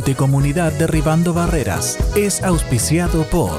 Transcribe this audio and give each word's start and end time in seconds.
Junte 0.00 0.16
Comunidad 0.16 0.72
Derribando 0.72 1.34
Barreras 1.34 1.98
es 2.16 2.42
auspiciado 2.42 3.24
por 3.24 3.50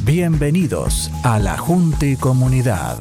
Bienvenidos 0.04 1.12
a 1.24 1.38
la 1.38 1.56
Junte 1.56 2.18
Comunidad. 2.20 2.98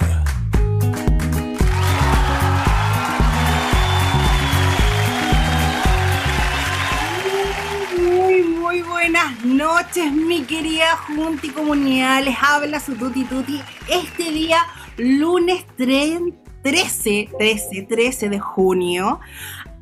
Muy, 7.99 8.43
muy 8.43 8.83
buenas 8.83 9.43
noches, 9.47 10.13
mi 10.13 10.43
querida 10.43 10.99
Junta 11.07 11.47
y 11.47 11.49
Comunidad. 11.49 12.23
Les 12.25 12.37
habla 12.43 12.79
su 12.79 12.95
Tuti 12.95 13.25
Tuti 13.25 13.59
este 13.89 14.31
día, 14.33 14.59
lunes 14.99 15.65
13, 15.79 17.31
13, 17.39 17.87
13 17.89 18.29
de 18.29 18.39
junio. 18.39 19.19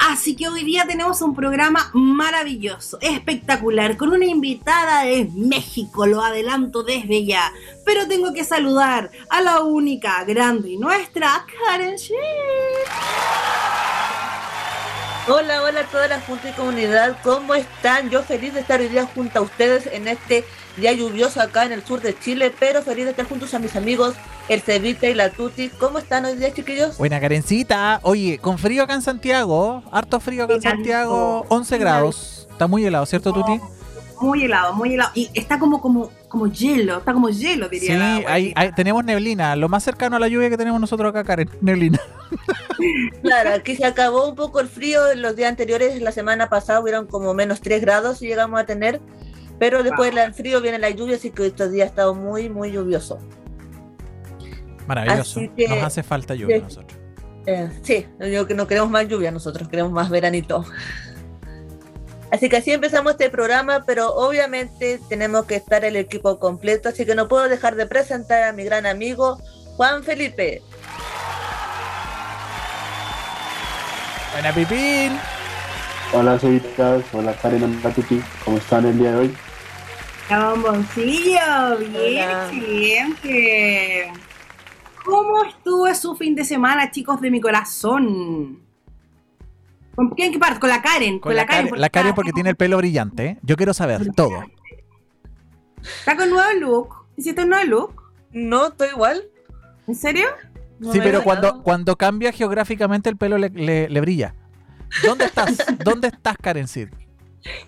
Así 0.09 0.37
que 0.37 0.49
hoy 0.49 0.63
día 0.63 0.87
tenemos 0.87 1.21
un 1.21 1.35
programa 1.35 1.91
maravilloso, 1.93 2.97
espectacular, 3.01 3.97
con 3.97 4.11
una 4.11 4.25
invitada 4.25 5.03
de 5.03 5.29
México, 5.35 6.07
lo 6.07 6.23
adelanto 6.23 6.85
desde 6.85 7.25
ya. 7.25 7.53
Pero 7.85 8.07
tengo 8.07 8.33
que 8.33 8.45
saludar 8.45 9.11
a 9.29 9.41
la 9.41 9.63
única, 9.63 10.23
grande 10.23 10.71
y 10.71 10.77
nuestra, 10.77 11.45
Karen 11.67 11.97
Sheep. 11.97 13.46
Hola, 15.29 15.65
hola 15.65 15.81
a 15.81 15.85
toda 15.87 16.07
la 16.07 16.21
Junta 16.21 16.51
y 16.51 16.53
Comunidad, 16.53 17.17
¿cómo 17.25 17.57
están? 17.57 18.11
Yo 18.11 18.23
feliz 18.23 18.55
de 18.55 18.61
estar 18.61 18.79
hoy 18.79 18.87
día 18.87 19.09
junto 19.13 19.41
a 19.41 19.43
ustedes 19.43 19.89
en 19.89 20.07
este 20.07 20.45
día 20.77 20.93
lluvioso 20.93 21.41
acá 21.41 21.65
en 21.65 21.73
el 21.73 21.85
sur 21.85 22.01
de 22.01 22.17
Chile, 22.17 22.55
pero 22.61 22.81
feliz 22.81 23.07
de 23.07 23.11
estar 23.11 23.27
juntos 23.27 23.53
a 23.53 23.59
mis 23.59 23.75
amigos, 23.75 24.15
el 24.49 24.61
Cevita 24.61 25.09
y 25.09 25.15
la 25.15 25.31
Tuti. 25.31 25.71
¿Cómo 25.81 25.99
están 25.99 26.27
hoy 26.27 26.37
día, 26.37 26.55
chiquillos? 26.55 26.97
Buena 26.97 27.19
Karencita. 27.21 27.99
Oye, 28.05 28.39
con 28.39 28.57
frío 28.57 28.85
acá 28.85 28.95
en 28.95 29.03
Santiago, 29.03 29.83
harto 29.91 30.21
frío 30.21 30.45
acá 30.45 30.55
en. 30.55 30.63
Santiago, 30.63 31.45
11 31.49 31.79
grados. 31.79 32.47
Está 32.49 32.69
muy 32.69 32.85
helado, 32.85 33.05
¿cierto, 33.05 33.33
Tuti? 33.33 33.61
Muy 34.21 34.45
helado, 34.45 34.75
muy 34.75 34.95
helado. 34.95 35.11
Y 35.17 35.29
está 35.35 35.59
como, 35.59 35.81
como, 35.81 36.13
como 36.29 36.47
hielo, 36.49 36.99
está 36.99 37.13
como 37.13 37.29
hielo, 37.29 37.69
diría 37.69 37.93
Sí, 37.93 37.97
la 37.99 38.07
abuelita. 38.11 38.33
hay- 38.33 38.53
hay- 38.57 38.73
tenemos 38.73 39.05
neblina. 39.05 39.55
Lo 39.57 39.69
más 39.69 39.83
cercano 39.85 40.17
a 40.17 40.19
la 40.21 40.29
lluvia 40.29 40.51
que 40.51 40.57
tenemos 40.57 40.81
nosotros 40.81 41.11
acá, 41.11 41.25
Karen, 41.25 41.49
neblina. 41.61 42.01
Claro, 43.23 43.55
aquí 43.55 43.75
se 43.75 43.87
acabó 43.87 44.29
un 44.29 44.35
poco 44.37 44.61
el 44.61 44.69
frío 44.69 45.11
en 45.11 45.23
los 45.23 45.35
días 45.35 45.49
anteriores, 45.49 46.01
la 46.03 46.13
semana 46.13 46.49
pasada 46.51 46.81
hubieron 46.81 47.07
como 47.07 47.33
menos 47.33 47.61
3 47.63 47.81
grados 47.81 48.21
y 48.21 48.27
llegamos 48.27 48.61
a 48.61 48.67
tener, 48.67 49.01
pero 49.59 49.83
después 49.83 50.15
del 50.15 50.35
frío 50.35 50.61
viene 50.61 50.79
la 50.79 50.91
lluvia, 50.91 51.17
así 51.17 51.31
que 51.31 51.47
estos 51.47 51.73
días 51.73 51.87
ha 51.87 51.91
estado 51.91 52.15
muy, 52.15 52.51
muy 52.51 52.71
lluvioso. 52.73 53.19
Maravilloso. 54.87 55.41
Que- 55.57 55.69
Nos 55.69 55.83
hace 55.83 56.03
falta 56.03 56.35
lluvia 56.35 56.57
a 56.59 56.61
nosotros. 56.61 56.99
Eh, 57.47 57.71
sí, 57.83 58.07
yo 58.31 58.47
que 58.47 58.55
no 58.55 58.67
queremos 58.67 58.91
más 58.91 59.09
lluvia 59.09 59.31
nosotros, 59.31 59.69
queremos 59.69 59.93
más 59.93 60.11
veranito. 60.11 60.65
Así 62.31 62.49
que 62.49 62.57
así 62.57 62.73
empezamos 62.73 63.13
este 63.13 63.31
programa, 63.31 63.85
pero 63.87 64.13
obviamente 64.15 65.01
tenemos 65.09 65.47
que 65.47 65.57
estar 65.57 65.85
el 65.85 65.97
equipo 65.97 66.39
completo, 66.39 66.89
así 66.89 67.07
que 67.07 67.15
no 67.15 67.29
puedo 67.29 67.49
dejar 67.49 67.77
de 67.77 67.87
presentar 67.87 68.43
a 68.43 68.53
mi 68.53 68.65
gran 68.65 68.85
amigo 68.85 69.39
Juan 69.77 70.03
Felipe. 70.03 70.63
Buena 74.33 74.53
Pipín. 74.53 75.19
Hola, 76.13 76.39
Cevitas. 76.39 77.05
Hola, 77.13 77.35
Karen 77.35 77.65
Andatuti. 77.65 78.21
¿Cómo 78.45 78.59
están 78.59 78.87
el 78.87 78.99
día 78.99 79.13
de 79.13 79.17
hoy? 79.17 79.37
Bomboncillo, 80.29 81.79
bien, 81.79 82.29
Hola. 82.29 82.49
excelente. 82.53 84.13
¿Cómo 85.05 85.45
estuvo 85.45 85.95
su 85.95 86.17
fin 86.17 86.35
de 86.35 86.45
semana, 86.45 86.91
chicos 86.91 87.21
de 87.21 87.31
mi 87.31 87.41
corazón? 87.41 88.66
¿Con 89.97 90.11
quién 90.11 90.31
que 90.33 90.39
parte? 90.39 90.61
Con 90.61 90.69
la 90.71 90.83
Karen. 90.83 91.19
Con 91.19 91.35
la, 91.35 91.47
Karen, 91.47 91.71
la 91.81 91.89
Karen 91.89 92.15
porque 92.15 92.33
tiene 92.33 92.51
el 92.51 92.57
pelo 92.57 92.77
brillante. 92.77 93.25
¿eh? 93.27 93.39
Yo 93.43 93.57
quiero 93.57 93.75
saber 93.75 94.13
todo. 94.15 94.45
Está 95.83 96.17
con 96.17 96.31
nuevo 96.31 96.53
look. 96.61 96.95
¿Hiciste 97.17 97.43
un 97.43 97.49
nuevo 97.51 97.65
look? 97.67 98.03
No, 98.33 98.69
estoy 98.69 98.89
igual. 98.91 99.25
¿En 99.89 99.95
serio? 99.95 100.27
No 100.79 100.93
Sí, 100.93 101.01
pero 101.03 101.23
cuando, 101.23 101.63
cuando 101.63 101.97
cambia 101.97 102.33
geográficamente 102.33 103.09
el 103.09 103.17
pelo 103.17 103.39
le, 103.39 103.49
le- 103.51 103.89
le 103.89 104.01
brilla. 104.01 104.35
¿Dónde 105.03 105.25
estás? 105.25 105.57
¿Dónde 105.85 106.09
estás, 106.09 106.37
Karen 106.41 106.69
Sid? 106.69 106.89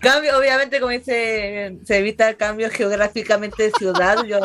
Cambio, 0.01 0.37
obviamente, 0.39 0.81
como 0.81 0.91
dice, 0.91 1.79
se 1.85 1.99
evita 1.99 2.29
el 2.29 2.37
cambio 2.37 2.69
geográficamente 2.71 3.63
de 3.65 3.71
ciudad. 3.79 4.25
Yo 4.25 4.39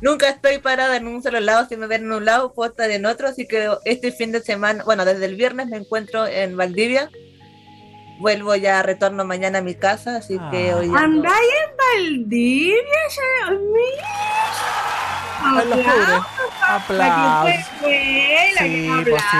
nunca 0.00 0.28
estoy 0.28 0.58
parada 0.58 0.96
en 0.96 1.06
un 1.06 1.22
solo 1.22 1.40
lado. 1.40 1.66
Si 1.68 1.76
me 1.76 1.86
ven 1.86 2.04
en 2.04 2.12
un 2.12 2.24
lado, 2.24 2.52
puedo 2.52 2.70
estar 2.70 2.90
en 2.90 3.06
otro. 3.06 3.28
Así 3.28 3.46
que 3.46 3.70
este 3.84 4.12
fin 4.12 4.32
de 4.32 4.40
semana, 4.40 4.84
bueno, 4.84 5.04
desde 5.04 5.24
el 5.26 5.36
viernes 5.36 5.66
me 5.68 5.76
encuentro 5.76 6.26
en 6.26 6.56
Valdivia. 6.56 7.10
Vuelvo 8.18 8.54
ya, 8.56 8.82
retorno 8.82 9.24
mañana 9.24 9.58
a 9.58 9.62
mi 9.62 9.74
casa. 9.74 10.16
Así 10.16 10.38
que 10.50 10.70
Ah. 10.70 10.76
hoy. 10.76 10.90
¿Andáis 10.96 11.50
en 11.68 11.76
Valdivia? 11.76 12.82
Aplausos. 16.68 16.98
La 16.98 17.54
Sí, 18.58 19.04
que 19.04 19.10
pues 19.10 19.22
sí. 19.30 19.36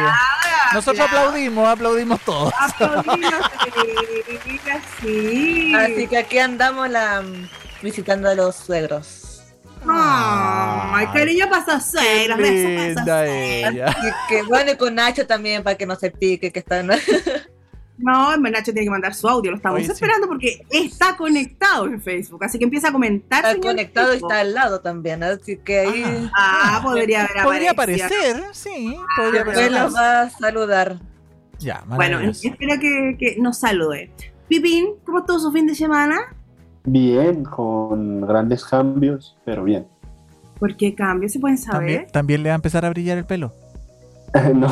Nosotros 0.74 1.06
aplaudimos, 1.08 1.68
aplaudimos 1.68 2.20
todos. 2.20 2.52
Aplaudimos, 2.58 3.32
sí, 4.44 4.60
sí. 5.00 5.74
Así 5.74 6.06
que 6.08 6.18
aquí 6.18 6.38
andamos 6.38 6.90
la, 6.90 7.22
visitando 7.82 8.28
a 8.28 8.34
los 8.34 8.56
suegros. 8.56 9.22
Ay, 9.88 11.06
cariño 11.08 11.46
pasa 11.50 11.80
cero, 11.80 12.34
beso 12.38 12.68
pasa 12.68 12.86
Linda 12.88 13.26
ella. 13.26 13.86
Así 13.88 14.06
que 14.28 14.42
bueno, 14.42 14.72
y 14.72 14.76
con 14.76 14.94
Nacho 14.94 15.26
también, 15.26 15.62
para 15.62 15.76
que 15.76 15.86
no 15.86 15.96
se 15.96 16.10
pique, 16.10 16.50
que 16.52 16.58
están. 16.60 16.90
No, 17.98 18.36
Nacho 18.36 18.64
tiene 18.72 18.82
que 18.84 18.90
mandar 18.90 19.14
su 19.14 19.26
audio, 19.26 19.50
lo 19.52 19.56
estamos 19.56 19.78
Oye, 19.78 19.86
sí. 19.86 19.92
esperando 19.92 20.26
porque 20.28 20.60
está 20.70 21.16
conectado 21.16 21.86
en 21.86 22.02
Facebook, 22.02 22.44
así 22.44 22.58
que 22.58 22.64
empieza 22.64 22.88
a 22.88 22.92
comentar. 22.92 23.44
Está 23.46 23.58
conectado 23.58 24.12
y 24.12 24.18
está 24.18 24.40
al 24.40 24.52
lado 24.52 24.80
también. 24.80 25.22
Así 25.22 25.56
que 25.56 25.80
ahí. 25.80 26.30
Ah, 26.36 26.80
podría 26.82 27.24
haber 27.24 27.42
Podría 27.42 27.70
aparecer, 27.70 28.42
sí, 28.52 28.96
podría 29.16 29.42
aparecer. 29.42 29.72
los 29.72 29.94
va 29.94 30.20
a 30.22 30.30
saludar. 30.30 30.98
Ya, 31.58 31.84
Bueno, 31.86 32.20
espero 32.20 32.78
que, 32.78 33.16
que 33.18 33.36
nos 33.40 33.58
salude. 33.60 34.10
Pipín, 34.46 34.88
¿cómo 35.06 35.20
estuvo 35.20 35.38
su 35.38 35.50
fin 35.50 35.66
de 35.66 35.74
semana? 35.74 36.20
Bien, 36.86 37.42
con 37.42 38.20
grandes 38.20 38.64
cambios, 38.64 39.36
pero 39.44 39.64
bien. 39.64 39.86
¿Por 40.58 40.76
qué 40.76 40.94
cambio? 40.94 41.28
¿Se 41.28 41.40
pueden 41.40 41.58
saber? 41.58 41.78
¿También, 41.78 42.12
también 42.12 42.42
le 42.44 42.48
va 42.48 42.54
a 42.54 42.56
empezar 42.56 42.84
a 42.84 42.90
brillar 42.90 43.18
el 43.18 43.26
pelo. 43.26 43.52
no, 44.54 44.68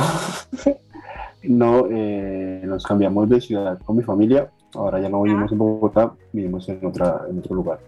no 1.42 1.86
eh, 1.90 2.62
nos 2.64 2.84
cambiamos 2.84 3.28
de 3.28 3.40
ciudad 3.40 3.78
con 3.80 3.96
mi 3.96 4.02
familia. 4.02 4.50
Ahora 4.74 5.00
ya 5.00 5.08
no 5.08 5.22
vivimos 5.22 5.50
en 5.52 5.58
Bogotá, 5.58 6.12
vivimos 6.32 6.68
en, 6.68 6.84
otra, 6.84 7.22
en 7.28 7.38
otro 7.38 7.54
lugar. 7.54 7.80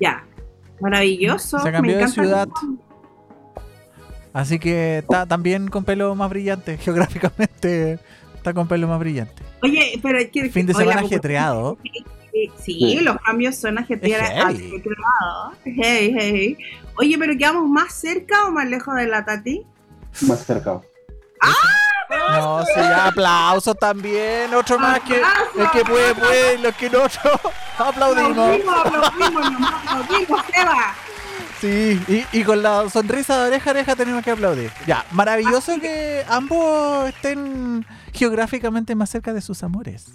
Ya. 0.00 0.24
Maravilloso. 0.80 1.60
Se 1.60 1.72
cambió 1.72 1.96
me 1.96 2.02
de 2.02 2.08
ciudad. 2.08 2.48
Así 4.32 4.58
que 4.58 4.98
está 4.98 5.26
también 5.26 5.68
con 5.68 5.84
pelo 5.84 6.14
más 6.16 6.28
brillante, 6.28 6.76
geográficamente 6.78 8.00
está 8.34 8.52
con 8.52 8.66
pelo 8.66 8.88
más 8.88 8.98
brillante. 8.98 9.42
Oye, 9.62 9.98
pero 10.02 10.18
es 10.18 10.30
que. 10.30 10.50
Fin 10.50 10.66
de 10.66 10.74
semana 10.74 11.00
ajetreado. 11.00 11.78
Sí, 12.34 12.50
sí, 12.58 12.72
Sí. 12.98 13.00
los 13.00 13.16
cambios 13.18 13.54
son 13.54 13.78
ajetreados. 13.78 14.58
Hey, 15.64 16.14
hey. 16.18 16.58
Oye, 16.98 17.16
pero 17.16 17.34
¿quedamos 17.38 17.68
más 17.68 17.94
cerca 17.94 18.44
o 18.46 18.50
más 18.50 18.66
lejos 18.66 18.96
de 18.96 19.06
la 19.06 19.24
Tati? 19.24 19.64
Más 20.22 20.44
cerca. 20.44 20.80
No, 22.10 22.64
sí, 22.66 22.80
aplausos 22.80 23.76
también, 23.78 24.52
otro 24.54 24.78
más 24.78 25.00
que 25.00 25.16
el 25.16 25.70
que 25.72 25.84
puede, 25.84 26.14
puede, 26.14 26.58
los 26.58 26.74
que 26.74 26.90
no, 26.90 26.98
no. 26.98 27.84
Aplaudimos. 27.86 28.30
Aplaudimos, 28.30 28.86
aplaudimos, 28.86 29.52
nomás 29.52 29.74
aplaudimos, 29.86 30.40
Seba. 30.52 30.94
Sí, 31.60 32.00
y, 32.08 32.38
y 32.38 32.44
con 32.44 32.62
la 32.62 32.88
sonrisa 32.90 33.40
de 33.42 33.48
oreja 33.48 33.70
a 33.70 33.72
oreja 33.72 33.96
tenemos 33.96 34.22
que 34.22 34.30
aplaudir. 34.32 34.70
Ya, 34.86 35.04
maravilloso 35.12 35.78
que 35.80 36.24
ambos 36.28 37.08
estén 37.08 37.86
geográficamente 38.12 38.94
más 38.94 39.10
cerca 39.10 39.32
de 39.32 39.40
sus 39.40 39.62
amores. 39.62 40.06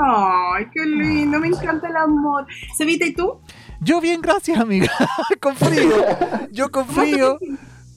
Ay, 0.00 0.66
qué 0.72 0.84
lindo, 0.86 1.38
me 1.40 1.48
encanta 1.48 1.88
el 1.88 1.96
amor. 1.96 2.46
Sevita, 2.76 3.04
¿y 3.06 3.14
tú? 3.14 3.40
Yo 3.80 4.00
bien, 4.00 4.20
gracias, 4.20 4.58
amiga. 4.58 4.90
con 5.40 5.54
frío. 5.56 5.94
Yo 6.52 6.70
con 6.70 6.86
frío. 6.86 7.38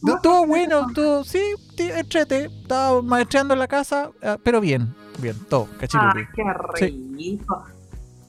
No, 0.03 0.15
Estuvo 0.15 0.47
bueno, 0.47 0.87
estuvo, 0.87 1.23
sí, 1.23 1.39
entrete. 1.77 2.45
Estaba 2.61 3.01
maestreando 3.01 3.53
en 3.53 3.59
la 3.59 3.67
casa, 3.67 4.09
eh, 4.21 4.37
pero 4.43 4.59
bien, 4.61 4.93
bien, 5.19 5.35
todo, 5.49 5.67
Ah, 5.73 5.77
cachirupi. 5.79 6.21
qué 6.35 6.43
rico. 7.15 7.65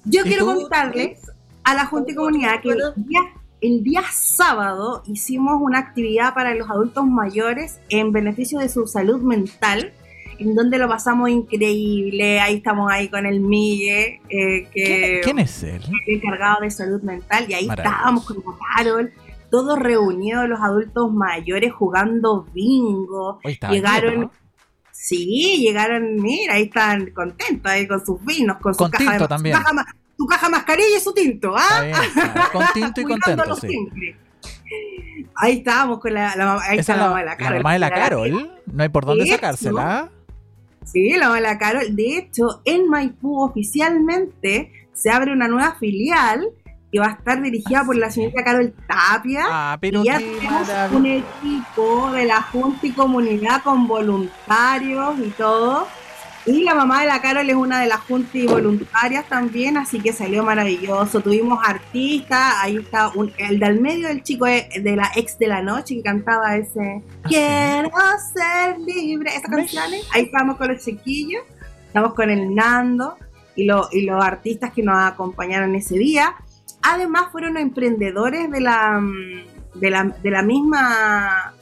Yo 0.05 0.21
¿Y 0.21 0.25
quiero 0.25 0.45
tú? 0.47 0.61
contarles 0.63 1.21
a 1.65 1.75
la 1.75 1.87
Junta 1.87 2.13
y 2.13 2.15
Comunidad 2.15 2.61
que 2.61 2.71
el 2.71 2.79
día, 2.97 3.21
el 3.61 3.83
día 3.85 4.03
sábado 4.13 5.03
hicimos 5.07 5.59
una 5.63 5.79
actividad 5.79 6.35
para 6.35 6.55
los 6.55 6.69
adultos 6.69 7.07
mayores 7.07 7.79
en 7.89 8.13
beneficio 8.13 8.59
de 8.59 8.69
su 8.69 8.87
salud 8.87 9.23
mental, 9.23 9.93
en 10.39 10.55
donde 10.55 10.79
lo 10.79 10.89
pasamos 10.89 11.29
increíble. 11.31 12.41
Ahí 12.41 12.57
estamos 12.57 12.91
ahí 12.91 13.09
con 13.09 13.27
el 13.27 13.41
Migue, 13.41 14.21
eh, 14.29 14.69
que 14.73 15.21
¿Quién, 15.25 15.39
es 15.39 15.63
él? 15.63 15.83
encargado 16.07 16.61
de 16.63 16.71
salud 16.71 17.03
mental, 17.03 17.47
y 17.49 17.55
ahí 17.55 17.69
estábamos 17.69 18.25
con 18.25 18.37
la 18.39 18.43
Carol, 18.77 19.13
todos 19.51 19.79
reunidos 19.79 20.49
los 20.49 20.61
adultos 20.61 21.13
mayores 21.13 21.73
jugando 21.73 22.47
bingo. 22.55 23.39
Llegaron, 23.71 24.11
quieto, 24.15 24.21
¿no? 24.23 24.33
sí, 24.91 25.59
llegaron, 25.61 26.17
mira, 26.17 26.55
ahí 26.55 26.65
están 26.65 27.11
contentos 27.11 27.71
ahí 27.71 27.87
con 27.87 28.05
sus 28.05 28.25
vinos, 28.25 28.57
con 28.61 28.73
su 28.75 28.79
Con 28.79 28.91
caja, 28.91 29.05
tinto 29.11 29.25
de, 29.25 29.29
también. 29.29 29.57
Su, 29.57 29.63
caja, 29.63 29.87
su 30.17 30.27
caja 30.27 30.49
mascarilla 30.49 30.97
y 30.97 31.01
su 31.01 31.13
tinto, 31.13 31.55
Está 31.57 31.79
¿ah? 31.79 31.83
bien, 31.83 31.97
está 32.17 32.51
con 32.53 32.65
tinto 32.73 33.01
y 33.01 33.05
contento, 33.13 33.57
sí. 33.57 33.69
siempre. 33.69 34.17
Ahí 35.37 35.59
estábamos 35.59 35.99
con 36.01 36.15
la, 36.15 36.35
la 36.37 36.45
mamá, 36.47 36.63
ahí 36.65 36.79
Esa 36.79 36.93
está 36.93 36.93
es 36.93 36.99
la 36.99 37.05
la, 37.05 37.09
mamá 37.09 37.19
de 37.21 37.25
la 37.25 37.31
la 37.33 37.37
Carol. 37.37 37.57
mamá 37.63 37.73
de 37.73 37.79
la 37.79 37.89
La- 37.89 37.95
Carol. 37.95 38.53
No 38.67 38.83
hay 38.83 38.89
por 38.89 39.05
dónde 39.05 39.25
Eso. 39.25 39.33
Sí, 40.85 41.11
la 41.11 41.27
mamá 41.27 41.37
de 41.37 41.43
la 41.43 41.59
Carol. 41.59 41.97
De 41.97 42.19
hecho, 42.19 42.63
en 42.65 42.89
Maipú 42.89 43.43
oficialmente 43.43 44.73
se 44.93 45.11
abre 45.11 45.33
una 45.33 45.49
nueva 45.49 45.77
filial 45.79 46.49
que 46.93 46.99
va 46.99 47.07
a 47.07 47.13
estar 47.13 47.41
dirigida 47.41 47.85
por 47.85 47.97
la 47.97 48.11
señorita 48.11 48.45
Carol 48.45 48.75
Tapia. 48.87 49.45
Ah, 49.49 49.79
pero 49.81 50.03
y 50.03 50.07
ya 50.07 50.19
tenemos 50.19 50.93
un 50.93 51.07
equipo 51.07 52.13
de 52.13 52.27
la 52.27 52.43
Junta 52.43 52.87
y 52.87 52.91
Comunidad 52.91 53.63
con 53.63 53.89
voluntarios 53.89 55.19
y 55.19 55.31
todo. 55.31 55.89
Y 56.45 56.65
la 56.65 56.75
mamá 56.75 57.03
de 57.03 57.07
la 57.07 57.23
Carol 57.23 57.49
es 57.49 57.55
una 57.55 57.81
de 57.81 57.87
las 57.87 58.01
juntas 58.01 58.35
y 58.35 58.47
voluntarias 58.47 59.29
también, 59.29 59.77
así 59.77 60.01
que 60.01 60.13
salió 60.13 60.43
maravilloso. 60.43 61.21
Tuvimos 61.21 61.61
artistas, 61.65 62.55
ahí 62.61 62.79
está 62.79 63.11
un- 63.15 63.33
el 63.39 63.61
del 63.61 63.81
medio 63.81 64.09
del 64.09 64.25
chico 64.25 64.47
eh, 64.49 64.69
de 64.83 64.97
la 64.97 65.09
ex 65.15 65.39
de 65.39 65.47
la 65.47 65.63
noche 65.63 65.95
que 65.95 66.03
cantaba 66.03 66.57
ese 66.57 67.01
Ah, 67.25 67.29
Quiero 67.29 67.91
ser 68.35 68.79
libre, 68.81 69.31
esas 69.31 69.51
canciones. 69.51 70.05
Ahí 70.13 70.23
estamos 70.25 70.57
con 70.57 70.67
los 70.69 70.85
chiquillos, 70.85 71.43
estamos 71.87 72.13
con 72.15 72.29
el 72.29 72.53
Nando 72.55 73.17
y, 73.55 73.65
lo- 73.67 73.89
y 73.93 74.03
los 74.03 74.23
artistas 74.25 74.73
que 74.73 74.83
nos 74.83 74.97
acompañaron 74.97 75.75
ese 75.77 75.97
día. 75.97 76.35
Además 76.83 77.27
fueron 77.31 77.57
emprendedores 77.57 78.51
de 78.51 78.61
la, 78.61 78.99
mm, 79.01 79.79
de 79.79 79.91
la, 79.91 80.05
de 80.05 80.31
la 80.31 80.43
misma 80.43 81.55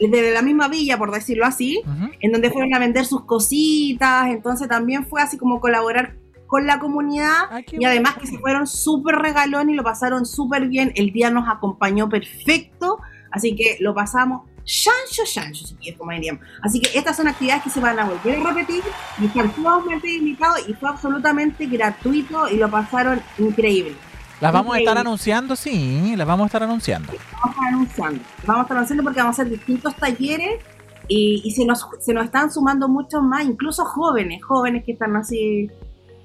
de 0.00 0.30
la 0.32 0.42
misma 0.42 0.68
villa, 0.68 0.96
por 0.98 1.10
decirlo 1.12 1.44
así, 1.44 1.82
en 2.20 2.32
donde 2.32 2.50
fueron 2.50 2.74
a 2.74 2.78
vender 2.78 3.04
sus 3.04 3.24
cositas, 3.24 4.28
entonces 4.28 4.68
también 4.68 5.06
fue 5.06 5.20
así 5.22 5.36
como 5.36 5.60
colaborar 5.60 6.16
con 6.46 6.66
la 6.66 6.80
comunidad 6.80 7.44
Ah, 7.50 7.60
y 7.70 7.84
además 7.84 8.14
bueno. 8.14 8.20
que 8.20 8.36
se 8.36 8.38
fueron 8.38 8.66
súper 8.66 9.16
regalón 9.16 9.70
y 9.70 9.74
lo 9.74 9.84
pasaron 9.84 10.26
súper 10.26 10.66
bien, 10.68 10.92
el 10.96 11.12
día 11.12 11.30
nos 11.30 11.48
acompañó 11.48 12.08
perfecto, 12.08 12.98
así 13.30 13.54
que 13.54 13.76
lo 13.80 13.94
pasamos 13.94 14.48
chancho, 14.64 15.22
chancho, 15.24 15.64
chiquillos, 15.64 15.98
como 15.98 16.12
diríamos. 16.12 16.42
Así 16.62 16.80
que 16.80 16.96
estas 16.98 17.16
son 17.16 17.28
actividades 17.28 17.62
que 17.64 17.70
se 17.70 17.80
van 17.80 17.98
a 17.98 18.04
volver 18.04 18.38
a 18.38 18.52
repetir 18.52 18.82
y 19.20 19.26
están 19.26 19.54
sumamente 19.54 20.12
invitados 20.12 20.68
y 20.68 20.74
fue 20.74 20.88
absolutamente 20.88 21.66
gratuito 21.66 22.48
y 22.48 22.56
lo 22.56 22.70
pasaron 22.70 23.20
increíble. 23.38 23.94
Las 24.40 24.52
vamos 24.52 24.74
a 24.74 24.78
estar 24.78 24.96
anunciando, 24.96 25.54
sí, 25.54 26.14
las 26.16 26.26
vamos 26.26 26.44
a 26.44 26.46
estar 26.46 26.62
anunciando. 26.62 27.12
vamos 27.12 27.44
a 27.44 27.48
estar 27.50 27.68
anunciando. 27.68 28.20
Vamos 28.46 28.60
a 28.60 28.62
estar 28.62 28.76
anunciando 28.76 29.04
porque 29.04 29.20
vamos 29.20 29.38
a 29.38 29.42
hacer 29.42 29.52
distintos 29.52 29.94
talleres 29.96 30.60
y, 31.08 31.42
y 31.44 31.50
se, 31.50 31.66
nos, 31.66 31.86
se 32.00 32.14
nos 32.14 32.24
están 32.24 32.50
sumando 32.50 32.88
muchos 32.88 33.22
más, 33.22 33.44
incluso 33.44 33.84
jóvenes, 33.84 34.42
jóvenes 34.42 34.84
que 34.84 34.92
están 34.92 35.14
así 35.16 35.68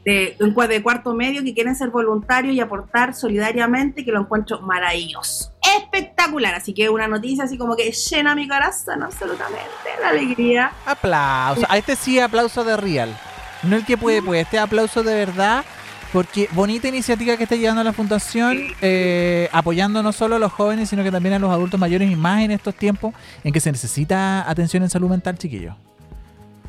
de, 0.05 0.37
de 0.37 0.83
cuarto 0.83 1.13
medio, 1.13 1.43
que 1.43 1.53
quieren 1.53 1.75
ser 1.75 1.89
voluntarios 1.89 2.55
y 2.55 2.59
aportar 2.59 3.15
solidariamente, 3.15 4.05
que 4.05 4.11
lo 4.11 4.21
encuentro 4.21 4.61
maravilloso. 4.61 5.51
Espectacular, 5.77 6.53
así 6.53 6.73
que 6.73 6.89
una 6.89 7.07
noticia 7.07 7.43
así 7.43 7.57
como 7.57 7.75
que 7.75 7.91
llena 7.91 8.35
mi 8.35 8.47
corazón 8.47 9.01
absolutamente 9.01 9.65
de 9.99 10.05
alegría. 10.05 10.71
Aplauso. 10.85 11.65
A 11.67 11.77
este 11.77 11.95
sí, 11.95 12.19
aplauso 12.19 12.63
de 12.63 12.77
real. 12.77 13.17
No 13.63 13.75
el 13.75 13.85
que 13.85 13.97
puede, 13.97 14.21
pues, 14.21 14.43
este 14.43 14.59
aplauso 14.59 15.01
de 15.01 15.15
verdad. 15.15 15.65
Porque 16.15 16.47
bonita 16.53 16.87
iniciativa 16.87 17.35
que 17.35 17.43
está 17.43 17.57
llevando 17.57 17.83
la 17.83 17.91
Fundación, 17.91 18.57
eh, 18.81 19.49
apoyando 19.51 20.01
no 20.01 20.13
solo 20.13 20.37
a 20.37 20.39
los 20.39 20.49
jóvenes, 20.53 20.87
sino 20.87 21.03
que 21.03 21.11
también 21.11 21.35
a 21.35 21.39
los 21.39 21.51
adultos 21.51 21.77
mayores 21.77 22.09
y 22.09 22.15
más 22.15 22.41
en 22.41 22.51
estos 22.51 22.73
tiempos 22.73 23.13
en 23.43 23.51
que 23.51 23.59
se 23.59 23.69
necesita 23.69 24.49
atención 24.49 24.81
en 24.83 24.89
salud 24.89 25.09
mental, 25.09 25.37
chiquillos. 25.37 25.75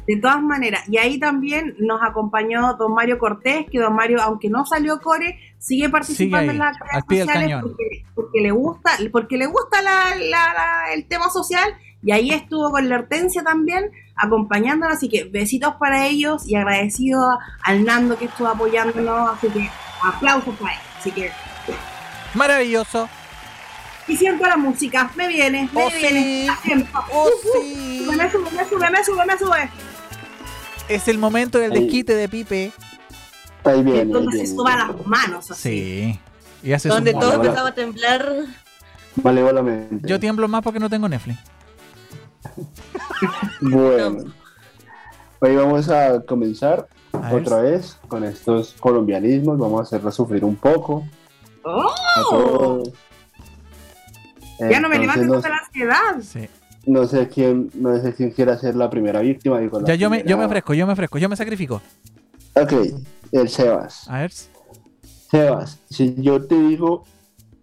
De 0.09 0.17
todas 0.17 0.43
maneras, 0.43 0.83
y 0.89 0.97
ahí 0.99 1.21
también 1.21 1.77
nos 1.79 2.01
acompañó 2.03 2.75
don 2.75 2.93
Mario 2.93 3.19
Cortés, 3.19 3.67
que 3.71 3.79
don 3.79 3.95
Mario, 3.95 4.21
aunque 4.21 4.51
no 4.51 4.67
salió 4.67 5.01
core, 5.01 5.39
sigue 5.59 5.89
participando 5.91 6.51
ahí, 6.51 6.57
en 6.57 6.59
las 6.59 6.77
redes 6.81 7.05
sociales. 7.25 7.49
Porque, 7.63 8.05
porque 8.17 8.41
le 8.41 8.51
gusta, 8.51 8.91
porque 9.13 9.37
le 9.37 9.47
gusta 9.47 9.81
la- 9.81 10.17
la- 10.17 10.55
la- 10.55 10.93
el 10.93 11.07
tema 11.07 11.31
social, 11.31 11.71
y 12.03 12.13
ahí 12.13 12.31
estuvo 12.31 12.71
con 12.71 12.89
la 12.89 12.97
Hortensia 12.97 13.43
también, 13.43 13.91
acompañándonos, 14.17 14.97
así 14.97 15.09
que 15.09 15.25
besitos 15.25 15.75
para 15.81 16.07
ellos 16.07 16.47
y 16.47 16.55
agradecido 16.57 17.39
al 17.65 17.85
Nando 17.85 18.17
que 18.19 18.27
estuvo 18.27 18.49
apoyándonos, 18.49 19.31
así 19.37 19.49
que 19.49 19.71
aplausos 20.03 20.55
para 20.57 20.75
él. 20.75 20.81
Así 20.99 21.11
que, 21.11 21.31
Maravilloso. 22.35 23.09
y 24.09 24.17
siento 24.17 24.47
la 24.47 24.57
música, 24.57 25.11
me 25.17 25.27
viene, 25.29 25.69
me 25.73 25.85
Oh, 25.85 25.89
viene, 25.91 26.21
sí. 26.23 26.49
tiempo. 26.63 26.99
Oh, 27.13 27.25
Uh, 27.27 27.29
uh, 27.29 27.63
sí. 27.63 28.03
Súbeme, 28.05 28.31
súbeme, 28.31 28.65
súbeme, 28.69 29.05
súbeme, 29.05 29.39
súbeme. 29.39 29.71
Es 30.89 31.09
el 31.09 31.19
momento 31.19 31.59
del 31.59 31.73
desquite 31.73 32.15
de 32.15 32.29
Pipe. 32.29 32.73
Ahí 33.65 33.83
viene. 33.83 34.01
ahí 34.01 34.07
donde 34.07 34.31
se 34.33 34.43
viene. 34.45 34.57
suba 34.57 34.77
las 34.77 35.07
manos, 35.07 35.51
así. 35.51 35.63
Sí. 35.63 36.21
Y 36.63 36.73
hace 36.73 36.89
Donde 36.89 37.13
Hola. 37.15 37.35
empezamos 37.35 37.71
a 37.71 37.75
temblar. 37.75 38.33
Malévolamente. 39.23 40.07
Yo 40.09 40.21
tiemblo 40.21 40.47
más 40.49 40.63
porque 40.63 40.79
no 40.79 40.89
tengo 40.91 41.09
Netflix. 41.09 41.39
Bueno. 43.61 44.25
Hoy 45.41 45.55
vamos 45.57 45.89
a 45.91 46.21
comenzar 46.23 46.89
A 47.13 47.31
ver. 47.33 47.43
otra 47.43 47.61
vez 47.61 47.99
con 48.09 48.25
estos 48.25 48.75
colombianismos. 48.81 49.59
Vamos 49.59 49.81
a 49.81 49.83
hacerlos 49.83 50.15
sufrir 50.15 50.45
un 50.45 50.57
poco. 50.57 51.07
¡Oh! 51.63 51.91
A 52.17 52.23
todos. 52.31 52.91
Ya 54.59 54.81
no 54.81 54.89
me 54.89 54.99
levantes 54.99 55.25
Entonces, 55.25 55.29
contra 55.29 55.51
la 55.51 55.59
ansiedad. 55.59 56.21
Sí. 56.23 56.49
no, 56.87 57.01
no 57.03 57.07
sé 57.07 57.29
quién, 57.29 57.71
no 57.75 57.95
sé 58.01 58.15
quién 58.15 58.31
quiera 58.31 58.57
ser 58.57 58.75
la 58.77 58.89
primera 58.89 59.21
víctima. 59.21 59.59
digo, 59.61 59.81
la 59.81 59.87
Ya 59.89 59.95
yo 59.97 60.09
me, 60.09 60.23
yo 60.25 60.39
me 60.39 60.47
ofrezco, 60.47 60.73
yo 60.73 60.87
me 60.87 60.95
ofrezco, 60.95 61.19
yo 61.19 61.29
me 61.29 61.37
sacrifico. 61.37 61.83
Ok, 62.55 62.73
el 63.33 63.49
Sebas. 63.51 64.09
A 64.09 64.21
ver. 64.21 64.33
Sebas, 65.31 65.79
si 65.91 66.15
yo 66.23 66.47
te 66.47 66.55
digo 66.59 67.05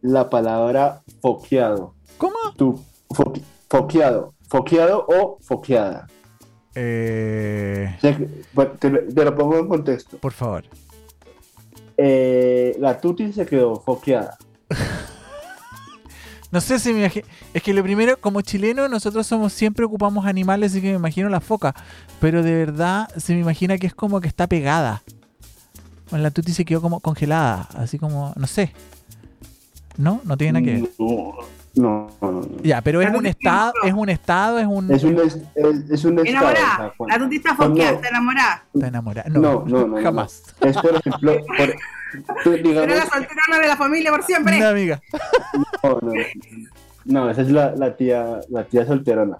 la 0.01 0.29
palabra 0.29 1.01
foqueado, 1.21 1.95
¿Cómo? 2.17 2.35
tú, 2.55 2.79
fo- 3.09 3.41
foqueado, 3.69 4.32
foqueado 4.57 5.03
o 5.07 5.39
foqueada. 5.41 6.05
Eh, 6.75 7.89
te, 8.01 8.89
lo- 8.91 8.99
te 9.07 9.25
lo 9.25 9.35
pongo 9.35 9.57
en 9.57 9.67
contexto. 9.67 10.17
por 10.19 10.31
favor. 10.31 10.63
Eh, 11.97 12.75
la 12.79 12.99
tuti 13.01 13.33
se 13.33 13.45
quedó 13.47 13.75
foqueada. 13.81 14.37
No 16.51 16.61
sé 16.61 16.77
si 16.77 16.93
me 16.93 16.99
imagino. 16.99 17.25
Es 17.55 17.63
que 17.63 17.73
lo 17.73 17.81
primero, 17.81 18.15
como 18.21 18.41
chileno, 18.41 18.87
nosotros 18.87 19.25
somos 19.25 19.53
siempre 19.53 19.85
ocupamos 19.85 20.27
animales, 20.27 20.71
así 20.71 20.81
que 20.83 20.89
me 20.89 20.97
imagino 20.97 21.27
la 21.27 21.39
foca. 21.41 21.73
Pero 22.19 22.43
de 22.43 22.53
verdad 22.53 23.09
se 23.17 23.33
me 23.33 23.39
imagina 23.39 23.79
que 23.79 23.87
es 23.87 23.95
como 23.95 24.21
que 24.21 24.27
está 24.27 24.45
pegada. 24.45 25.01
Bueno, 26.11 26.21
la 26.21 26.29
tuti 26.29 26.51
se 26.53 26.63
quedó 26.63 26.79
como 26.79 26.99
congelada, 26.99 27.67
así 27.75 27.97
como, 27.97 28.33
no 28.35 28.45
sé. 28.45 28.71
¿No? 29.97 30.21
No 30.25 30.37
tiene 30.37 30.61
nada 30.61 30.63
que 30.75 30.79
ver. 30.81 30.91
No, 30.99 31.33
no, 31.75 32.07
no. 32.21 32.31
no. 32.31 32.47
Ya, 32.63 32.81
pero 32.81 33.01
es 33.01 33.09
un 33.13 33.25
estado, 33.25 33.73
es 33.83 33.93
un 33.93 34.09
estado, 34.09 34.59
es 34.59 34.67
un. 34.67 34.91
Es 34.91 35.03
un, 35.03 35.17
es, 35.19 35.35
es- 35.89 36.05
un 36.05 36.19
estado. 36.19 36.21
o 36.21 36.23
sea, 36.25 36.29
Enamorada. 36.29 36.93
cuando- 36.97 37.15
La 37.17 37.23
tuti 37.23 37.35
está 37.37 37.49
está 37.51 38.09
enamorada. 38.09 38.63
Está 38.73 38.87
enamorada. 38.87 39.29
No, 39.29 39.39
no, 39.39 39.65
no, 39.65 39.87
no, 39.87 40.01
jamás. 40.03 40.43
Es 40.61 40.77
por 40.77 40.95
ejemplo, 40.95 41.35
por, 41.57 41.75
tú, 42.43 42.51
digamos, 42.51 42.81
Será 42.81 42.95
la 42.95 43.05
solterona 43.05 43.59
de 43.61 43.67
la 43.67 43.75
familia 43.77 44.11
por 44.11 44.23
siempre. 44.23 44.59
No, 44.59 44.67
amiga. 44.67 45.01
no, 45.83 45.99
no, 46.01 46.13
no, 47.05 47.29
esa 47.31 47.41
es 47.41 47.49
la, 47.51 47.71
la 47.75 47.95
tía, 47.95 48.39
la 48.49 48.63
tía 48.65 48.85
solterona. 48.85 49.37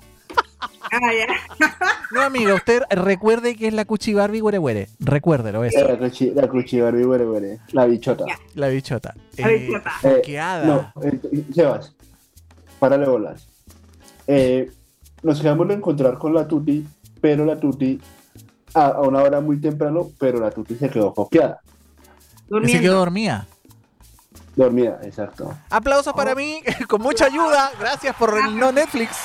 Ah, 0.92 1.12
ya. 1.12 1.68
No, 2.12 2.22
amiga, 2.22 2.54
usted 2.54 2.84
recuerde 2.90 3.56
que 3.56 3.68
es 3.68 3.74
la 3.74 3.86
Cuchi 3.86 4.14
Barbie 4.14 4.40
Güere 4.42 4.58
Güere. 4.60 4.88
Recuérdelo, 5.00 5.64
eso. 5.64 5.88
La 5.88 5.98
cuchi, 5.98 6.32
la 6.32 6.48
cuchi 6.48 6.80
Barbie, 6.82 7.04
güere, 7.04 7.26
güere, 7.26 7.60
la 7.72 7.86
bichota. 7.86 8.26
La 8.56 8.68
bichota. 8.68 9.14
La 9.38 9.50
Eh, 9.50 9.58
bichota. 9.58 9.92
Eh, 10.04 10.16
foqueada. 10.18 10.66
No, 10.66 10.94
eh, 11.04 11.20
Sebas, 11.54 11.94
párale 12.84 13.08
bolas. 13.08 13.48
Eh, 14.28 14.70
nos 15.22 15.40
quedamos 15.40 15.70
de 15.70 15.76
encontrar 15.76 16.18
con 16.18 16.34
la 16.34 16.46
Tuti, 16.46 16.86
pero 17.22 17.46
la 17.46 17.58
Tuti, 17.58 17.98
a, 18.74 18.88
a 18.88 19.02
una 19.04 19.24
hora 19.24 19.40
muy 19.40 19.62
temprano, 19.62 20.10
pero 20.20 20.42
la 20.42 20.52
Tuti 20.52 20.76
se 20.76 20.90
quedó. 20.90 21.14
Que 21.32 21.40
se 22.68 22.82
quedó 22.82 22.98
dormida. 22.98 23.48
Dormida, 24.58 25.00
exacto. 25.04 25.54
Aplausos 25.70 26.14
para 26.14 26.36
mí, 26.36 26.62
con 26.90 27.02
mucha 27.02 27.28
ayuda. 27.28 27.72
Gracias 27.80 28.14
por 28.18 28.38
el 28.38 28.60
no 28.60 28.74
Netflix. 28.74 29.16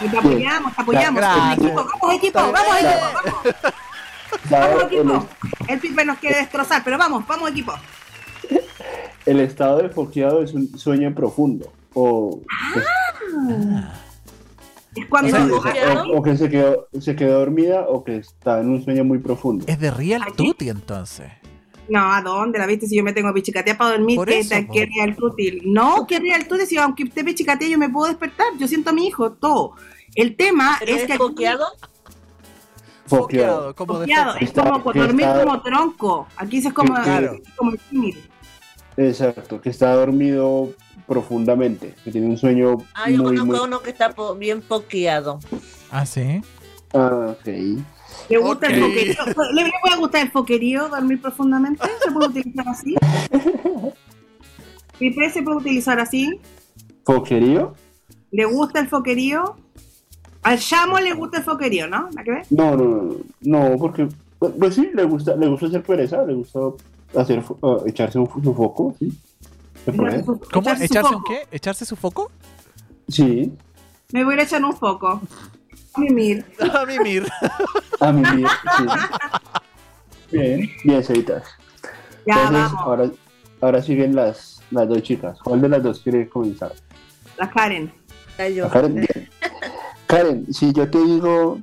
Y 0.00 0.08
te 0.10 0.18
apoyamos, 0.18 0.76
te 0.76 0.82
apoyamos. 0.82 1.20
Gracias. 1.20 1.58
Equipo, 1.58 1.74
vamos 1.74 2.14
equipo, 2.14 2.38
vamos 2.38 2.76
equipo, 2.76 3.00
vamos, 4.48 4.70
vamos 4.70 4.82
equipo. 4.84 5.26
El 5.66 5.80
Pipe 5.80 6.04
nos 6.04 6.18
quiere 6.18 6.36
destrozar, 6.36 6.84
pero 6.84 6.96
vamos, 6.98 7.26
vamos 7.26 7.50
equipo. 7.50 7.74
El 9.26 9.40
estado 9.40 9.78
de 9.78 9.88
foqueado 9.88 10.42
es 10.42 10.52
un 10.52 10.76
sueño 10.78 11.14
profundo. 11.14 11.72
O, 11.94 12.40
Es 14.94 15.06
cuando... 15.06 15.28
¿Es 15.36 15.42
sí, 15.44 15.50
o, 15.50 15.56
un 15.56 15.62
sea, 15.62 15.72
foqueado? 15.72 16.10
o- 16.12 16.18
o 16.18 16.22
que 16.22 16.36
se 16.36 16.50
quedó, 16.50 16.88
se 17.00 17.16
quedó 17.16 17.38
dormida 17.38 17.86
o 17.88 18.04
que 18.04 18.16
está 18.16 18.60
en 18.60 18.68
un 18.70 18.84
sueño 18.84 19.04
muy 19.04 19.18
profundo. 19.18 19.64
Es 19.68 19.78
de 19.78 19.90
Real 19.90 20.22
Aquí. 20.22 20.32
Tutti 20.36 20.68
entonces. 20.68 21.30
No, 21.88 22.12
¿a 22.12 22.22
dónde? 22.22 22.58
¿La 22.58 22.66
viste? 22.66 22.86
Si 22.86 22.96
yo 22.96 23.02
me 23.02 23.12
tengo 23.12 23.32
pichicatea 23.34 23.76
para 23.76 23.92
dormir, 23.96 24.16
Por 24.16 24.28
¿qué, 24.28 24.38
eso. 24.40 24.54
¿Qué 24.72 24.86
real 24.86 25.16
útil? 25.20 25.62
No, 25.66 26.06
¿qué 26.06 26.20
real 26.20 26.42
útil? 26.48 26.66
Si 26.66 26.76
aunque 26.76 27.02
esté 27.04 27.24
pichicatea 27.24 27.68
yo 27.68 27.78
me 27.78 27.88
puedo 27.88 28.08
despertar. 28.08 28.46
Yo 28.58 28.68
siento 28.68 28.90
a 28.90 28.92
mi 28.92 29.06
hijo, 29.08 29.32
todo. 29.32 29.72
El 30.14 30.36
tema 30.36 30.76
¿Pero 30.78 30.92
es 30.92 31.02
es 31.02 31.06
que... 31.08 31.16
foqueado? 31.16 31.66
Foqueado. 33.06 33.74
como 33.74 33.94
Foqueado, 33.94 34.36
es 34.36 34.52
como 34.52 34.76
Está- 34.78 34.92
dormir 35.00 35.26
está- 35.26 35.44
como 35.44 35.62
tronco. 35.62 36.26
Aquí 36.36 36.60
sí 36.62 36.68
es 36.68 36.74
como, 36.74 36.94
Claro. 36.94 37.36
como 37.56 37.72
el. 37.72 37.78
Exacto, 38.96 39.60
que 39.60 39.70
está 39.70 39.94
dormido 39.94 40.70
profundamente, 41.06 41.94
que 42.04 42.10
tiene 42.12 42.26
un 42.28 42.36
sueño 42.38 42.78
Ah, 42.94 43.08
yo 43.10 43.18
muy, 43.18 43.26
conozco 43.36 43.46
muy... 43.46 43.56
a 43.56 43.62
uno 43.62 43.80
que 43.80 43.90
está 43.90 44.10
po- 44.10 44.34
bien 44.34 44.62
foqueado. 44.62 45.40
Ah, 45.90 46.04
sí. 46.06 46.42
Ah, 46.94 47.34
ok. 47.38 47.46
¿Le 48.28 48.38
gusta 48.38 48.66
el 48.68 48.80
foquerío? 48.80 49.14
¿Le, 49.52 49.70
puede 49.82 49.96
gustar 49.98 50.22
el 50.22 50.30
foquerío, 50.30 50.88
dormir 50.88 51.20
profundamente? 51.20 51.86
¿Se 52.04 52.10
puede 52.12 52.28
utilizar 52.28 52.68
así? 52.68 52.94
¿Pipe 54.98 55.30
se 55.30 55.42
puede 55.42 55.56
utilizar 55.58 55.98
así? 55.98 56.40
¿Foquerío? 57.04 57.74
¿Le 58.30 58.44
gusta 58.44 58.80
el 58.80 58.88
foquerío? 58.88 59.56
Al 60.42 60.58
chamo 60.58 60.98
le 60.98 61.12
gusta 61.14 61.38
el 61.38 61.44
foquerío, 61.44 61.86
¿no? 61.88 62.08
¿La 62.14 62.22
que 62.24 62.30
ve? 62.30 62.42
No, 62.50 62.76
no, 62.76 62.84
no, 62.84 63.16
no, 63.70 63.76
porque, 63.78 64.08
pues, 64.38 64.52
pues 64.58 64.74
sí, 64.74 64.90
le 64.94 65.04
gusta, 65.04 65.36
le 65.36 65.46
gusta 65.48 65.66
hacer 65.66 65.82
pereza, 65.82 66.24
le 66.24 66.34
gusta 66.34 66.60
hacer, 67.16 67.42
fo- 67.42 67.58
ah, 67.62 67.82
echarse 67.86 68.18
un, 68.18 68.28
su 68.42 68.54
foco, 68.54 68.94
sí. 68.98 69.12
¿Cómo? 69.86 70.06
Echarse 70.08 70.86
su 70.86 70.92
¿Echarse 70.92 71.14
un 71.14 71.20
foco. 71.22 71.24
qué? 71.28 71.46
¿Echarse 71.56 71.84
su 71.84 71.96
foco? 71.96 72.30
Sí, 73.08 73.52
Me 74.12 74.24
voy 74.24 74.34
a 74.34 74.38
a 74.38 74.42
echar 74.42 74.64
un 74.64 74.76
foco. 74.76 75.20
Mimir. 75.96 76.44
A 76.72 76.86
mimir. 76.86 77.26
a 78.00 78.12
mi 78.12 78.22
vida, 78.36 78.50
sí. 78.78 78.84
Bien, 80.30 80.70
bien, 80.84 81.04
Ceitas. 81.04 81.44
Ya 82.26 82.34
Entonces, 82.44 82.52
vamos. 82.72 82.80
ahora, 82.80 83.10
ahora 83.60 83.82
siguen 83.82 84.14
las, 84.16 84.62
las 84.70 84.88
dos 84.88 85.02
chicas. 85.02 85.38
¿Cuál 85.44 85.60
de 85.60 85.68
las 85.68 85.82
dos 85.82 86.00
quiere 86.00 86.28
comenzar? 86.30 86.72
La 87.36 87.50
Karen. 87.50 87.92
Yo. 88.54 88.66
A 88.66 88.70
Karen, 88.70 88.94
bien. 88.94 89.28
Karen, 90.06 90.46
si 90.52 90.72
yo 90.72 90.90
te 90.90 90.98
digo 91.04 91.58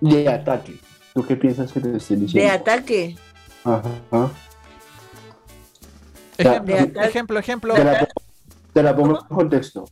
de 0.00 0.28
ataque, 0.28 0.78
¿tú 1.14 1.24
qué 1.24 1.36
piensas 1.36 1.72
que 1.72 1.80
te 1.80 1.96
estoy 1.96 2.16
De 2.16 2.22
diciendo? 2.22 2.52
ataque. 2.52 3.16
Ajá. 3.64 4.30
Ejemplo, 6.38 6.76
De 6.76 7.06
ejemplo, 7.06 7.38
ejemplo. 7.38 7.74
Te 7.74 7.84
la, 7.84 8.08
te 8.72 8.82
la 8.82 8.96
pongo 8.96 9.18
en 9.18 9.36
contexto. 9.36 9.88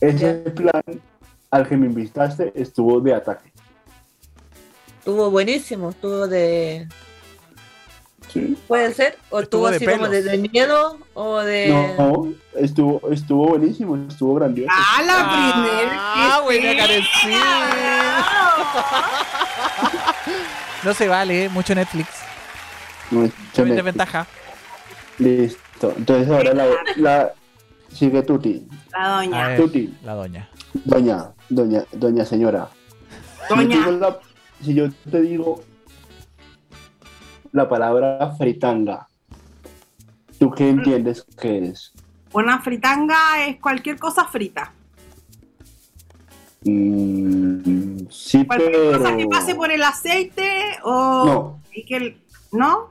Ese 0.00 0.34
plan 0.34 0.82
al 1.50 1.68
que 1.68 1.76
me 1.76 1.86
invitaste 1.86 2.52
estuvo 2.54 3.00
de 3.00 3.14
ataque. 3.14 3.52
Estuvo 4.98 5.30
buenísimo, 5.30 5.90
estuvo 5.90 6.26
de. 6.26 6.88
¿sí? 8.32 8.56
¿Puede 8.66 8.94
ser? 8.94 9.18
¿O 9.30 9.40
Estuvo 9.40 9.68
estuvo 9.68 9.70
de 9.70 9.76
así 9.76 9.86
como 9.86 10.08
de, 10.08 10.48
miedo? 10.50 10.98
¿O 11.12 11.40
de.? 11.40 11.68
No, 11.68 12.32
estuvo, 12.54 13.10
estuvo 13.12 13.48
buenísimo, 13.48 13.96
estuvo 14.08 14.34
grandioso. 14.34 14.70
¡Ah, 14.74 15.02
la 15.02 15.14
primera! 15.30 15.92
Ah, 15.94 16.40
buena 16.42 16.86
No 20.84 20.94
se 20.94 21.06
vale, 21.06 21.44
eh, 21.44 21.48
mucho 21.48 21.74
Netflix. 21.74 22.08
No, 23.10 23.20
Mucha 23.20 23.34
échame. 23.52 23.74
desventaja. 23.74 24.26
Listo. 25.18 25.92
Entonces 25.96 26.28
ahora 26.28 26.54
la, 26.54 26.66
la 26.96 27.32
sigue 27.92 28.22
Tuti. 28.22 28.66
La 28.92 29.08
doña. 29.16 29.48
ver, 29.48 29.60
Tuti, 29.60 29.94
la 30.02 30.14
doña. 30.14 30.48
doña, 30.84 31.32
doña, 31.48 31.84
doña 31.92 32.24
señora. 32.24 32.68
Si 33.48 33.54
yo, 33.54 33.56
te 33.56 33.62
Doña. 33.62 33.76
digo 33.76 33.90
la- 33.92 34.18
si 34.62 34.74
yo 34.74 34.90
te 35.10 35.20
digo 35.20 35.62
la 37.52 37.68
palabra 37.68 38.32
fritanga, 38.38 39.06
¿tú 40.38 40.50
qué 40.50 40.68
entiendes 40.70 41.24
que 41.40 41.58
es? 41.66 41.92
Una 42.32 42.60
fritanga 42.60 43.46
es 43.46 43.60
cualquier 43.60 43.98
cosa 43.98 44.24
frita. 44.24 44.72
Mm, 46.64 48.06
sí, 48.10 48.44
Cualquier 48.46 48.72
pero... 48.72 48.98
cosa 48.98 49.16
que 49.16 49.26
pase 49.26 49.54
por 49.54 49.70
el 49.70 49.82
aceite 49.82 50.50
o. 50.82 51.24
No, 51.26 51.60
Y 51.72 51.84
que 51.84 51.96
el- 51.96 52.16
¿No? 52.54 52.88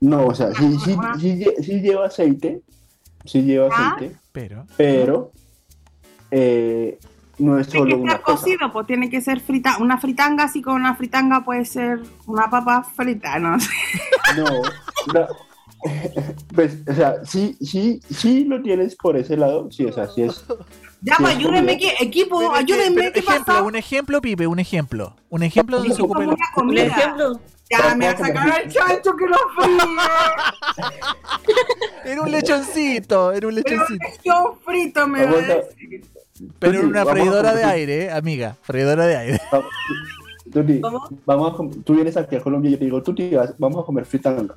no, 0.00 0.26
o 0.26 0.34
sea, 0.34 0.52
sí, 0.54 0.76
sí, 0.84 0.96
Ah. 0.98 1.14
sí 1.18 1.32
lle- 1.38 1.62
sí 1.62 1.80
lleva 1.80 2.06
aceite, 2.06 2.60
sí 3.24 3.42
lleva 3.42 3.68
Ah. 3.72 3.94
aceite, 3.96 4.16
Pero. 4.32 4.66
pero 4.76 5.32
eh, 6.30 6.98
no 7.38 7.58
es 7.58 7.68
Tiene 7.68 7.84
solo 7.86 7.96
que 7.96 8.02
una 8.02 8.12
estar 8.12 8.24
cosa. 8.24 8.38
cocido, 8.42 8.72
pues 8.72 8.86
tiene 8.86 9.08
que 9.10 9.20
ser 9.20 9.40
frita. 9.40 9.78
Una 9.80 9.98
fritanga, 9.98 10.44
así 10.44 10.62
como 10.62 10.76
una 10.76 10.94
fritanga 10.94 11.44
puede 11.44 11.64
ser 11.64 12.00
una 12.26 12.48
papa 12.50 12.82
frita, 12.84 13.38
¿no? 13.38 13.56
No, 14.36 14.44
la- 15.12 15.28
pues, 16.54 16.78
o 16.88 16.94
sea, 16.94 17.24
sí, 17.24 17.56
sí, 17.60 18.00
sí 18.10 18.44
lo 18.44 18.62
tienes 18.62 18.96
por 18.96 19.16
ese 19.16 19.36
lado, 19.36 19.70
sí, 19.70 19.84
o 19.84 19.92
sea, 19.92 20.06
sí 20.08 20.22
es, 20.22 20.44
Ya, 21.02 21.16
Sí, 21.16 21.22
pues 21.22 21.32
es 21.34 21.38
ayúdenme, 21.38 21.76
que, 21.78 21.92
equipo, 22.00 22.38
Pero 22.38 22.52
que- 22.52 22.58
ayúdenme, 22.60 22.94
pero 23.02 23.12
¿qué 23.12 23.18
ejemplo, 23.20 23.44
pasa? 23.44 23.62
un 23.62 23.76
ejemplo, 23.76 24.20
Pipe, 24.22 24.46
un 24.46 24.58
ejemplo. 24.58 25.14
Un 25.28 25.42
ejemplo 25.42 25.76
donde 25.78 25.94
se 25.94 26.00
ocupe 26.02 26.26
Un 26.26 26.36
comida. 26.54 26.84
ejemplo. 26.86 27.40
Ya, 27.70 27.94
me 27.94 28.06
va 28.06 28.12
a 28.12 28.16
sacar 28.18 28.62
el 28.62 28.70
chancho 28.72 29.16
que 29.16 29.26
lo 29.26 29.36
fríe. 29.56 29.78
Era 32.04 32.22
un 32.22 32.30
lechoncito, 32.30 33.32
era 33.32 33.48
un 33.48 33.54
Pero 33.54 33.68
lechoncito. 33.76 34.06
yo 34.24 34.58
frito 34.64 35.08
me 35.08 35.24
va 35.24 35.24
a 35.24 35.28
Aguanta. 35.30 35.54
decir. 35.54 36.04
Pero 36.58 36.72
era 36.72 36.80
Tuti, 36.82 36.90
una 36.90 37.06
freidora 37.06 37.54
de 37.54 37.64
aire, 37.64 38.04
eh, 38.04 38.10
amiga. 38.10 38.56
Freidora 38.62 39.06
de 39.06 39.16
aire. 39.16 39.40
Va- 39.52 39.64
Tuti, 40.52 40.80
¿Cómo? 40.80 41.08
vamos 41.24 41.52
a 41.54 41.82
tú 41.84 41.94
vienes 41.94 42.16
aquí 42.16 42.36
a 42.36 42.40
Colombia 42.40 42.68
y 42.68 42.72
yo 42.72 42.78
te 42.78 42.84
digo, 42.84 43.02
Tuti, 43.02 43.30
vamos 43.58 43.82
a 43.82 43.86
comer 43.86 44.04
fritanga. 44.04 44.54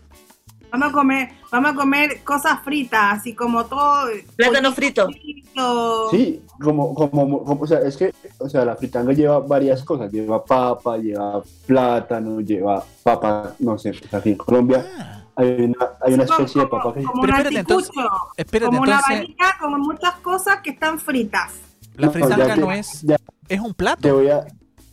Vamos 0.72 0.90
a 0.90 0.92
comer, 0.92 1.30
vamos 1.52 1.72
a 1.72 1.76
comer 1.76 2.24
cosas 2.24 2.60
fritas, 2.64 3.20
así 3.20 3.34
como 3.34 3.66
todo. 3.66 4.08
Plátano 4.36 4.72
frito. 4.74 5.08
frito. 5.08 6.10
Sí, 6.12 6.42
como, 6.62 6.94
como, 6.94 7.44
como- 7.44 7.62
o 7.62 7.68
sea, 7.68 7.80
es 7.80 7.98
que, 7.98 8.14
o 8.38 8.48
sea, 8.50 8.64
la 8.66 8.76
fritanga 8.76 9.14
lleva 9.14 9.40
varias 9.40 9.84
cosas, 9.84 10.12
lleva 10.12 10.44
papa, 10.44 10.98
lleva 10.98 11.42
plátano, 11.66 12.42
lleva 12.42 12.84
papa, 13.04 13.54
no 13.60 13.78
sé, 13.78 13.92
pues 13.92 14.14
aquí 14.14 14.30
en 14.32 14.38
Colombia 14.38 14.86
Ah, 14.98 15.24
hay 15.36 15.50
una, 15.64 15.78
hay 16.02 16.14
una 16.14 16.26
como- 16.26 16.40
especie 16.40 16.62
de 16.62 16.68
papa 16.68 16.94
que 16.94 17.04
Como 17.04 17.22
Pero 17.22 17.34
un 17.34 17.40
espérate, 17.40 17.60
entonces- 17.60 17.92
espérate, 18.36 18.70
como 18.76 18.82
una 18.82 19.02
varita, 19.10 19.56
como 19.60 19.78
muchas 19.80 20.14
cosas 20.16 20.62
que 20.62 20.72
están 20.72 21.00
fritas. 21.00 21.54
la 21.96 22.08
No, 22.08 22.12
fritanga 22.14 22.54
te- 22.54 22.62
no 22.62 22.72
es. 22.72 23.02
ya 23.02 23.18
Es 23.50 23.60
un 23.60 23.70
te 23.70 23.74
plato. 23.74 24.14
voy 24.16 24.30
a, 24.30 24.46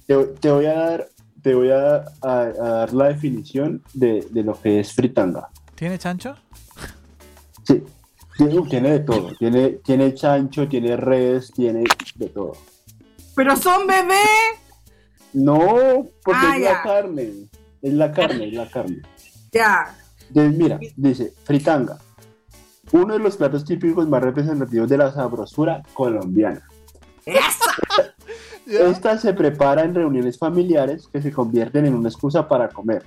te, 0.06 0.16
te 0.40 0.50
voy 0.50 0.64
a 0.66 0.72
dar, 0.74 1.08
te 1.42 1.54
voy 1.54 1.70
a, 1.70 1.96
a- 2.22 2.30
a 2.40 2.68
dar 2.68 2.92
la 2.94 3.08
definición 3.08 3.82
de, 3.92 4.26
de 4.30 4.42
lo 4.42 4.58
que 4.58 4.80
es 4.80 4.94
fritanga. 4.94 5.50
¿Tiene 5.74 5.98
chancho? 5.98 6.36
Sí, 7.64 7.82
tiene, 8.36 8.62
tiene 8.68 8.90
de 8.92 9.00
todo, 9.00 9.34
tiene, 9.38 9.70
tiene 9.84 10.14
chancho, 10.14 10.68
tiene 10.68 10.96
res, 10.96 11.50
tiene 11.52 11.84
de 12.16 12.28
todo. 12.28 12.52
Pero 13.34 13.56
son 13.56 13.86
bebés. 13.86 14.18
No, 15.32 16.06
porque 16.24 16.40
Ah, 16.42 16.56
es 16.56 16.62
ya. 16.62 16.72
la 16.74 16.82
carne, 16.82 17.32
es 17.82 17.92
la 17.92 18.12
carne, 18.12 18.48
es 18.48 18.54
la 18.54 18.70
carne. 18.70 19.02
Ya. 19.52 19.96
Entonces, 20.28 20.56
mira, 20.58 20.78
dice, 20.96 21.32
fritanga, 21.44 21.98
uno 22.92 23.14
de 23.14 23.18
los 23.20 23.36
platos 23.36 23.64
típicos 23.64 24.08
más 24.08 24.22
representativos 24.22 24.88
de 24.88 24.98
la 24.98 25.12
sabrosura 25.12 25.82
colombiana. 25.92 26.62
Eso. 27.26 27.64
Esta 28.66 29.18
se 29.18 29.34
prepara 29.34 29.82
en 29.82 29.94
reuniones 29.94 30.38
familiares 30.38 31.08
que 31.12 31.20
se 31.20 31.32
convierten 31.32 31.86
en 31.86 31.94
una 31.94 32.08
excusa 32.08 32.46
para 32.48 32.68
comer. 32.68 33.04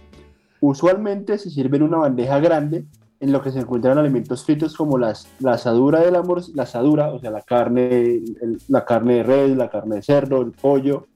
Usualmente 0.60 1.38
se 1.38 1.50
sirve 1.50 1.78
en 1.78 1.84
una 1.84 1.98
bandeja 1.98 2.40
grande 2.40 2.86
en 3.20 3.32
lo 3.32 3.42
que 3.42 3.52
se 3.52 3.60
encuentran 3.60 3.98
alimentos 3.98 4.46
fritos 4.46 4.76
como 4.76 4.98
las, 4.98 5.28
la 5.40 5.54
asadura 5.54 6.02
del 6.02 6.16
amor, 6.16 6.42
la 6.54 6.64
asadura, 6.64 7.12
o 7.12 7.20
sea, 7.20 7.32
la 7.32 7.42
carne, 7.42 7.88
el- 8.16 8.62
la 8.68 8.86
carne 8.86 9.16
de 9.16 9.24
res, 9.24 9.58
la 9.58 9.70
carne 9.70 9.96
de 9.96 10.02
cerdo, 10.04 10.42
el 10.42 10.52
pollo, 10.52 11.08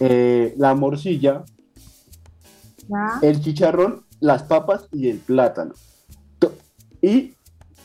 eh, 0.00 0.54
la 0.56 0.74
morcilla, 0.74 1.44
el 3.22 3.40
chicharrón, 3.40 4.04
las 4.20 4.42
papas 4.44 4.88
y 4.92 5.08
el 5.08 5.18
plátano. 5.18 5.74
Y, 7.02 7.34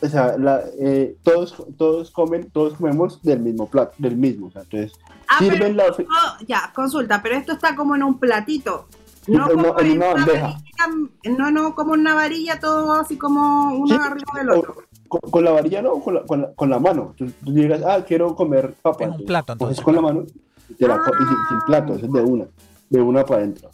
o 0.02 0.08
sea, 0.08 0.38
la- 0.38 0.62
eh, 0.80 1.18
todos, 1.24 1.56
todos 1.78 2.12
comen, 2.12 2.50
todos 2.52 2.76
comemos 2.76 3.22
del 3.22 3.42
mismo 3.42 3.68
plato, 3.70 3.94
del 3.98 4.16
mismo. 4.16 4.48
o 4.48 4.52
sea, 4.52 4.62
entonces, 4.62 4.94
Ah, 5.32 5.36
pero 5.40 5.52
sirven 5.56 5.76
la... 5.78 5.84
esto- 5.88 6.06
ya, 6.48 6.72
consulta, 6.74 7.22
pero 7.22 7.36
esto 7.36 7.52
está 7.52 7.76
como 7.76 7.96
en 7.96 8.04
un 8.04 8.18
platito. 8.18 8.88
No 9.28 9.34
En 9.52 9.60
una- 9.60 9.64
como 9.70 9.80
en 9.80 9.86
en 9.86 9.98
una 9.98 10.06
una 10.08 10.14
bandeja. 10.16 10.42
varilla, 10.48 11.38
no, 11.38 11.52
no 11.52 11.76
como 11.76 11.94
una 11.94 12.14
varilla, 12.16 12.60
todo 12.60 12.94
así 12.94 13.18
como 13.18 13.74
uno 13.74 13.88
Sí, 13.88 14.02
arriba 14.02 14.32
del 14.36 14.50
otro. 14.52 14.76
Con, 15.08 15.22
con 15.32 15.44
la 15.44 15.52
varilla 15.52 15.82
no, 15.82 16.00
con 16.00 16.14
la, 16.16 16.22
con 16.24 16.42
la, 16.42 16.54
con 16.54 16.70
la 16.70 16.80
mano. 16.80 17.14
Tú, 17.18 17.30
tú 17.44 17.52
llegas, 17.52 17.82
ah, 17.84 18.04
quiero 18.08 18.36
comer 18.36 18.74
papa. 18.82 19.04
En 19.06 19.12
un 19.12 19.26
plato, 19.26 19.58
Coges 19.58 19.78
entonces. 19.80 19.84
con 19.84 19.96
la 19.96 20.02
mano 20.02 20.24
y, 20.70 20.74
te 20.76 20.88
la 20.88 20.98
co- 21.00 21.12
y 21.14 21.26
sin, 21.28 21.38
sin 21.50 21.60
plato, 21.66 21.94
eso 21.96 22.06
es 22.06 22.12
de 22.12 22.22
una. 22.22 22.46
De 22.90 23.02
una 23.02 23.26
para 23.26 23.42
adentro. 23.42 23.70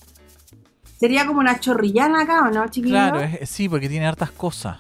Sería 0.99 1.25
como 1.27 1.39
una 1.39 1.59
chorrillana 1.59 2.21
acá, 2.21 2.47
¿o 2.47 2.51
no, 2.51 2.67
chiquillo? 2.69 2.93
Claro, 2.95 3.19
es- 3.19 3.49
sí, 3.49 3.67
porque 3.69 3.89
tiene 3.89 4.07
hartas 4.07 4.31
cosas. 4.31 4.77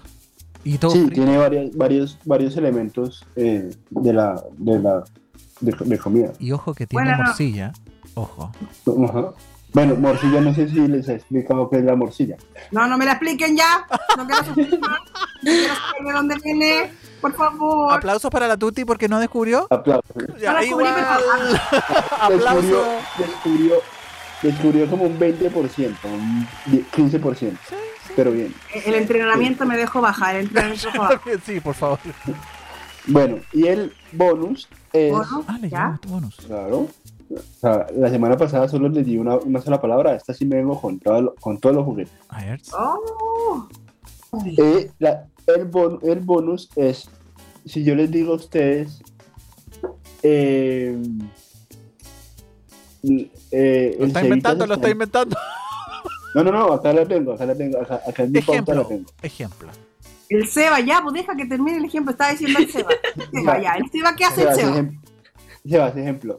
Y 0.63 0.77
todo 0.77 0.91
Sí, 0.91 0.99
frito. 1.05 1.21
tiene 1.21 1.37
varios, 1.37 1.75
varios, 1.75 2.17
varios 2.25 2.57
elementos 2.57 3.23
eh, 3.35 3.69
de 3.91 4.13
la, 4.13 4.41
de 4.57 4.79
la 4.79 5.03
de, 5.59 5.75
de 5.85 5.97
comida. 5.99 6.31
Y 6.39 6.51
ojo 6.53 6.73
que 6.73 6.87
tiene 6.87 7.03
Bueno, 7.05 7.17
no. 7.19 7.23
morcilla. 7.25 7.71
Ojo. 8.15 8.51
Ajá. 9.07 9.33
Bueno, 9.75 9.95
morcilla, 9.95 10.39
no 10.39 10.53
sé 10.55 10.69
si 10.69 10.75
les 10.87 11.05
he 11.09 11.15
explicado 11.15 11.69
qué 11.69 11.79
es 11.79 11.83
la 11.83 11.97
morcilla. 11.97 12.37
No, 12.71 12.87
no 12.87 12.97
me 12.97 13.03
la 13.03 13.11
expliquen 13.11 13.57
ya. 13.57 13.85
No 14.17 14.25
quiero 14.25 14.45
saber 14.45 14.69
de 16.05 16.11
dónde 16.13 16.35
viene. 16.41 16.93
Por 17.19 17.33
favor. 17.33 17.91
Aplausos 17.93 18.31
para 18.31 18.47
la 18.47 18.55
Tuti 18.55 18.85
porque 18.85 19.09
no 19.09 19.19
descubrió. 19.19 19.67
Aplausos. 19.69 20.15
Ya, 20.39 20.53
Para 20.53 20.63
igual. 20.63 20.95
Descubrió, 20.95 21.59
Aplauso. 22.21 22.85
descubrió, 23.17 23.75
descubrió 24.41 24.89
como 24.89 25.03
un 25.03 25.19
20%, 25.19 25.95
un 26.05 26.47
10, 26.67 26.91
15%. 26.93 27.57
Pero 28.15 28.31
bien. 28.31 28.55
El 28.85 28.95
entrenamiento 28.95 29.65
me 29.65 29.75
dejó 29.75 29.99
bajar. 29.99 30.37
El 30.37 30.45
entrenamiento. 30.45 31.21
Sí, 31.45 31.59
por 31.59 31.75
favor. 31.75 31.99
Bueno, 33.07 33.39
y 33.51 33.67
el 33.67 33.93
bonus 34.13 34.69
es. 34.93 35.11
Bueno, 35.11 35.43
Ah, 35.73 35.99
bonus. 36.07 36.37
Claro. 36.47 36.87
O 37.31 37.59
sea, 37.59 37.87
la 37.95 38.09
semana 38.09 38.37
pasada 38.37 38.67
solo 38.67 38.87
les 38.89 39.05
di 39.05 39.17
una, 39.17 39.35
una 39.37 39.59
sola 39.61 39.81
palabra. 39.81 40.15
Esta 40.15 40.33
sí 40.33 40.45
me 40.45 40.57
vengo 40.57 40.79
con, 40.79 40.99
todo 40.99 41.21
lo- 41.21 41.35
con 41.35 41.57
todos 41.59 41.75
los 41.75 41.85
juguetes. 41.85 42.13
A 42.29 42.43
ver. 42.45 42.61
Oh. 42.77 43.67
Eh, 44.57 44.91
la- 44.99 45.25
el, 45.47 45.65
bon- 45.65 45.99
el 46.03 46.19
bonus 46.19 46.69
es, 46.75 47.09
si 47.65 47.83
yo 47.83 47.95
les 47.95 48.11
digo 48.11 48.33
a 48.33 48.35
ustedes, 48.35 49.01
eh, 50.23 50.97
l- 53.03 53.31
eh, 53.51 53.95
Lo 53.97 54.03
el 54.05 54.07
está 54.09 54.23
inventando, 54.23 54.67
lo 54.67 54.73
está 54.75 54.87
en- 54.87 54.91
inventando. 54.93 55.37
No, 56.35 56.43
no, 56.43 56.51
no, 56.51 56.73
acá 56.73 56.91
la 56.93 57.05
tengo, 57.05 57.33
acá 57.33 57.45
la 57.45 57.55
tengo, 57.55 57.79
acá, 57.81 58.01
acá 58.07 58.23
en 58.23 58.31
mi 58.31 58.41
pauta 58.41 58.73
la 58.73 58.81
Ejemplo. 58.81 58.87
tengo. 58.87 59.09
Ejemplo. 59.21 59.69
El 60.29 60.47
Seba, 60.47 60.79
ya, 60.81 61.01
pues 61.01 61.13
deja 61.13 61.35
que 61.35 61.45
termine 61.45 61.77
el 61.77 61.85
ejemplo. 61.85 62.11
Estaba 62.11 62.31
diciendo 62.31 62.59
el 62.59 62.69
Seba. 62.69 62.89
El 63.15 63.31
Seba, 63.31 63.61
ya. 63.61 63.73
El 63.75 63.89
Seba, 63.91 64.15
¿qué 64.15 64.25
hace 64.25 64.41
el 64.43 64.53
Sebas, 64.55 64.75
Seba? 64.75 64.89
Sebas, 65.67 65.97
ejemplo. 65.97 66.37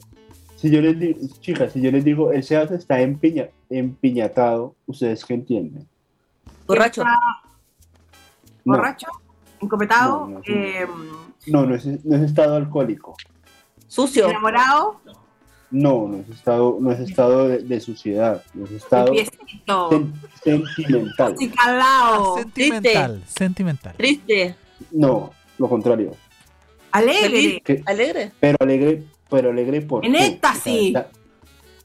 Si 0.56 0.70
yo 0.70 0.80
les 0.80 0.98
digo, 0.98 1.18
chicas, 1.40 1.72
si 1.72 1.80
yo 1.82 1.90
les 1.92 2.04
digo, 2.04 2.32
el 2.32 2.42
Sebas 2.42 2.70
está 2.70 3.00
empiña, 3.00 3.48
empiñatado, 3.68 4.74
¿ustedes 4.86 5.24
qué 5.24 5.34
entienden? 5.34 5.86
Borracho. 6.66 7.04
No, 7.04 7.12
borracho, 8.64 9.06
encopetado, 9.60 10.26
No, 10.26 10.38
no, 10.38 10.42
sí. 10.42 10.52
eh, 10.52 10.86
no, 11.46 11.66
no 11.66 11.74
es, 11.74 11.86
no 12.04 12.16
es 12.16 12.22
estado 12.22 12.56
alcohólico. 12.56 13.16
Sucio. 13.86 14.28
enamorado, 14.28 15.00
No, 15.70 16.08
no 16.08 16.16
es 16.18 16.28
estado, 16.30 16.78
no 16.80 16.90
es 16.90 17.00
estado 17.00 17.48
de, 17.48 17.58
de 17.58 17.80
suciedad, 17.80 18.42
no 18.54 18.64
es 18.64 18.72
estado 18.72 19.12
piecito, 19.12 19.90
sen- 19.90 20.12
sentimental. 20.74 21.36
calado, 21.56 22.36
Sentimental. 22.38 23.22
Sentimental. 23.26 23.94
Triste. 23.96 24.54
No, 24.90 25.30
lo 25.58 25.68
contrario. 25.68 26.12
alegre, 26.92 27.60
Que- 27.64 27.82
Alegre. 27.84 28.32
pero 28.40 28.56
alegre, 28.60 29.04
pero 29.28 29.50
alegre 29.50 29.80
por 29.82 30.04
En 30.04 30.14
éxtasis. 30.14 30.88
está- 30.88 31.08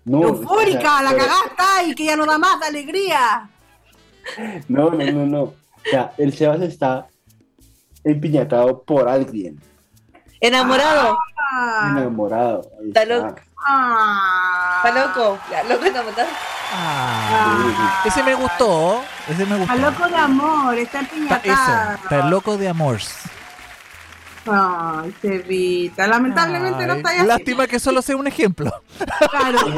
no, 0.06 0.24
eufórica, 0.24 0.80
o 0.80 0.82
sea, 0.82 1.02
la 1.04 1.10
pero- 1.12 1.26
cagaste 1.26 1.88
y 1.90 1.96
que 1.96 2.06
ya 2.06 2.16
no 2.16 2.26
da 2.26 2.38
más 2.38 2.60
de 2.60 2.66
alegría. 2.68 3.50
No, 4.68 4.90
no, 4.92 4.98
no, 5.12 5.26
no. 5.26 5.42
O 5.44 5.56
sea, 5.90 6.12
el 6.18 6.34
Sebas 6.36 6.62
está 6.62 7.08
empiñatado 8.04 8.82
por 8.84 9.08
alguien, 9.10 9.60
Enamorado. 10.40 11.18
Ah, 11.54 11.90
enamorado. 11.96 12.62
Está 12.88 13.06
loco. 13.06 13.36
ah, 13.68 14.82
Está 14.84 15.06
loco. 15.08 15.40
Ya, 15.52 15.64
loco 15.66 15.86
enamorado. 15.86 16.30
Ah, 16.74 18.02
ese 18.06 18.24
me 18.24 18.34
gustó. 18.34 19.04
Ese 19.30 19.46
me 19.46 19.58
gustó. 19.58 19.74
Está 19.74 19.92
loco 19.92 20.08
de 20.08 20.16
amor, 20.16 20.78
está 20.80 21.02
Está, 21.02 21.16
empiñatado. 21.16 21.92
eso, 21.94 22.04
está 22.04 22.26
loco 22.30 22.58
de 22.58 22.70
amor. 22.70 23.00
Ay, 24.48 25.14
Cevita, 25.22 26.08
lamentablemente 26.08 26.88
no 26.88 26.94
está 26.96 27.10
ahí 27.10 27.18
así. 27.20 27.28
Lástima 27.28 27.68
que 27.68 27.80
solo 27.80 28.02
sea 28.02 28.16
un 28.18 28.26
ejemplo. 28.28 28.72
Claro. 29.30 29.60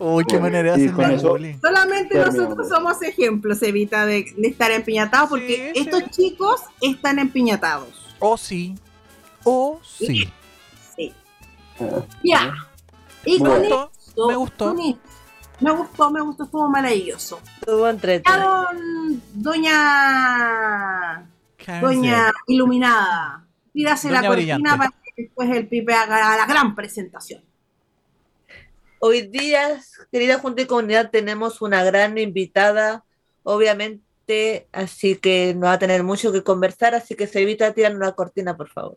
Uy, 0.00 0.24
qué 0.28 0.38
manera 0.38 0.76
de 0.76 0.84
hacer 0.84 0.92
con 0.94 1.10
eso-. 1.10 1.36
Solamente 1.60 2.16
nosotros 2.18 2.68
somos 2.68 3.02
ejemplos, 3.02 3.60
Evita, 3.62 4.06
de, 4.06 4.26
de 4.36 4.48
estar 4.48 4.70
empiñatados, 4.70 5.28
porque 5.30 5.72
Sí, 5.74 5.80
estos 5.80 6.04
sí. 6.04 6.10
chicos 6.30 6.60
están 6.80 7.18
empiñatados. 7.18 7.88
Oh, 8.20 8.36
sí. 8.36 8.76
Oh, 9.44 9.80
sí. 9.82 10.30
Sí. 10.96 11.12
Ah, 11.80 12.02
Ya. 12.22 12.54
Y 13.24 13.38
Bueno. 13.38 13.54
con 13.54 13.62
Me 13.62 13.66
gustó, 13.68 13.90
esto, 14.06 14.28
me 14.28 14.36
gustó. 14.36 14.64
con 14.74 14.80
esto, 14.80 15.00
me 15.60 15.70
gustó, 15.72 16.10
me 16.10 16.20
gustó, 16.20 16.44
estuvo 16.44 16.68
maravilloso. 16.68 17.40
Estuvo 17.60 17.88
entretenido. 17.88 18.66
doña, 19.34 21.24
Doña 21.80 22.32
iluminada, 22.46 23.46
pídase 23.72 24.10
la 24.10 24.26
cortina 24.26 24.56
brillante. 24.58 24.78
para 24.78 24.90
que 24.90 25.22
después 25.22 25.50
el 25.50 25.68
Pipe 25.68 25.92
haga 25.92 26.36
la 26.36 26.46
gran 26.46 26.74
presentación. 26.74 27.44
Hoy 29.00 29.28
día, 29.28 29.78
querida 30.10 30.38
Junta 30.38 30.62
y 30.62 30.66
Comunidad, 30.66 31.10
tenemos 31.10 31.60
una 31.60 31.84
gran 31.84 32.16
invitada, 32.16 33.04
obviamente, 33.42 34.66
así 34.72 35.16
que 35.16 35.54
no 35.54 35.66
va 35.66 35.74
a 35.74 35.78
tener 35.78 36.02
mucho 36.02 36.32
que 36.32 36.42
conversar, 36.42 36.94
así 36.94 37.14
que 37.14 37.26
se 37.26 37.42
evita 37.42 37.74
tirar 37.74 37.94
una 37.94 38.12
cortina, 38.12 38.56
por 38.56 38.70
favor. 38.70 38.96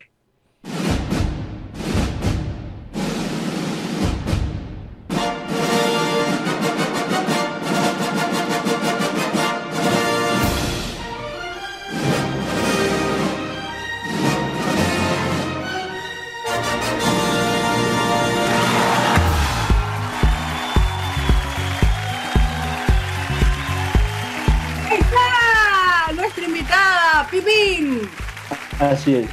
Así 28.92 29.14
es. 29.14 29.30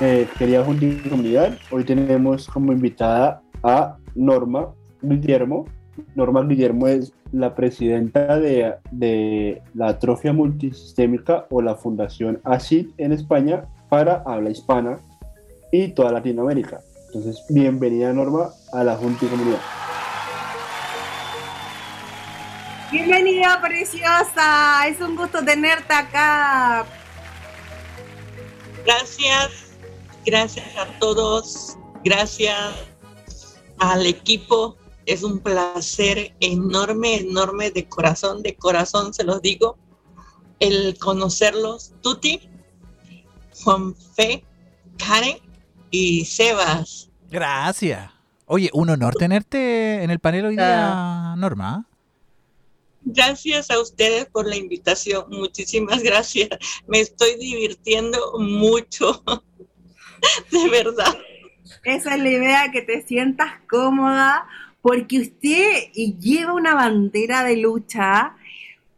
Eh, 0.00 0.26
y 0.40 1.08
Comunidad, 1.10 1.58
hoy 1.70 1.84
tenemos 1.84 2.48
como 2.48 2.72
invitada 2.72 3.42
a 3.62 3.98
Norma 4.14 4.72
Guillermo. 5.02 5.66
Norma 6.14 6.42
Guillermo 6.42 6.86
es 6.88 7.12
la 7.30 7.54
presidenta 7.54 8.40
de, 8.40 8.74
de 8.90 9.60
la 9.74 9.88
atrofia 9.88 10.32
multisistémica 10.32 11.44
o 11.50 11.60
la 11.60 11.74
Fundación 11.74 12.40
ACID 12.42 12.88
en 12.96 13.12
España 13.12 13.66
para 13.90 14.22
habla 14.24 14.48
hispana 14.48 14.98
y 15.70 15.88
toda 15.88 16.10
Latinoamérica. 16.12 16.80
Entonces, 17.08 17.44
bienvenida 17.50 18.14
Norma 18.14 18.48
a 18.72 18.82
la 18.82 18.96
Junta 18.96 19.26
y 19.26 19.28
Comunidad. 19.28 19.60
Bienvenida, 22.90 23.60
preciosa. 23.60 24.88
Es 24.88 24.98
un 25.02 25.16
gusto 25.16 25.44
tenerte 25.44 25.92
acá. 25.92 26.86
Gracias, 28.86 29.50
gracias 30.24 30.76
a 30.76 30.86
todos, 31.00 31.76
gracias 32.04 32.56
al 33.78 34.06
equipo. 34.06 34.76
Es 35.06 35.24
un 35.24 35.40
placer 35.40 36.34
enorme, 36.38 37.16
enorme 37.16 37.72
de 37.72 37.88
corazón, 37.88 38.44
de 38.44 38.54
corazón 38.54 39.12
se 39.12 39.24
los 39.24 39.42
digo, 39.42 39.76
el 40.60 40.96
conocerlos. 41.00 41.94
Tuti, 42.00 42.48
Juanfe, 43.64 44.44
Karen 44.98 45.38
y 45.90 46.24
Sebas. 46.24 47.10
Gracias. 47.28 48.08
Oye, 48.46 48.70
un 48.72 48.90
honor 48.90 49.14
tenerte 49.16 50.04
en 50.04 50.10
el 50.10 50.20
panel 50.20 50.46
hoy 50.46 50.56
día, 50.56 51.34
Norma. 51.36 51.86
Gracias 53.08 53.70
a 53.70 53.78
ustedes 53.80 54.26
por 54.26 54.48
la 54.48 54.56
invitación, 54.56 55.26
muchísimas 55.30 56.02
gracias. 56.02 56.48
Me 56.88 56.98
estoy 56.98 57.36
divirtiendo 57.38 58.18
mucho, 58.40 59.22
de 60.50 60.68
verdad. 60.68 61.16
Esa 61.84 62.16
es 62.16 62.20
la 62.20 62.28
idea, 62.28 62.72
que 62.72 62.82
te 62.82 63.06
sientas 63.06 63.52
cómoda, 63.70 64.48
porque 64.82 65.20
usted 65.20 65.92
lleva 65.92 66.52
una 66.54 66.74
bandera 66.74 67.44
de 67.44 67.58
lucha, 67.58 68.34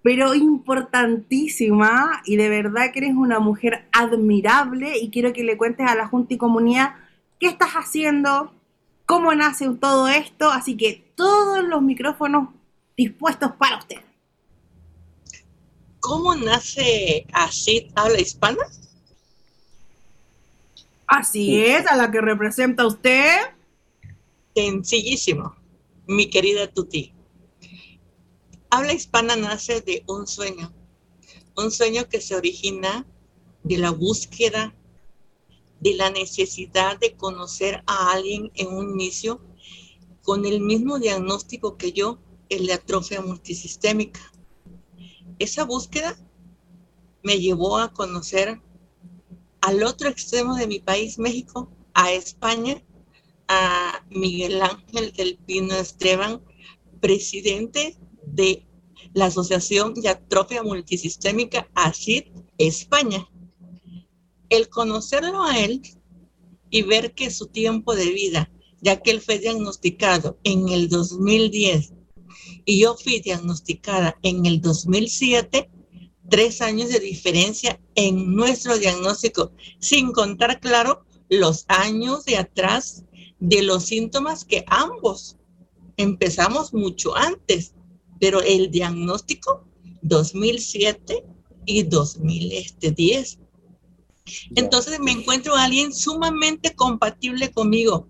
pero 0.00 0.34
importantísima, 0.34 2.22
y 2.24 2.36
de 2.36 2.48
verdad 2.48 2.92
que 2.92 3.00
eres 3.00 3.14
una 3.14 3.40
mujer 3.40 3.88
admirable, 3.92 4.96
y 4.96 5.10
quiero 5.10 5.34
que 5.34 5.44
le 5.44 5.58
cuentes 5.58 5.86
a 5.86 5.94
la 5.94 6.08
Junta 6.08 6.32
y 6.32 6.38
Comunidad 6.38 6.94
qué 7.38 7.48
estás 7.48 7.72
haciendo, 7.72 8.54
cómo 9.04 9.34
nace 9.34 9.68
todo 9.78 10.08
esto, 10.08 10.50
así 10.50 10.78
que 10.78 11.12
todos 11.14 11.62
los 11.62 11.82
micrófonos 11.82 12.48
dispuestos 12.98 13.52
para 13.52 13.78
usted. 13.78 14.02
¿Cómo 16.00 16.34
nace 16.34 17.26
así 17.32 17.90
habla 17.94 18.20
hispana? 18.20 18.64
Así 21.06 21.64
es, 21.64 21.86
a 21.86 21.96
la 21.96 22.10
que 22.10 22.20
representa 22.20 22.86
usted. 22.86 23.36
Sencillísimo, 24.54 25.54
mi 26.08 26.28
querida 26.28 26.66
Tuti. 26.66 27.12
Habla 28.68 28.92
hispana 28.92 29.36
nace 29.36 29.80
de 29.80 30.02
un 30.08 30.26
sueño, 30.26 30.72
un 31.56 31.70
sueño 31.70 32.08
que 32.08 32.20
se 32.20 32.34
origina 32.34 33.06
de 33.62 33.78
la 33.78 33.90
búsqueda, 33.90 34.74
de 35.80 35.94
la 35.94 36.10
necesidad 36.10 36.98
de 36.98 37.14
conocer 37.14 37.84
a 37.86 38.10
alguien 38.10 38.50
en 38.54 38.68
un 38.74 38.90
inicio 38.90 39.40
con 40.22 40.44
el 40.44 40.60
mismo 40.60 40.98
diagnóstico 40.98 41.76
que 41.76 41.92
yo, 41.92 42.18
el 42.48 42.66
de 42.66 42.74
atrofia 42.74 43.20
multisistémica. 43.20 44.20
Esa 45.38 45.64
búsqueda 45.64 46.16
me 47.22 47.38
llevó 47.38 47.78
a 47.78 47.92
conocer 47.92 48.60
al 49.60 49.82
otro 49.82 50.08
extremo 50.08 50.56
de 50.56 50.66
mi 50.66 50.78
país, 50.78 51.18
México, 51.18 51.70
a 51.94 52.12
España, 52.12 52.82
a 53.48 54.04
Miguel 54.10 54.62
Ángel 54.62 55.12
del 55.12 55.36
Pino 55.38 55.74
Esteban, 55.74 56.42
presidente 57.00 57.96
de 58.24 58.66
la 59.14 59.26
Asociación 59.26 59.94
de 59.94 60.08
Atrofia 60.08 60.62
Multisistémica 60.62 61.68
ACID 61.74 62.24
España. 62.58 63.28
El 64.48 64.68
conocerlo 64.68 65.42
a 65.42 65.58
él 65.58 65.82
y 66.70 66.82
ver 66.82 67.14
que 67.14 67.30
su 67.30 67.46
tiempo 67.46 67.94
de 67.94 68.10
vida, 68.10 68.50
ya 68.80 69.00
que 69.00 69.10
él 69.10 69.20
fue 69.20 69.38
diagnosticado 69.38 70.38
en 70.44 70.68
el 70.68 70.88
2010 70.88 71.97
y 72.68 72.80
yo 72.80 72.94
fui 73.02 73.20
diagnosticada 73.20 74.18
en 74.22 74.44
el 74.44 74.60
2007, 74.60 75.70
tres 76.28 76.60
años 76.60 76.90
de 76.90 77.00
diferencia 77.00 77.80
en 77.94 78.36
nuestro 78.36 78.76
diagnóstico, 78.76 79.52
sin 79.78 80.12
contar, 80.12 80.60
claro, 80.60 81.02
los 81.30 81.64
años 81.68 82.26
de 82.26 82.36
atrás 82.36 83.04
de 83.40 83.62
los 83.62 83.86
síntomas 83.86 84.44
que 84.44 84.66
ambos 84.66 85.38
empezamos 85.96 86.74
mucho 86.74 87.16
antes, 87.16 87.72
pero 88.20 88.42
el 88.42 88.70
diagnóstico 88.70 89.64
2007 90.02 91.24
y 91.64 91.84
2010. 91.84 93.38
Entonces 94.56 95.00
me 95.00 95.12
encuentro 95.12 95.56
a 95.56 95.64
alguien 95.64 95.94
sumamente 95.94 96.74
compatible 96.74 97.50
conmigo 97.50 98.08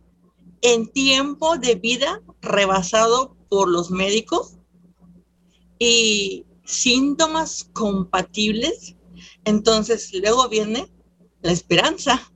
en 0.62 0.88
tiempo 0.88 1.58
de 1.58 1.76
vida 1.76 2.20
rebasado 2.40 3.37
por 3.48 3.68
los 3.68 3.90
médicos 3.90 4.56
y 5.78 6.44
síntomas 6.64 7.64
compatibles, 7.72 8.96
entonces 9.44 10.12
luego 10.12 10.48
viene 10.48 10.90
la 11.40 11.52
esperanza. 11.52 12.32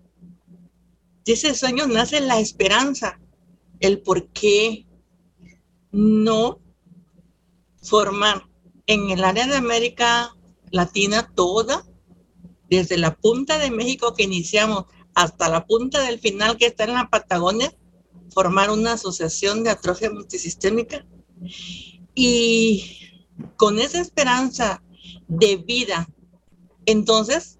De 1.25 1.35
ese 1.35 1.55
sueño 1.55 1.87
nace 1.87 2.21
la 2.21 2.41
esperanza, 2.41 3.21
el 3.81 4.01
por 4.01 4.29
qué 4.29 4.87
no 5.91 6.61
formar 7.83 8.49
en 8.87 9.11
el 9.11 9.23
área 9.25 9.47
de 9.47 9.57
América 9.57 10.35
Latina 10.71 11.31
toda, 11.35 11.85
desde 12.71 12.97
la 12.97 13.15
punta 13.15 13.59
de 13.59 13.71
México 13.71 14.15
que 14.15 14.23
iniciamos 14.23 14.87
hasta 15.15 15.49
la 15.49 15.67
punta 15.67 16.01
del 16.01 16.19
final 16.19 16.57
que 16.57 16.67
está 16.67 16.85
en 16.85 16.95
la 16.95 17.11
Patagonia, 17.11 17.77
formar 18.33 18.71
una 18.71 18.93
asociación 18.95 19.63
de 19.63 19.71
atrofia 19.71 20.11
multisistémica. 20.11 21.07
Y 22.15 22.99
con 23.57 23.79
esa 23.79 24.01
esperanza 24.01 24.83
de 25.29 25.57
vida, 25.57 26.09
entonces, 26.87 27.59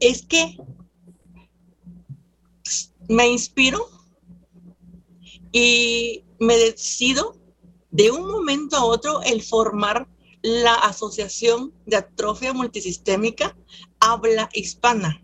es 0.00 0.24
que 0.24 0.56
me 3.08 3.28
inspiro 3.28 3.88
y 5.52 6.24
me 6.38 6.56
decido 6.56 7.38
de 7.90 8.10
un 8.10 8.30
momento 8.30 8.76
a 8.76 8.84
otro 8.84 9.22
el 9.22 9.42
formar 9.42 10.08
la 10.42 10.74
Asociación 10.74 11.72
de 11.86 11.96
Atrofia 11.96 12.52
Multisistémica 12.52 13.56
Habla 14.00 14.50
Hispana 14.52 15.23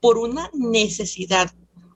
por 0.00 0.18
una 0.18 0.50
necesidad, 0.52 1.52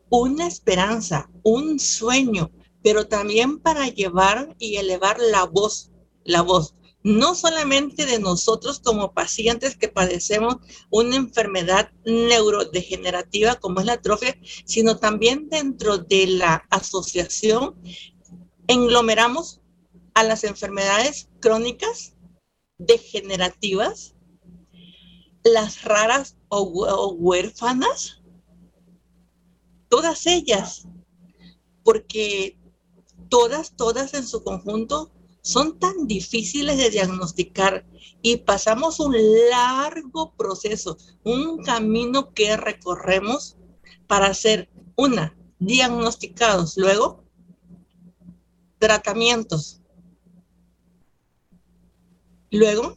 una 0.08 0.46
esperanza, 0.46 1.30
un 1.42 1.78
sueño, 1.78 2.50
pero 2.82 3.06
también 3.06 3.58
para 3.58 3.88
llevar 3.88 4.54
y 4.58 4.76
elevar 4.76 5.18
la 5.20 5.44
voz, 5.44 5.90
la 6.24 6.42
voz, 6.42 6.74
no 7.02 7.34
solamente 7.34 8.04
de 8.04 8.18
nosotros 8.18 8.80
como 8.80 9.12
pacientes 9.12 9.76
que 9.76 9.88
padecemos 9.88 10.56
una 10.90 11.16
enfermedad 11.16 11.90
neurodegenerativa 12.04 13.54
como 13.56 13.80
es 13.80 13.86
la 13.86 13.94
atrofia, 13.94 14.36
sino 14.64 14.98
también 14.98 15.48
dentro 15.48 15.98
de 15.98 16.26
la 16.26 16.66
asociación 16.70 17.76
englomeramos 18.66 19.60
a 20.14 20.22
las 20.24 20.44
enfermedades 20.44 21.28
crónicas 21.40 22.14
degenerativas, 22.78 24.14
las 25.44 25.82
raras 25.84 26.36
o, 26.48 27.12
huérfanas, 27.12 28.22
todas 29.88 30.26
ellas, 30.26 30.86
porque 31.82 32.58
todas, 33.28 33.74
todas 33.76 34.14
en 34.14 34.26
su 34.26 34.42
conjunto 34.42 35.10
son 35.42 35.78
tan 35.78 36.06
difíciles 36.06 36.76
de 36.76 36.90
diagnosticar 36.90 37.86
y 38.22 38.38
pasamos 38.38 39.00
un 39.00 39.16
largo 39.50 40.34
proceso, 40.34 40.98
un 41.24 41.62
camino 41.62 42.32
que 42.34 42.56
recorremos 42.56 43.56
para 44.06 44.34
ser, 44.34 44.68
una, 44.96 45.34
diagnosticados, 45.58 46.76
luego, 46.76 47.24
tratamientos, 48.78 49.80
luego, 52.50 52.96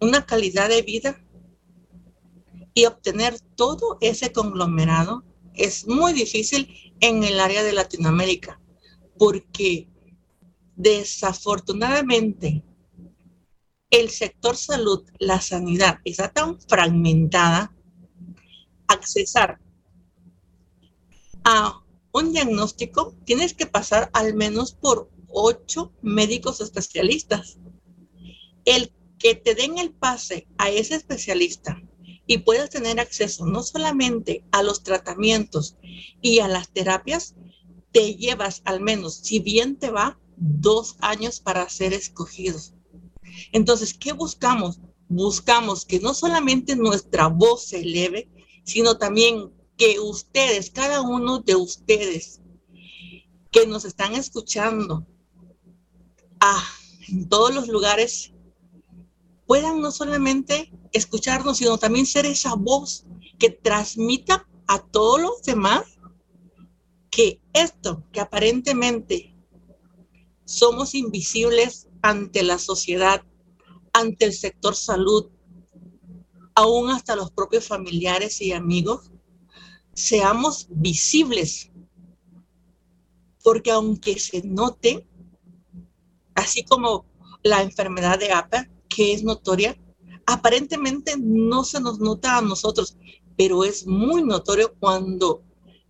una 0.00 0.24
calidad 0.26 0.68
de 0.68 0.82
vida 0.82 1.22
y 2.74 2.86
obtener 2.86 3.38
todo 3.56 3.98
ese 4.00 4.32
conglomerado 4.32 5.24
es 5.54 5.86
muy 5.86 6.12
difícil 6.12 6.94
en 7.00 7.24
el 7.24 7.40
área 7.40 7.62
de 7.62 7.72
Latinoamérica 7.72 8.60
porque 9.18 9.88
desafortunadamente 10.76 12.64
el 13.90 14.08
sector 14.08 14.56
salud, 14.56 15.04
la 15.18 15.40
sanidad, 15.40 15.98
está 16.04 16.32
tan 16.32 16.60
fragmentada, 16.60 17.74
accesar 18.86 19.60
a 21.44 21.82
un 22.12 22.32
diagnóstico, 22.32 23.14
tienes 23.24 23.52
que 23.54 23.66
pasar 23.66 24.10
al 24.12 24.34
menos 24.34 24.72
por 24.72 25.10
ocho 25.28 25.92
médicos 26.02 26.60
especialistas. 26.60 27.58
El 28.64 28.92
que 29.20 29.36
te 29.36 29.54
den 29.54 29.78
el 29.78 29.92
pase 29.92 30.48
a 30.58 30.70
ese 30.70 30.96
especialista 30.96 31.80
y 32.26 32.38
puedas 32.38 32.70
tener 32.70 32.98
acceso 32.98 33.46
no 33.46 33.62
solamente 33.62 34.44
a 34.50 34.62
los 34.62 34.82
tratamientos 34.82 35.76
y 36.22 36.40
a 36.40 36.48
las 36.48 36.70
terapias, 36.70 37.36
te 37.92 38.14
llevas 38.14 38.62
al 38.64 38.80
menos, 38.80 39.14
si 39.16 39.38
bien 39.38 39.76
te 39.76 39.90
va, 39.90 40.18
dos 40.36 40.96
años 41.00 41.40
para 41.40 41.68
ser 41.68 41.92
escogidos. 41.92 42.72
Entonces, 43.52 43.94
¿qué 43.94 44.12
buscamos? 44.12 44.80
Buscamos 45.08 45.84
que 45.84 46.00
no 46.00 46.14
solamente 46.14 46.76
nuestra 46.76 47.26
voz 47.26 47.66
se 47.66 47.80
eleve, 47.80 48.28
sino 48.64 48.96
también 48.96 49.52
que 49.76 50.00
ustedes, 50.00 50.70
cada 50.70 51.02
uno 51.02 51.40
de 51.40 51.56
ustedes 51.56 52.40
que 53.50 53.66
nos 53.66 53.84
están 53.84 54.14
escuchando 54.14 55.06
ah, 56.40 56.64
en 57.08 57.28
todos 57.28 57.54
los 57.54 57.68
lugares, 57.68 58.32
puedan 59.50 59.80
no 59.80 59.90
solamente 59.90 60.70
escucharnos, 60.92 61.56
sino 61.56 61.76
también 61.76 62.06
ser 62.06 62.24
esa 62.24 62.54
voz 62.54 63.04
que 63.36 63.50
transmita 63.50 64.46
a 64.68 64.78
todos 64.80 65.20
los 65.20 65.42
demás 65.42 65.98
que 67.10 67.40
esto, 67.52 68.04
que 68.12 68.20
aparentemente 68.20 69.34
somos 70.44 70.94
invisibles 70.94 71.88
ante 72.00 72.44
la 72.44 72.58
sociedad, 72.58 73.24
ante 73.92 74.26
el 74.26 74.34
sector 74.34 74.76
salud, 74.76 75.30
aún 76.54 76.90
hasta 76.90 77.16
los 77.16 77.32
propios 77.32 77.66
familiares 77.66 78.40
y 78.40 78.52
amigos, 78.52 79.10
seamos 79.94 80.68
visibles. 80.70 81.72
Porque 83.42 83.72
aunque 83.72 84.16
se 84.20 84.42
note, 84.44 85.08
así 86.36 86.62
como 86.62 87.04
la 87.42 87.62
enfermedad 87.62 88.16
de 88.16 88.30
APA, 88.30 88.68
que 88.90 89.14
es 89.14 89.22
notoria, 89.22 89.78
aparentemente 90.26 91.14
no 91.18 91.64
se 91.64 91.80
nos 91.80 91.98
nota 91.98 92.36
a 92.36 92.42
nosotros, 92.42 92.98
pero 93.36 93.64
es 93.64 93.86
muy 93.86 94.22
notorio 94.22 94.74
cuando 94.78 95.42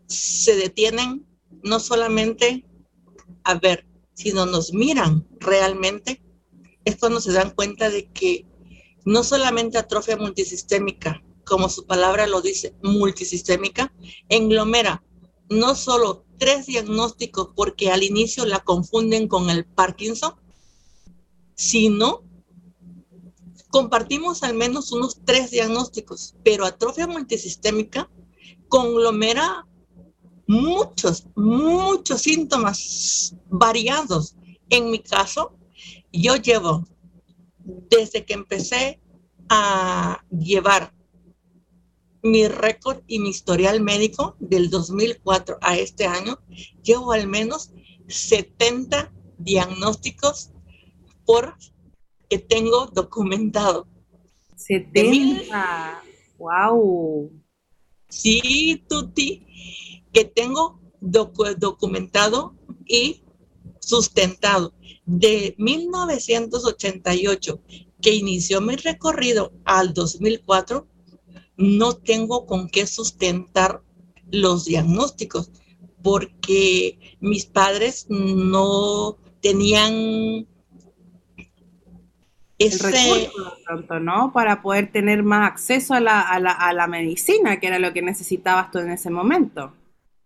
se 0.07 0.55
detienen 0.55 1.27
no 1.65 1.81
solamente 1.81 2.65
a 3.43 3.55
ver, 3.55 3.87
sino 4.15 4.47
nos 4.47 4.73
miran 4.73 5.27
realmente, 5.41 6.23
es 6.85 6.97
cuando 6.97 7.21
se 7.21 7.33
dan 7.33 7.51
cuenta 7.51 7.91
de 7.91 8.09
que 8.11 8.47
no 9.05 9.25
solamente 9.25 9.79
atrofia 9.79 10.17
multisistémica, 10.17 11.23
como 11.45 11.69
su 11.69 11.87
palabra 11.87 12.27
lo 12.27 12.43
dice, 12.43 12.75
multisistémica, 12.83 13.93
englomera 14.29 15.03
no 15.49 15.75
solo 15.75 16.25
tres 16.39 16.67
diagnósticos 16.67 17.49
porque 17.57 17.91
al 17.91 18.03
inicio 18.03 18.47
la 18.47 18.61
confunden 18.61 19.27
con 19.27 19.51
el 19.51 19.65
Parkinson, 19.65 20.35
sino 21.55 22.23
compartimos 23.71 24.43
al 24.43 24.55
menos 24.55 24.93
unos 24.93 25.21
tres 25.25 25.51
diagnósticos, 25.51 26.35
pero 26.45 26.65
atrofia 26.65 27.07
multisistémica 27.07 28.11
conglomera 28.69 29.67
muchos, 30.47 31.27
muchos 31.37 32.23
síntomas 32.23 33.35
variados. 33.49 34.37
En 34.69 34.91
mi 34.91 34.99
caso, 34.99 35.57
yo 36.13 36.37
llevo 36.37 36.85
desde 37.65 38.25
que 38.25 38.35
empecé 38.35 39.01
a 39.49 40.25
llevar 40.31 40.93
mi 42.23 42.49
récord 42.49 43.03
y 43.07 43.19
mi 43.19 43.31
historial 43.31 43.81
médico 43.81 44.37
del 44.41 44.71
2004 44.71 45.59
a 45.61 45.77
este 45.77 46.07
año, 46.07 46.39
llevo 46.83 47.13
al 47.13 47.27
menos 47.27 47.71
70 48.09 49.13
diagnósticos 49.39 50.51
por 51.25 51.57
que 52.31 52.39
tengo 52.39 52.87
documentado. 52.87 53.87
70. 54.55 56.03
wow. 56.39 57.31
Sí, 58.09 58.83
Tuti, 58.89 59.45
que 60.13 60.25
tengo 60.25 60.81
documentado 61.01 62.55
y 62.87 63.25
sustentado. 63.81 64.73
De 65.05 65.57
1988, 65.59 67.61
que 68.01 68.15
inició 68.15 68.61
mi 68.61 68.77
recorrido 68.77 69.53
al 69.65 69.93
2004, 69.93 70.87
no 71.57 71.95
tengo 71.95 72.47
con 72.47 72.69
qué 72.69 72.87
sustentar 72.87 73.83
los 74.31 74.67
diagnósticos, 74.67 75.51
porque 76.03 77.17
mis 77.21 77.47
padres 77.47 78.07
no 78.09 79.19
tenían 79.41 80.47
ese 82.61 83.31
recurso, 83.33 84.01
¿no? 84.01 84.33
Para 84.33 84.63
poder 84.63 84.93
tener 84.93 85.23
más 85.23 85.51
acceso 85.51 85.95
a 85.95 86.01
la, 86.01 86.21
a, 86.21 86.39
la, 86.39 86.53
a 86.53 86.73
la 86.73 86.87
medicina, 86.87 87.59
que 87.59 87.69
era 87.69 87.79
lo 87.79 87.93
que 87.93 88.03
necesitabas 88.03 88.71
tú 88.71 88.79
en 88.79 88.91
ese 88.91 89.11
momento. 89.11 89.73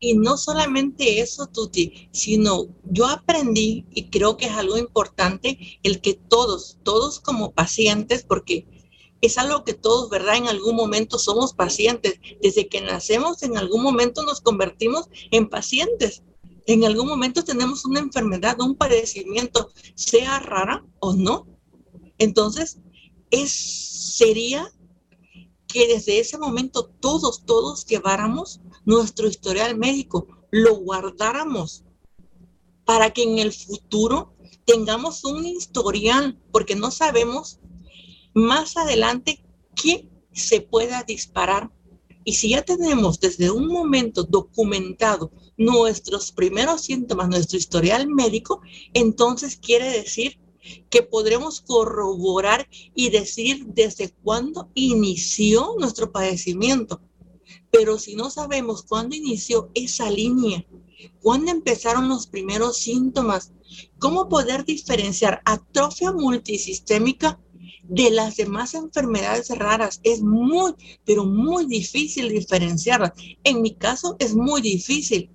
Y 0.00 0.14
no 0.14 0.36
solamente 0.36 1.20
eso, 1.20 1.46
Tuti, 1.46 2.08
sino 2.12 2.66
yo 2.84 3.06
aprendí, 3.06 3.86
y 3.94 4.10
creo 4.10 4.36
que 4.36 4.46
es 4.46 4.52
algo 4.52 4.76
importante, 4.76 5.78
el 5.82 6.00
que 6.00 6.14
todos, 6.14 6.78
todos 6.82 7.20
como 7.20 7.52
pacientes, 7.52 8.24
porque 8.24 8.66
es 9.20 9.38
algo 9.38 9.64
que 9.64 9.72
todos, 9.72 10.10
¿verdad? 10.10 10.36
En 10.36 10.48
algún 10.48 10.76
momento 10.76 11.18
somos 11.18 11.54
pacientes. 11.54 12.20
Desde 12.42 12.68
que 12.68 12.80
nacemos, 12.80 13.42
en 13.42 13.56
algún 13.56 13.82
momento 13.82 14.22
nos 14.24 14.40
convertimos 14.40 15.08
en 15.30 15.48
pacientes. 15.48 16.22
En 16.66 16.84
algún 16.84 17.06
momento 17.06 17.44
tenemos 17.44 17.84
una 17.84 18.00
enfermedad, 18.00 18.60
un 18.60 18.74
padecimiento, 18.74 19.70
sea 19.94 20.40
rara 20.40 20.84
o 20.98 21.14
no. 21.14 21.46
Entonces, 22.18 22.78
es, 23.30 23.52
sería 23.52 24.72
que 25.66 25.88
desde 25.88 26.20
ese 26.20 26.38
momento 26.38 26.84
todos, 27.00 27.44
todos 27.44 27.84
lleváramos 27.86 28.60
nuestro 28.84 29.26
historial 29.26 29.76
médico, 29.76 30.28
lo 30.50 30.76
guardáramos 30.76 31.84
para 32.84 33.10
que 33.10 33.24
en 33.24 33.38
el 33.38 33.52
futuro 33.52 34.34
tengamos 34.64 35.24
un 35.24 35.44
historial, 35.44 36.38
porque 36.52 36.76
no 36.76 36.90
sabemos 36.90 37.58
más 38.34 38.76
adelante 38.76 39.44
qué 39.74 40.08
se 40.32 40.60
pueda 40.60 41.02
disparar. 41.02 41.70
Y 42.24 42.34
si 42.34 42.50
ya 42.50 42.62
tenemos 42.62 43.20
desde 43.20 43.50
un 43.50 43.66
momento 43.66 44.22
documentado 44.22 45.30
nuestros 45.56 46.32
primeros 46.32 46.82
síntomas, 46.82 47.28
nuestro 47.28 47.58
historial 47.58 48.06
médico, 48.06 48.60
entonces 48.92 49.56
quiere 49.56 49.90
decir 49.90 50.38
que 50.90 51.02
podremos 51.02 51.60
corroborar 51.60 52.68
y 52.94 53.10
decir 53.10 53.66
desde 53.66 54.10
cuándo 54.22 54.70
inició 54.74 55.74
nuestro 55.78 56.12
padecimiento. 56.12 57.00
Pero 57.70 57.98
si 57.98 58.14
no 58.14 58.30
sabemos 58.30 58.82
cuándo 58.82 59.16
inició 59.16 59.70
esa 59.74 60.10
línea, 60.10 60.64
cuándo 61.20 61.50
empezaron 61.50 62.08
los 62.08 62.26
primeros 62.26 62.76
síntomas, 62.78 63.52
cómo 63.98 64.28
poder 64.28 64.64
diferenciar 64.64 65.42
atrofia 65.44 66.12
multisistémica 66.12 67.40
de 67.82 68.10
las 68.10 68.36
demás 68.36 68.74
enfermedades 68.74 69.50
raras. 69.50 70.00
Es 70.02 70.22
muy, 70.22 70.74
pero 71.04 71.24
muy 71.24 71.66
difícil 71.66 72.28
diferenciarlas. 72.28 73.12
En 73.42 73.62
mi 73.62 73.74
caso 73.74 74.16
es 74.18 74.34
muy 74.34 74.62
difícil, 74.62 75.30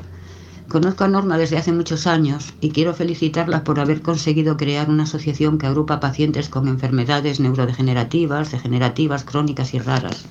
Conozco 0.73 1.03
a 1.03 1.07
Norma 1.07 1.37
desde 1.37 1.57
hace 1.59 1.71
muchos 1.71 2.07
años 2.07 2.51
y 2.59 2.71
quiero 2.71 2.95
felicitarla 2.95 3.63
por 3.63 3.79
haber 3.79 4.01
conseguido 4.01 4.57
crear 4.57 4.89
una 4.89 5.03
asociación 5.03 5.59
que 5.59 5.67
agrupa 5.67 5.99
pacientes 5.99 6.49
con 6.49 6.67
enfermedades 6.67 7.39
neurodegenerativas, 7.39 8.51
degenerativas, 8.51 9.23
crónicas 9.23 9.75
y 9.75 9.77
raras. 9.77 10.25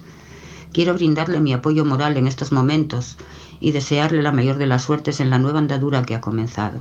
Quiero 0.72 0.94
brindarle 0.94 1.38
mi 1.38 1.52
apoyo 1.52 1.84
moral 1.84 2.16
en 2.16 2.26
estos 2.26 2.50
momentos 2.50 3.18
y 3.60 3.70
desearle 3.70 4.20
la 4.20 4.32
mayor 4.32 4.56
de 4.56 4.66
las 4.66 4.82
suertes 4.82 5.20
en 5.20 5.30
la 5.30 5.38
nueva 5.38 5.60
andadura 5.60 6.02
que 6.02 6.16
ha 6.16 6.20
comenzado. 6.20 6.80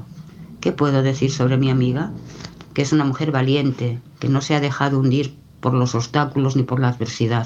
¿Qué 0.59 0.71
puedo 0.71 1.03
decir 1.03 1.31
sobre 1.31 1.57
mi 1.57 1.69
amiga? 1.69 2.11
Que 2.73 2.81
es 2.81 2.93
una 2.93 3.05
mujer 3.05 3.31
valiente, 3.31 3.99
que 4.17 4.27
no 4.27 4.41
se 4.41 4.55
ha 4.55 4.59
dejado 4.59 4.97
hundir 4.99 5.35
por 5.59 5.75
los 5.75 5.93
obstáculos 5.93 6.55
ni 6.55 6.63
por 6.63 6.79
la 6.79 6.87
adversidad. 6.87 7.45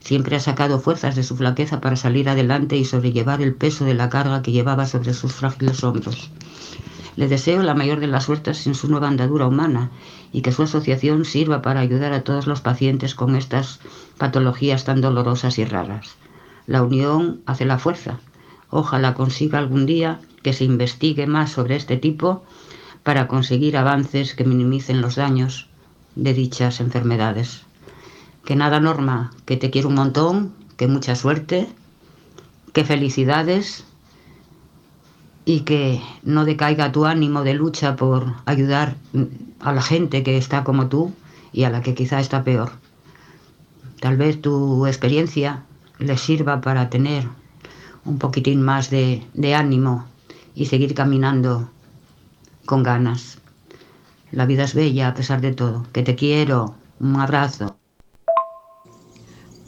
Siempre 0.00 0.36
ha 0.36 0.40
sacado 0.40 0.80
fuerzas 0.80 1.14
de 1.14 1.22
su 1.22 1.36
flaqueza 1.36 1.80
para 1.80 1.96
salir 1.96 2.28
adelante 2.28 2.76
y 2.76 2.84
sobrellevar 2.84 3.42
el 3.42 3.54
peso 3.54 3.84
de 3.84 3.94
la 3.94 4.08
carga 4.08 4.42
que 4.42 4.52
llevaba 4.52 4.86
sobre 4.86 5.14
sus 5.14 5.32
frágiles 5.32 5.84
hombros. 5.84 6.30
Le 7.16 7.28
deseo 7.28 7.62
la 7.62 7.74
mayor 7.74 8.00
de 8.00 8.06
las 8.06 8.24
suertes 8.24 8.66
en 8.66 8.74
su 8.74 8.88
nueva 8.88 9.08
andadura 9.08 9.46
humana 9.46 9.90
y 10.32 10.42
que 10.42 10.52
su 10.52 10.62
asociación 10.62 11.24
sirva 11.24 11.60
para 11.60 11.80
ayudar 11.80 12.12
a 12.12 12.22
todos 12.22 12.46
los 12.46 12.60
pacientes 12.60 13.14
con 13.14 13.36
estas 13.36 13.80
patologías 14.16 14.84
tan 14.84 15.00
dolorosas 15.00 15.58
y 15.58 15.64
raras. 15.64 16.16
La 16.66 16.82
unión 16.82 17.40
hace 17.46 17.64
la 17.64 17.78
fuerza. 17.78 18.20
Ojalá 18.70 19.14
consiga 19.14 19.58
algún 19.58 19.86
día 19.86 20.20
que 20.42 20.52
se 20.52 20.64
investigue 20.64 21.26
más 21.26 21.50
sobre 21.50 21.76
este 21.76 21.96
tipo 21.96 22.44
para 23.02 23.28
conseguir 23.28 23.76
avances 23.76 24.34
que 24.34 24.44
minimicen 24.44 25.00
los 25.00 25.16
daños 25.16 25.68
de 26.14 26.32
dichas 26.32 26.80
enfermedades. 26.80 27.66
Que 28.44 28.56
nada, 28.56 28.80
Norma, 28.80 29.32
que 29.44 29.56
te 29.56 29.70
quiero 29.70 29.88
un 29.88 29.94
montón, 29.94 30.52
que 30.76 30.88
mucha 30.88 31.14
suerte, 31.14 31.68
que 32.72 32.84
felicidades 32.84 33.84
y 35.44 35.60
que 35.60 36.00
no 36.22 36.44
decaiga 36.44 36.92
tu 36.92 37.06
ánimo 37.06 37.42
de 37.42 37.54
lucha 37.54 37.96
por 37.96 38.34
ayudar 38.46 38.96
a 39.60 39.72
la 39.72 39.82
gente 39.82 40.22
que 40.22 40.36
está 40.36 40.64
como 40.64 40.88
tú 40.88 41.12
y 41.52 41.64
a 41.64 41.70
la 41.70 41.82
que 41.82 41.94
quizá 41.94 42.20
está 42.20 42.44
peor. 42.44 42.72
Tal 44.00 44.16
vez 44.16 44.40
tu 44.40 44.86
experiencia 44.86 45.64
les 45.98 46.20
sirva 46.20 46.60
para 46.60 46.88
tener 46.88 47.28
un 48.04 48.18
poquitín 48.18 48.62
más 48.62 48.90
de, 48.90 49.26
de 49.34 49.54
ánimo 49.54 50.06
y 50.54 50.66
seguir 50.66 50.94
caminando 50.94 51.68
con 52.64 52.82
ganas. 52.82 53.38
La 54.32 54.46
vida 54.46 54.64
es 54.64 54.74
bella 54.74 55.08
a 55.08 55.14
pesar 55.14 55.40
de 55.40 55.52
todo. 55.52 55.86
Que 55.92 56.02
te 56.02 56.14
quiero. 56.14 56.74
Un 57.00 57.16
abrazo. 57.16 57.79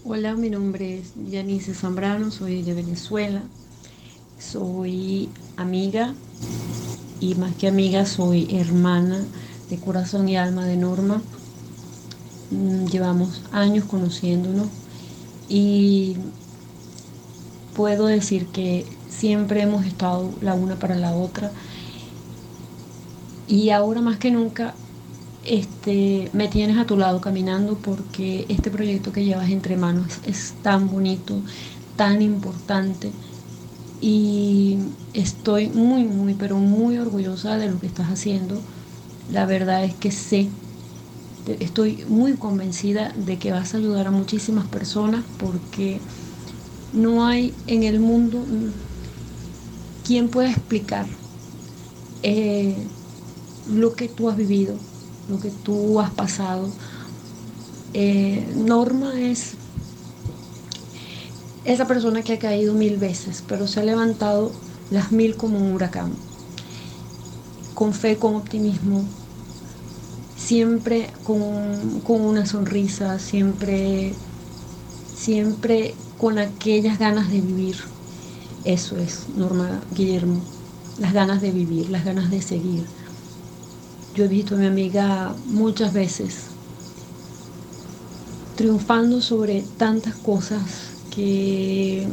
Hola, 0.04 0.34
mi 0.34 0.50
nombre 0.50 0.98
es 0.98 1.12
Yanice 1.14 1.74
Zambrano, 1.74 2.32
soy 2.32 2.62
de 2.62 2.74
Venezuela. 2.74 3.40
Soy 4.36 5.28
amiga 5.56 6.12
y 7.20 7.36
más 7.36 7.54
que 7.54 7.68
amiga 7.68 8.04
soy 8.04 8.48
hermana 8.50 9.20
de 9.70 9.78
corazón 9.78 10.28
y 10.28 10.36
alma 10.36 10.66
de 10.66 10.76
Norma. 10.76 11.22
Mm, 12.50 12.86
llevamos 12.86 13.42
años 13.52 13.84
conociéndonos 13.84 14.66
y 15.48 16.16
puedo 17.76 18.06
decir 18.06 18.46
que 18.48 18.84
siempre 19.08 19.62
hemos 19.62 19.86
estado 19.86 20.30
la 20.40 20.54
una 20.54 20.74
para 20.80 20.96
la 20.96 21.14
otra 21.14 21.52
y 23.46 23.70
ahora 23.70 24.00
más 24.00 24.18
que 24.18 24.32
nunca 24.32 24.74
este, 25.44 26.30
me 26.32 26.48
tienes 26.48 26.78
a 26.78 26.86
tu 26.86 26.96
lado 26.96 27.20
caminando 27.20 27.82
porque 27.82 28.46
este 28.48 28.70
proyecto 28.70 29.12
que 29.12 29.24
llevas 29.24 29.50
entre 29.50 29.76
manos 29.76 30.20
es 30.24 30.54
tan 30.62 30.88
bonito, 30.88 31.44
tan 31.96 32.22
importante 32.22 33.12
y 34.00 34.78
estoy 35.14 35.68
muy, 35.70 36.04
muy, 36.04 36.34
pero 36.34 36.58
muy 36.58 36.98
orgullosa 36.98 37.58
de 37.58 37.68
lo 37.70 37.80
que 37.80 37.86
estás 37.86 38.08
haciendo. 38.08 38.56
La 39.26 39.46
verdad 39.46 39.84
es 39.84 39.94
que 39.96 40.10
sé, 40.12 40.50
estoy 41.46 42.04
muy 42.06 42.36
convencida 42.36 43.12
de 43.16 43.38
que 43.38 43.52
vas 43.52 43.74
a 43.74 43.78
ayudar 43.78 44.06
a 44.08 44.10
muchísimas 44.10 44.68
personas 44.68 45.24
porque 45.36 46.00
no 46.92 47.26
hay 47.26 47.62
en 47.66 47.82
el 47.84 48.00
mundo 48.00 48.46
quien 50.02 50.30
pueda 50.30 50.50
explicar 50.50 51.06
eh, 52.22 52.92
lo 53.64 53.96
que 53.96 54.08
tú 54.08 54.28
has 54.30 54.36
vivido, 54.36 54.78
lo 55.28 55.40
que 55.40 55.50
tú 55.50 56.00
has 56.00 56.10
pasado. 56.10 56.68
Eh, 57.94 58.52
Norma 58.56 59.20
es 59.20 59.54
esa 61.64 61.86
persona 61.86 62.22
que 62.22 62.34
ha 62.34 62.38
caído 62.38 62.74
mil 62.74 62.96
veces, 62.96 63.42
pero 63.46 63.66
se 63.66 63.80
ha 63.80 63.84
levantado 63.84 64.52
las 64.90 65.12
mil 65.12 65.36
como 65.36 65.58
un 65.58 65.72
huracán, 65.72 66.12
con 67.74 67.94
fe, 67.94 68.16
con 68.16 68.34
optimismo, 68.34 69.04
siempre 70.36 71.08
con, 71.24 71.40
una 72.08 72.46
sonrisa, 72.46 73.18
siempre, 73.18 74.12
siempre 75.14 75.94
con 76.18 76.38
aquellas 76.38 76.98
ganas 76.98 77.30
de 77.30 77.40
vivir. 77.40 77.76
Eso 78.64 78.96
es, 78.96 79.26
Norma 79.36 79.80
Guillermo, 79.94 80.40
las 80.98 81.12
ganas 81.12 81.40
de 81.40 81.52
vivir, 81.52 81.90
las 81.90 82.04
ganas 82.04 82.30
de 82.30 82.42
seguir. 82.42 82.84
Yo 84.14 84.24
he 84.24 84.28
visto 84.28 84.54
a 84.54 84.58
mi 84.58 84.66
amiga 84.66 85.34
muchas 85.46 85.92
veces 85.92 86.52
triunfando 88.56 89.20
sobre 89.20 89.64
tantas 89.76 90.14
cosas 90.14 90.62
que 91.14 92.06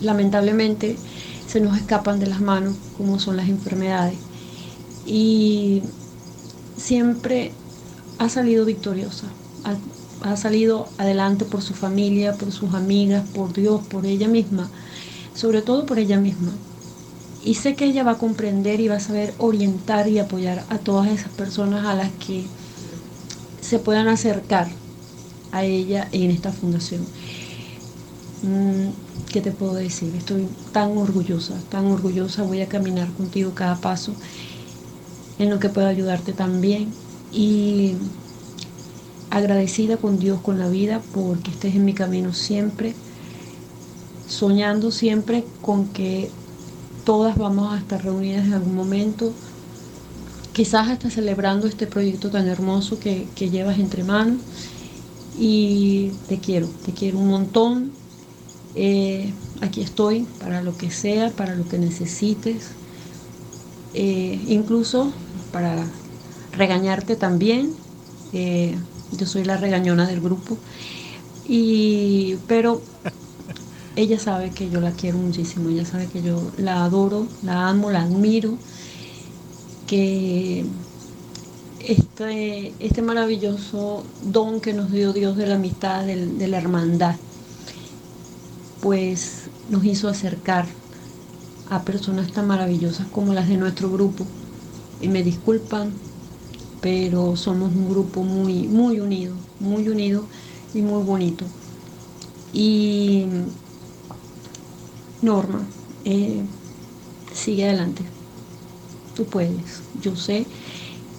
lamentablemente 0.00 0.96
se 1.46 1.60
nos 1.60 1.76
escapan 1.76 2.18
de 2.18 2.26
las 2.26 2.40
manos, 2.40 2.74
como 2.96 3.18
son 3.18 3.36
las 3.36 3.48
enfermedades. 3.48 4.16
Y 5.06 5.82
siempre 6.76 7.52
ha 8.18 8.28
salido 8.28 8.64
victoriosa, 8.64 9.26
ha, 9.64 10.30
ha, 10.30 10.36
salido 10.36 10.88
adelante 10.98 11.44
por 11.44 11.62
su 11.62 11.74
familia, 11.74 12.34
por 12.34 12.52
sus 12.52 12.74
amigas, 12.74 13.24
por 13.34 13.52
Dios, 13.52 13.82
por 13.86 14.06
ella 14.06 14.28
misma, 14.28 14.68
sobre 15.34 15.62
todo 15.62 15.86
por 15.86 15.98
ella 15.98 16.18
misma. 16.18 16.52
Y 17.46 17.54
sé 17.54 17.76
que 17.76 17.84
ella 17.84 18.02
va 18.02 18.12
a 18.12 18.18
comprender 18.18 18.80
y 18.80 18.88
va 18.88 18.96
a 18.96 19.00
saber 19.00 19.32
orientar 19.38 20.08
y 20.08 20.18
apoyar 20.18 20.64
a 20.68 20.78
todas 20.78 21.08
esas 21.08 21.30
personas 21.30 21.86
a 21.86 21.94
las 21.94 22.10
que 22.26 22.42
se 23.60 23.78
puedan 23.78 24.08
acercar 24.08 24.66
a 25.52 25.64
ella 25.64 26.08
en 26.10 26.32
esta 26.32 26.50
fundación. 26.50 27.02
Mm, 28.42 28.88
¿qué 29.32 29.40
te 29.40 29.52
puedo 29.52 29.74
decir? 29.74 30.12
Estoy 30.16 30.48
tan 30.72 30.98
orgullosa, 30.98 31.54
tan 31.70 31.86
orgullosa, 31.86 32.42
voy 32.42 32.62
a 32.62 32.68
caminar 32.68 33.08
contigo 33.12 33.52
cada 33.54 33.76
paso 33.76 34.12
en 35.38 35.48
lo 35.48 35.60
que 35.60 35.68
puedo 35.68 35.86
ayudarte 35.86 36.32
también 36.32 36.88
y 37.32 37.92
agradecida 39.30 39.98
con 39.98 40.18
Dios, 40.18 40.40
con 40.40 40.58
la 40.58 40.68
vida, 40.68 41.00
porque 41.14 41.52
estés 41.52 41.76
en 41.76 41.84
mi 41.84 41.92
camino 41.92 42.32
siempre, 42.32 42.94
soñando 44.28 44.90
siempre 44.90 45.44
con 45.62 45.86
que 45.92 46.28
todas 47.06 47.38
vamos 47.38 47.72
a 47.72 47.78
estar 47.78 48.04
reunidas 48.04 48.44
en 48.44 48.52
algún 48.52 48.74
momento, 48.74 49.32
quizás 50.52 50.88
hasta 50.88 51.08
celebrando 51.08 51.66
este 51.66 51.86
proyecto 51.86 52.28
tan 52.30 52.46
hermoso 52.48 53.00
que, 53.00 53.26
que 53.34 53.48
llevas 53.48 53.78
entre 53.78 54.04
manos 54.04 54.42
y 55.38 56.10
te 56.28 56.38
quiero, 56.38 56.68
te 56.84 56.92
quiero 56.92 57.18
un 57.18 57.28
montón 57.28 57.92
eh, 58.78 59.32
aquí 59.62 59.80
estoy 59.80 60.26
para 60.38 60.62
lo 60.62 60.76
que 60.76 60.90
sea, 60.90 61.30
para 61.30 61.54
lo 61.54 61.66
que 61.66 61.78
necesites, 61.78 62.68
eh, 63.94 64.38
incluso 64.48 65.10
para 65.50 65.82
regañarte 66.52 67.16
también. 67.16 67.72
Eh, 68.34 68.76
yo 69.12 69.26
soy 69.26 69.44
la 69.44 69.56
regañona 69.56 70.06
del 70.06 70.20
grupo. 70.20 70.58
Y, 71.48 72.36
pero 72.46 72.82
ella 73.96 74.18
sabe 74.18 74.50
que 74.50 74.68
yo 74.68 74.80
la 74.80 74.92
quiero 74.92 75.18
muchísimo, 75.18 75.70
ella 75.70 75.86
sabe 75.86 76.06
que 76.06 76.22
yo 76.22 76.40
la 76.58 76.84
adoro, 76.84 77.26
la 77.42 77.68
amo, 77.68 77.90
la 77.90 78.02
admiro, 78.02 78.54
que 79.86 80.64
este, 81.80 82.74
este 82.78 83.02
maravilloso 83.02 84.04
don 84.22 84.60
que 84.60 84.74
nos 84.74 84.92
dio 84.92 85.12
Dios 85.12 85.36
de 85.36 85.46
la 85.46 85.54
amistad, 85.54 86.04
de 86.04 86.48
la 86.48 86.58
hermandad, 86.58 87.16
pues 88.82 89.44
nos 89.70 89.84
hizo 89.84 90.08
acercar 90.08 90.66
a 91.70 91.82
personas 91.82 92.32
tan 92.32 92.46
maravillosas 92.46 93.06
como 93.08 93.32
las 93.32 93.48
de 93.48 93.56
nuestro 93.56 93.90
grupo. 93.90 94.26
Y 95.00 95.08
me 95.08 95.22
disculpan, 95.22 95.92
pero 96.80 97.36
somos 97.36 97.74
un 97.74 97.88
grupo 97.88 98.22
muy, 98.22 98.68
muy 98.68 99.00
unido, 99.00 99.34
muy 99.60 99.88
unido 99.88 100.24
y 100.74 100.82
muy 100.82 101.02
bonito. 101.02 101.44
Y 102.52 103.24
Norma, 105.26 105.60
eh, 106.04 106.42
sigue 107.32 107.64
adelante. 107.68 108.02
Tú 109.14 109.24
puedes. 109.26 109.82
Yo 110.00 110.16
sé 110.16 110.46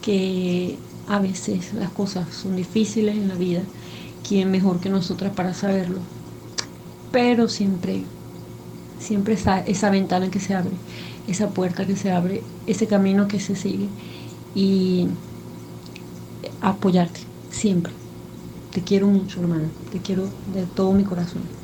que 0.02 0.80
a 1.08 1.20
veces 1.20 1.74
las 1.74 1.92
cosas 1.92 2.34
son 2.34 2.56
difíciles 2.56 3.16
en 3.16 3.28
la 3.28 3.36
vida. 3.36 3.62
¿Quién 4.28 4.52
mejor 4.52 4.80
que 4.80 4.90
nosotras 4.90 5.34
para 5.34 5.54
saberlo? 5.54 6.02
pero 7.12 7.48
siempre, 7.48 8.04
siempre 9.00 9.34
está 9.34 9.60
esa 9.60 9.90
ventana 9.90 10.30
que 10.30 10.40
se 10.40 10.54
abre, 10.56 10.78
esa 11.26 11.54
puerta 11.54 11.86
que 11.88 11.96
se 11.96 12.12
abre, 12.12 12.44
ese 12.66 12.88
camino 12.88 13.28
que 13.28 13.40
se 13.40 13.56
sigue 13.56 13.90
y 14.54 15.08
apoyarte 16.62 17.22
siempre. 17.50 17.94
Te 18.72 18.84
quiero 18.84 19.08
mucho, 19.08 19.42
hermana, 19.42 19.74
te 19.90 20.02
quiero 20.02 20.38
de 20.46 20.68
todo 20.68 20.94
mi 20.94 21.04
corazón. 21.04 21.57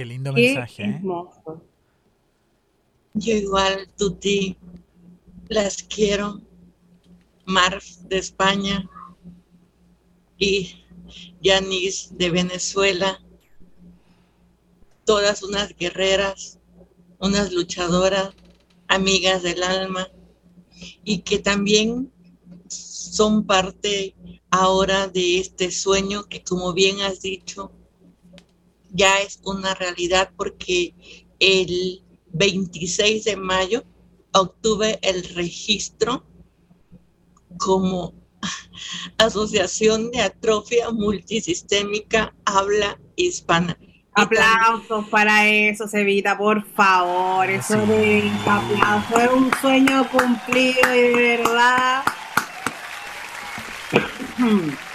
Qué 0.00 0.06
lindo 0.06 0.32
Qué 0.32 0.54
mensaje. 0.54 0.82
¿eh? 0.84 1.02
Yo 3.12 3.34
igual, 3.34 3.86
Tuti, 3.98 4.56
las 5.50 5.82
quiero. 5.82 6.40
Marf 7.44 7.84
de 8.08 8.16
España 8.16 8.88
y 10.38 10.86
Yanis 11.42 12.16
de 12.16 12.30
Venezuela. 12.30 13.20
Todas 15.04 15.42
unas 15.42 15.76
guerreras, 15.76 16.58
unas 17.18 17.52
luchadoras, 17.52 18.30
amigas 18.88 19.42
del 19.42 19.62
alma 19.62 20.08
y 21.04 21.18
que 21.18 21.40
también 21.40 22.10
son 22.68 23.44
parte 23.44 24.14
ahora 24.50 25.08
de 25.08 25.40
este 25.40 25.70
sueño 25.70 26.24
que 26.24 26.42
como 26.42 26.72
bien 26.72 27.02
has 27.02 27.20
dicho, 27.20 27.70
ya 28.92 29.20
es 29.20 29.40
una 29.44 29.74
realidad 29.74 30.30
porque 30.36 30.94
el 31.38 32.02
26 32.32 33.24
de 33.24 33.36
mayo 33.36 33.84
obtuve 34.32 34.98
el 35.02 35.24
registro 35.34 36.24
como 37.58 38.14
Asociación 39.18 40.10
de 40.10 40.22
Atrofia 40.22 40.90
Multisistémica 40.90 42.34
Habla 42.44 42.98
Hispana. 43.16 43.76
Aplausos 44.12 45.08
para 45.08 45.46
eso, 45.48 45.86
Cevita, 45.86 46.36
por 46.36 46.64
favor. 46.74 47.48
Eso 47.48 47.74
Sí. 47.74 47.90
de. 47.92 48.26
Es 48.28 49.30
un 49.32 49.50
sueño 49.60 50.08
cumplido 50.10 50.94
y 50.94 51.00
de 51.00 51.12
verdad. 51.14 52.04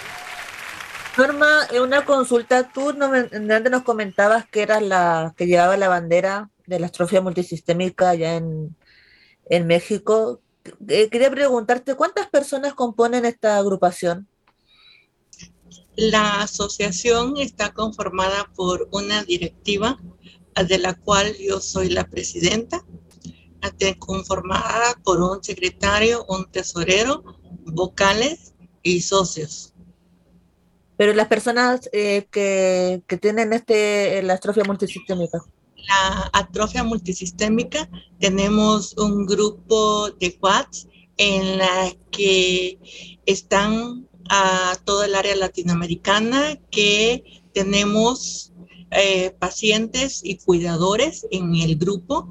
Norma, 1.16 1.66
en 1.70 1.82
una 1.82 2.04
consulta, 2.04 2.70
tú 2.70 2.90
antes 2.90 3.70
nos 3.70 3.82
comentabas 3.84 4.46
que 4.46 4.62
eras 4.62 4.82
la 4.82 5.34
que 5.36 5.46
llevaba 5.46 5.76
la 5.76 5.88
bandera 5.88 6.50
de 6.66 6.78
la 6.78 6.86
astrofia 6.86 7.22
multisistémica 7.22 8.10
allá 8.10 8.36
en, 8.36 8.76
en 9.46 9.66
México. 9.66 10.40
Eh, 10.88 11.08
quería 11.08 11.30
preguntarte, 11.30 11.94
¿cuántas 11.94 12.28
personas 12.28 12.74
componen 12.74 13.24
esta 13.24 13.56
agrupación? 13.56 14.28
La 15.96 16.42
asociación 16.42 17.38
está 17.38 17.72
conformada 17.72 18.50
por 18.54 18.88
una 18.92 19.24
directiva, 19.24 19.98
de 20.68 20.78
la 20.78 20.94
cual 20.94 21.34
yo 21.38 21.60
soy 21.60 21.88
la 21.88 22.04
presidenta, 22.04 22.84
conformada 23.98 25.00
por 25.02 25.20
un 25.20 25.42
secretario, 25.42 26.24
un 26.28 26.50
tesorero, 26.50 27.24
vocales 27.64 28.54
y 28.82 29.00
socios. 29.00 29.72
Pero 30.96 31.12
las 31.14 31.28
personas 31.28 31.88
eh, 31.92 32.26
que, 32.30 33.02
que 33.06 33.16
tienen 33.18 33.52
este, 33.52 34.22
la 34.22 34.34
astrofia 34.34 34.64
multisistémica. 34.64 35.42
La 35.88 36.30
atrofia 36.32 36.82
multisistémica, 36.82 37.88
tenemos 38.18 38.96
un 38.96 39.26
grupo 39.26 40.10
de 40.10 40.36
WhatsApp 40.40 40.90
en 41.18 41.58
la 41.58 41.94
que 42.10 42.78
están 43.26 44.06
a 44.28 44.76
toda 44.84 45.06
el 45.06 45.14
área 45.14 45.36
latinoamericana, 45.36 46.58
que 46.70 47.42
tenemos 47.52 48.52
eh, 48.90 49.30
pacientes 49.38 50.20
y 50.24 50.36
cuidadores 50.38 51.26
en 51.30 51.54
el 51.54 51.76
grupo 51.76 52.28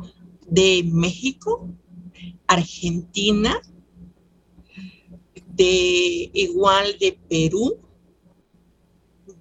de 0.47 0.83
México, 0.85 1.69
Argentina, 2.47 3.61
de 5.47 6.29
igual 6.33 6.97
de 6.99 7.17
Perú, 7.29 7.79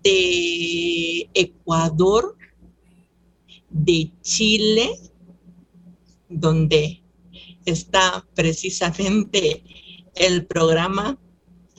de 0.04 1.30
Ecuador, 1.34 2.36
de 3.70 4.12
Chile, 4.20 5.00
donde 6.28 7.02
está 7.64 8.26
precisamente 8.34 9.64
el 10.14 10.46
programa 10.46 11.18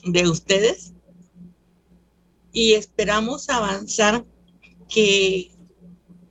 de 0.04 0.28
ustedes. 0.28 0.94
Y 2.52 2.74
esperamos 2.74 3.50
avanzar 3.50 4.26
que 4.90 5.52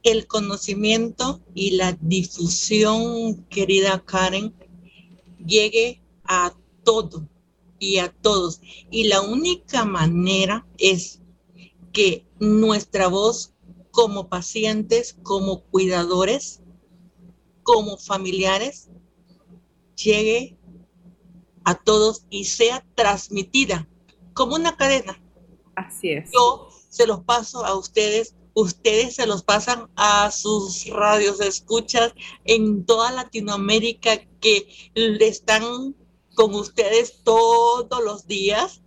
el 0.02 0.26
conocimiento 0.26 1.40
y 1.54 1.72
la 1.72 1.96
difusión, 2.00 3.44
querida 3.44 4.04
Karen, 4.04 4.54
llegue 5.46 6.02
a 6.24 6.54
todo 6.82 7.28
y 7.78 7.98
a 7.98 8.08
todos. 8.10 8.60
Y 8.90 9.04
la 9.04 9.20
única 9.20 9.84
manera 9.84 10.66
es 10.78 11.20
que 11.94 12.26
nuestra 12.40 13.06
voz 13.06 13.54
como 13.92 14.28
pacientes, 14.28 15.16
como 15.22 15.62
cuidadores, 15.62 16.60
como 17.62 17.96
familiares, 17.96 18.90
llegue 19.94 20.58
a 21.64 21.76
todos 21.76 22.26
y 22.28 22.46
sea 22.46 22.84
transmitida 22.96 23.88
como 24.34 24.56
una 24.56 24.76
cadena. 24.76 25.22
Así 25.76 26.10
es. 26.10 26.30
Yo 26.32 26.68
se 26.88 27.06
los 27.06 27.20
paso 27.20 27.64
a 27.64 27.76
ustedes, 27.76 28.34
ustedes 28.54 29.14
se 29.14 29.26
los 29.26 29.44
pasan 29.44 29.88
a 29.94 30.32
sus 30.32 30.86
radios 30.88 31.40
escuchas 31.40 32.12
en 32.44 32.84
toda 32.84 33.12
Latinoamérica 33.12 34.18
que 34.40 34.66
están 34.94 35.94
con 36.34 36.54
ustedes 36.54 37.22
todos 37.22 38.02
los 38.04 38.26
días. 38.26 38.82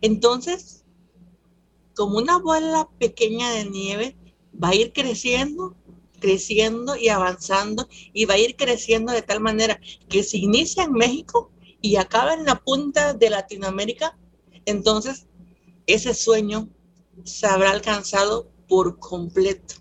Entonces, 0.00 0.77
como 1.98 2.18
una 2.18 2.38
bola 2.38 2.88
pequeña 3.00 3.50
de 3.50 3.64
nieve, 3.64 4.16
va 4.54 4.68
a 4.68 4.74
ir 4.76 4.92
creciendo, 4.92 5.74
creciendo 6.20 6.94
y 6.94 7.08
avanzando 7.08 7.88
y 8.12 8.24
va 8.24 8.34
a 8.34 8.38
ir 8.38 8.54
creciendo 8.54 9.12
de 9.12 9.22
tal 9.22 9.40
manera 9.40 9.80
que 10.08 10.22
se 10.22 10.38
inicia 10.38 10.84
en 10.84 10.92
México 10.92 11.50
y 11.82 11.96
acaba 11.96 12.34
en 12.34 12.44
la 12.44 12.62
punta 12.62 13.14
de 13.14 13.30
Latinoamérica, 13.30 14.16
entonces 14.64 15.26
ese 15.88 16.14
sueño 16.14 16.68
se 17.24 17.48
habrá 17.48 17.72
alcanzado 17.72 18.48
por 18.68 19.00
completo. 19.00 19.74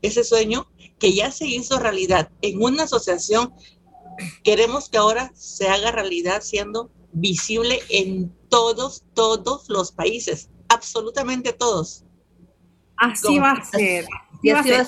Ese 0.00 0.24
sueño 0.24 0.70
que 0.98 1.12
ya 1.12 1.30
se 1.32 1.46
hizo 1.46 1.78
realidad 1.78 2.30
en 2.40 2.62
una 2.62 2.84
asociación, 2.84 3.52
queremos 4.42 4.88
que 4.88 4.96
ahora 4.96 5.32
se 5.34 5.68
haga 5.68 5.92
realidad 5.92 6.40
siendo 6.40 6.90
visible 7.12 7.80
en 7.90 8.34
todos, 8.48 9.04
todos 9.14 9.68
los 9.68 9.92
países, 9.92 10.49
absolutamente 10.70 11.52
todos. 11.52 12.04
Así 12.96 13.38
va 13.38 13.52
a 13.52 13.64
ser. 13.64 14.04
Así 14.38 14.50
va 14.50 14.60
a 14.60 14.62
ser. 14.62 14.86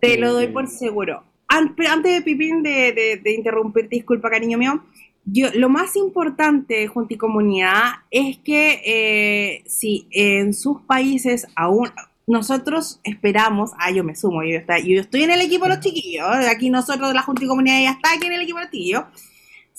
Te 0.00 0.18
lo 0.18 0.32
doy 0.32 0.48
por 0.48 0.68
seguro. 0.68 1.24
Antes 1.48 2.12
de 2.14 2.22
Pipín 2.22 2.62
de, 2.62 2.92
de, 2.92 3.20
de 3.22 3.32
interrumpirte, 3.34 3.96
disculpa, 3.96 4.30
cariño 4.30 4.56
mío. 4.58 4.82
Yo, 5.24 5.48
lo 5.54 5.68
más 5.68 5.96
importante, 5.96 6.86
Junta 6.88 7.14
y 7.14 7.16
Comunidad, 7.16 7.82
es 8.10 8.38
que 8.38 8.80
eh, 8.84 9.62
si 9.66 10.08
en 10.10 10.52
sus 10.54 10.80
países 10.82 11.46
aún 11.54 11.90
nosotros 12.26 13.00
esperamos, 13.04 13.70
ah, 13.78 13.90
yo 13.90 14.02
me 14.02 14.16
sumo, 14.16 14.42
yo, 14.42 14.56
está- 14.58 14.78
yo 14.80 15.00
estoy 15.00 15.22
en 15.24 15.30
el 15.30 15.40
equipo 15.40 15.64
de 15.64 15.70
los 15.76 15.80
chiquillos, 15.80 16.26
aquí 16.48 16.70
nosotros 16.70 17.08
de 17.08 17.14
la 17.14 17.22
Junta 17.22 17.44
y 17.44 17.48
Comunidad 17.48 17.80
ya 17.82 17.90
está 17.92 18.14
aquí 18.14 18.26
en 18.26 18.32
el 18.32 18.42
equipo 18.42 18.58
de 18.58 18.64
los 18.64 18.72
chiquillos. 18.72 19.04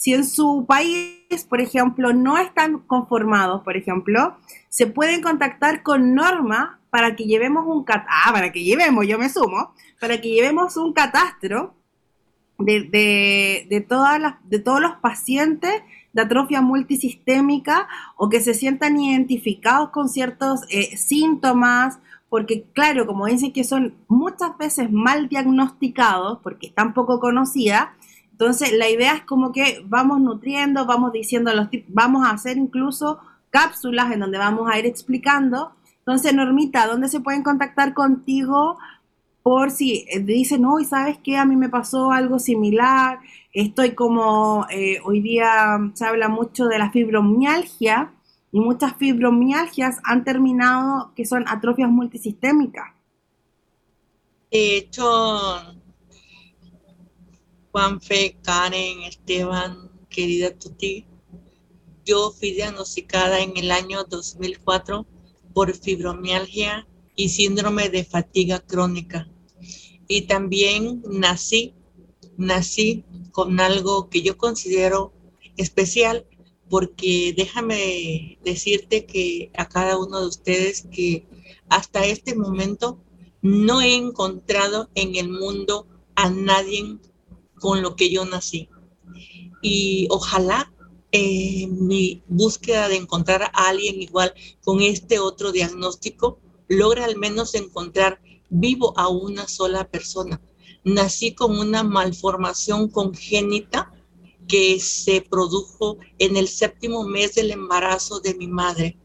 Si 0.04 0.14
en 0.14 0.26
su 0.26 0.66
país, 0.68 1.45
por 1.47 1.62
ejemplo, 1.62 2.12
no 2.12 2.38
están 2.38 2.80
conformados, 2.80 3.62
por 3.64 3.78
ejemplo, 3.78 4.36
se 4.68 4.86
pueden 4.86 5.22
contactar 5.22 5.82
con 5.82 6.14
Norma 6.14 6.82
para 6.89 7.16
que 7.16 7.24
llevemos 7.24 7.66
un 7.66 7.86
cat 7.86 8.06
ah, 8.10 8.34
para 8.34 8.51
que 8.51 8.66
llevemos, 8.66 9.08
yo 9.08 9.18
me 9.18 9.30
sumo, 9.30 9.74
para 10.01 10.20
que 10.20 10.28
llevemos 10.28 10.76
un 10.76 10.91
catastro 10.91 11.74
de, 12.58 12.82
de, 12.82 13.66
de 13.70 13.80
todas 13.80 14.20
las, 14.20 14.36
de 14.43 14.60
todos 14.60 14.82
los 14.82 14.95
pacientes 14.95 15.72
de 16.12 16.22
atrofia 16.22 16.60
multisistémica 16.60 17.88
o 18.18 18.28
que 18.28 18.41
se 18.41 18.56
sientan 18.56 18.99
identificados 18.99 19.91
con 19.91 20.10
ciertos 20.10 20.64
eh, 20.70 20.97
síntomas, 20.97 21.99
porque 22.28 22.66
claro, 22.74 23.08
como 23.08 23.28
dicen 23.28 23.54
que 23.54 23.64
son 23.64 23.95
muchas 24.10 24.58
veces 24.58 24.91
mal 24.91 25.30
diagnosticados, 25.30 26.39
porque 26.43 26.68
están 26.68 26.93
poco 26.93 27.22
conocidas, 27.22 27.88
entonces 28.34 28.74
la 28.74 28.90
idea 28.90 29.14
es 29.16 29.24
como 29.24 29.52
que 29.52 29.84
vamos 29.86 30.20
nutriendo, 30.20 30.86
vamos 30.86 31.14
diciendo 31.14 31.54
los 31.54 31.70
tips, 31.70 31.86
vamos 31.88 32.26
a 32.26 32.32
hacer 32.32 32.58
incluso 32.58 33.20
cápsulas 33.52 34.12
en 34.12 34.20
donde 34.22 34.40
vamos 34.40 34.68
a 34.70 34.80
ir 34.80 34.88
explicando. 34.88 35.72
Entonces, 36.00 36.34
Normita, 36.34 36.88
¿dónde 36.88 37.08
se 37.08 37.22
pueden 37.22 37.44
contactar 37.44 37.94
contigo 37.94 38.80
por 39.44 39.70
si 39.70 40.06
eh, 40.10 40.20
dicen, 40.20 40.64
no, 40.64 40.80
y 40.80 40.86
sabes 40.86 41.20
qué, 41.24 41.38
a 41.38 41.46
mí 41.46 41.56
me 41.56 41.70
pasó 41.70 42.12
algo 42.12 42.40
similar, 42.40 43.20
estoy 43.54 43.92
como, 43.92 44.66
eh, 44.72 44.98
hoy 45.06 45.22
día 45.22 45.80
se 45.94 46.06
habla 46.06 46.28
mucho 46.28 46.66
de 46.66 46.80
la 46.80 46.92
fibromialgia, 46.92 48.12
y 48.52 48.60
muchas 48.60 48.96
fibromialgias 48.96 50.00
han 50.04 50.24
terminado 50.24 51.12
que 51.16 51.26
son 51.26 51.46
atrofias 51.48 51.90
multisistémicas. 51.90 52.94
De 54.52 54.78
hecho, 54.78 55.04
Juanfe, 57.74 58.38
Karen, 58.43 59.01
Esteban, 59.01 59.89
querida 60.07 60.55
Tuti, 60.55 61.07
yo 62.05 62.30
fui 62.30 62.51
diagnosticada 62.51 63.39
en 63.39 63.57
el 63.57 63.71
año 63.71 64.03
2004 64.03 65.07
por 65.55 65.74
fibromialgia 65.74 66.88
y 67.15 67.30
síndrome 67.30 67.89
de 67.89 68.05
fatiga 68.05 68.59
crónica. 68.59 69.28
Y 70.07 70.28
también 70.28 71.01
nací, 71.09 71.74
nací 72.38 73.05
con 73.32 73.59
algo 73.59 74.07
que 74.07 74.21
yo 74.21 74.38
considero 74.38 75.11
especial, 75.57 76.28
porque 76.69 77.34
déjame 77.36 78.38
decirte 78.43 79.07
que 79.07 79.49
a 79.57 79.67
cada 79.67 79.97
uno 79.97 80.21
de 80.21 80.28
ustedes 80.28 80.88
que 80.91 81.26
hasta 81.69 82.05
este 82.05 82.36
momento 82.36 82.99
no 83.41 83.82
he 83.82 83.95
encontrado 83.95 84.91
en 84.93 85.15
el 85.15 85.30
mundo 85.30 85.88
a 86.13 86.30
nadie 86.30 86.99
con 87.64 87.82
lo 87.82 87.95
que 87.95 88.09
yo 88.09 88.26
nací. 88.26 88.68
Y 89.61 90.07
ojalá 90.09 90.70
eh, 91.14 91.66
mi 91.68 92.22
búsqueda 92.28 92.89
de 92.89 92.97
encontrar 92.97 93.43
a 93.43 93.70
alguien 93.70 94.01
igual 94.01 94.34
con 94.61 94.82
este 94.82 95.20
otro 95.20 95.53
diagnóstico 95.53 96.39
logre 96.68 97.05
al 97.05 97.16
menos 97.16 97.55
encontrar 97.55 98.20
vivo 98.49 98.93
a 98.97 99.07
una 99.07 99.47
sola 99.47 99.88
persona. 99.88 100.41
Nací 100.84 101.36
con 101.36 101.57
una 101.57 101.84
malformación 101.84 102.89
congénita 102.89 103.93
que 104.45 104.82
se 104.82 105.22
produjo 105.22 105.99
en 106.20 106.36
el 106.36 106.49
séptimo 106.49 107.05
mes 107.05 107.36
del 107.36 107.51
embarazo 107.51 108.20
de 108.20 108.36
mi 108.36 108.47
madre. 108.47 108.97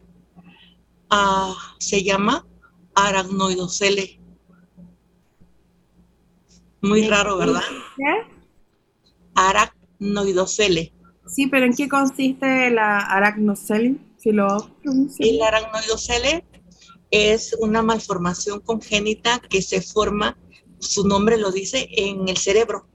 Ah, 1.10 1.54
se 1.78 2.02
llama 2.02 2.44
aracnoidocele. 2.96 4.18
Muy 6.80 7.06
raro, 7.06 7.36
¿verdad? 7.36 7.62
¿Qué? 7.96 8.37
Aracnoidocele. 9.38 10.92
Sí, 11.26 11.46
pero 11.46 11.66
¿en 11.66 11.74
qué 11.74 11.88
consiste 11.88 12.70
la 12.70 12.98
aracnocele? 12.98 13.96
Si 14.16 14.32
lo 14.32 14.70
el 15.18 15.42
aracnoidocele 15.42 16.44
es 17.10 17.54
una 17.60 17.82
malformación 17.82 18.60
congénita 18.60 19.40
que 19.48 19.62
se 19.62 19.80
forma, 19.80 20.36
su 20.80 21.06
nombre 21.06 21.38
lo 21.38 21.52
dice, 21.52 21.88
en 21.92 22.28
el 22.28 22.36
cerebro, 22.36 22.86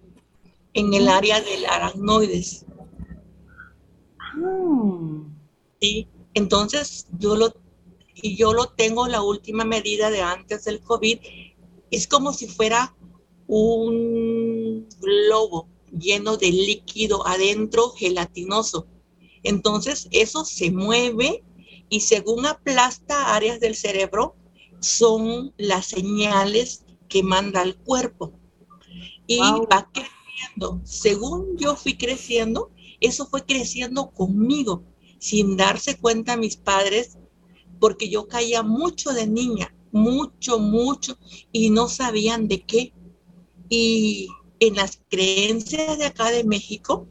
en 0.74 0.94
el 0.94 1.08
área 1.08 1.39
del 1.39 1.66
aracnoides. 1.66 2.66
Ah. 4.20 5.24
Sí, 5.80 6.08
entonces 6.34 7.08
yo 7.18 7.36
lo, 7.36 7.54
yo 8.22 8.54
lo 8.54 8.68
tengo 8.68 9.08
la 9.08 9.22
última 9.22 9.64
medida 9.64 10.10
de 10.10 10.22
antes 10.22 10.66
del 10.66 10.82
COVID, 10.82 11.20
es 11.89 12.08
como 12.08 12.34
si 12.34 12.48
fuera 12.48 12.96
un 13.48 14.88
globo 15.00 15.72
lleno 15.98 16.38
de 16.38 16.52
líquido 16.52 17.26
adentro 17.28 17.89
gelatinoso. 17.89 18.88
Entonces 19.44 20.08
eso 20.12 20.46
se 20.46 20.72
mueve 20.72 21.44
y 21.89 22.02
según 22.02 22.46
aplasta 22.46 23.36
áreas 23.36 23.60
del 23.60 23.76
cerebro, 23.76 24.36
son 24.80 25.54
las 25.58 25.86
señales 25.86 26.86
que 27.08 27.24
manda 27.24 27.62
el 27.62 27.76
cuerpo. 27.78 28.34
Y 29.28 29.39
va 29.39 29.89
creciendo. 29.91 30.82
Según 30.84 31.58
yo 31.58 31.76
fui 31.76 31.98
creciendo, 31.98 32.72
eso 33.00 33.26
fue 33.28 33.46
creciendo 33.46 34.12
conmigo, 34.12 34.84
sin 35.20 35.56
darse 35.56 35.98
cuenta 35.98 36.36
mis 36.36 36.58
padres, 36.58 37.18
porque 37.80 38.10
yo 38.10 38.28
caía 38.28 38.64
mucho 38.64 39.14
de 39.14 39.28
niña, 39.28 39.76
mucho, 39.91 40.60
mucho, 40.60 41.18
y 41.52 41.70
no 41.70 41.88
sabían 41.88 42.48
de 42.48 42.62
qué. 42.62 42.94
Y 43.70 44.28
en 44.68 44.76
las 44.76 45.01
creencias 45.09 45.97
de 45.97 46.05
acá 46.05 46.32
de 46.32 46.45
México, 46.45 47.05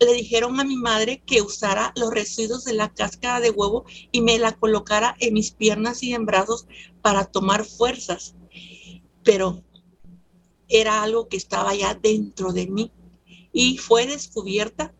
le 0.00 0.12
dijeron 0.12 0.58
a 0.58 0.64
mi 0.64 0.76
madre 0.76 1.22
que 1.24 1.40
usara 1.40 1.92
los 1.94 2.12
residuos 2.12 2.64
de 2.64 2.72
la 2.72 2.92
cáscara 2.92 3.38
de 3.40 3.50
huevo 3.50 3.84
y 4.10 4.20
me 4.20 4.40
la 4.40 4.56
colocara 4.56 5.16
en 5.20 5.34
mis 5.34 5.52
piernas 5.52 6.02
y 6.02 6.14
en 6.14 6.26
brazos 6.26 6.66
para 7.00 7.26
tomar 7.26 7.64
fuerzas. 7.64 8.34
Pero 9.22 9.62
era 10.68 11.02
algo 11.04 11.28
que 11.28 11.36
estaba 11.36 11.74
ya 11.76 11.94
dentro 11.94 12.52
de 12.52 12.66
mí 12.66 12.92
y 13.52 13.78
fue 13.78 14.06
descubierta 14.06 14.92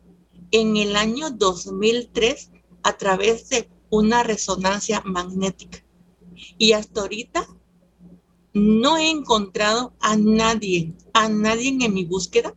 en 0.53 0.77
el 0.77 0.95
año 0.95 1.31
2003 1.31 2.53
a 2.85 2.97
través 2.97 3.49
de 3.49 3.69
una 3.91 4.23
resonancia 4.23 5.03
magnética. 5.05 5.85
Y 6.57 6.73
hasta 6.73 7.01
ahorita 7.01 7.49
no 8.55 8.97
he 8.97 9.11
encontrado 9.11 9.93
a 10.01 10.17
nadie, 10.17 10.93
a 11.13 11.29
nadie 11.29 11.77
en 11.81 11.95
mi 11.95 12.05
búsqueda 12.05 12.55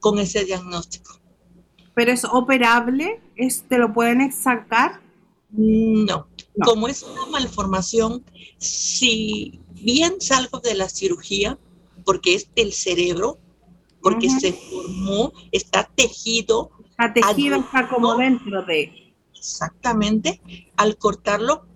con 0.00 0.18
ese 0.18 0.44
diagnóstico. 0.44 1.18
¿Pero 1.94 2.12
es 2.12 2.24
operable? 2.24 3.20
¿Es, 3.36 3.64
¿Te 3.68 3.78
lo 3.78 3.92
pueden 3.92 4.32
sacar? 4.32 5.00
No. 5.50 6.28
Como 6.64 6.88
es 6.88 7.02
una 7.02 7.26
malformación, 7.26 8.24
si 8.58 9.60
bien 9.72 10.20
salgo 10.20 10.60
de 10.60 10.74
la 10.74 10.88
cirugía, 10.88 11.58
porque 12.04 12.34
es 12.34 12.48
del 12.54 12.72
cerebro, 12.72 13.38
porque 14.02 14.30
se 14.30 14.52
formó, 14.52 15.32
está 15.52 15.90
tejido. 15.94 16.70
Está 16.90 17.12
tejido, 17.12 17.56
está 17.58 17.88
como 17.88 18.16
dentro 18.16 18.62
de. 18.62 19.14
Exactamente. 19.34 20.40
Al 20.76 20.96
cortarlo, 20.96 21.66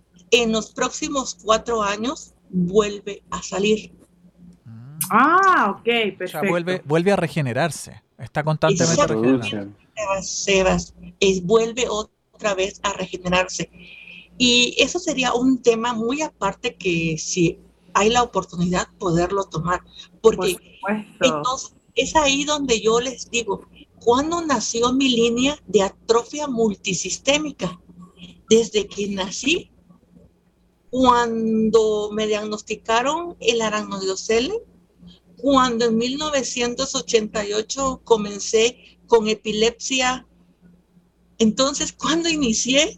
en 0.43 0.53
los 0.53 0.73
próximos 0.73 1.37
cuatro 1.43 1.83
años 1.83 2.35
vuelve 2.51 3.23
a 3.31 3.43
salir. 3.43 3.93
Ah, 5.11 5.77
ok, 5.79 6.17
perfecto. 6.19 6.49
vuelve, 6.49 6.83
vuelve 6.85 7.13
a 7.13 7.17
regenerarse. 7.17 8.03
Está 8.19 8.43
constantemente 8.43 9.07
regenerando. 9.07 9.77
Sebas, 10.23 10.95
es, 11.21 11.45
vuelve 11.45 11.87
otra 11.89 12.55
vez 12.55 12.81
a 12.83 12.93
regenerarse. 12.93 13.71
Y 14.39 14.75
eso 14.79 14.99
sería 14.99 15.33
un 15.35 15.63
tema 15.63 15.95
muy 15.95 16.23
aparte 16.23 16.75
que 16.75 17.17
si 17.19 17.59
hay 17.93 18.11
la 18.11 18.23
oportunidad 18.23 18.89
poderlo 18.99 19.45
tomar. 19.45 19.83
Porque 20.21 20.57
entonces 21.21 21.75
es 21.95 22.17
ahí 22.17 22.45
donde 22.45 22.81
yo 22.81 23.01
les 23.01 23.31
digo, 23.31 23.67
¿cuándo 24.01 24.45
nació 24.45 24.93
mi 24.93 25.09
línea 25.09 25.57
de 25.67 25.83
atrofia 25.83 26.49
multisistémica? 26.49 27.81
Desde 28.49 28.87
que 28.87 29.09
nací, 29.09 29.71
cuando 30.95 32.11
me 32.13 32.29
diagnosticaron 32.29 33.37
el 33.41 33.63
aracnoidocele, 33.63 34.63
cuando 35.39 35.87
en 35.87 35.99
1988 35.99 38.03
comencé 38.05 39.01
con 39.09 39.27
epilepsia. 39.27 40.25
Entonces, 41.39 41.93
cuando 41.93 42.29
inicié, 42.29 42.97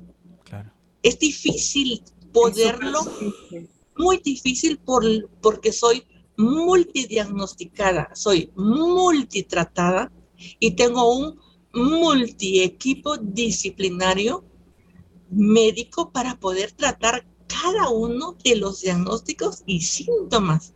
es 1.02 1.18
difícil 1.18 2.02
poderlo, 2.34 3.00
muy 3.96 4.18
difícil 4.18 4.76
por, 4.76 5.02
porque 5.40 5.72
soy 5.72 6.04
multidiagnosticada, 6.36 8.10
soy 8.14 8.52
multitratada 8.56 10.12
y 10.60 10.72
tengo 10.72 11.16
un 11.16 11.40
multiequipo 11.72 13.16
disciplinario 13.16 14.44
médico 15.30 16.12
para 16.12 16.38
poder 16.38 16.72
tratar 16.72 17.24
cada 17.46 17.88
uno 17.88 18.36
de 18.44 18.56
los 18.56 18.80
diagnósticos 18.80 19.62
y 19.66 19.80
síntomas. 19.80 20.74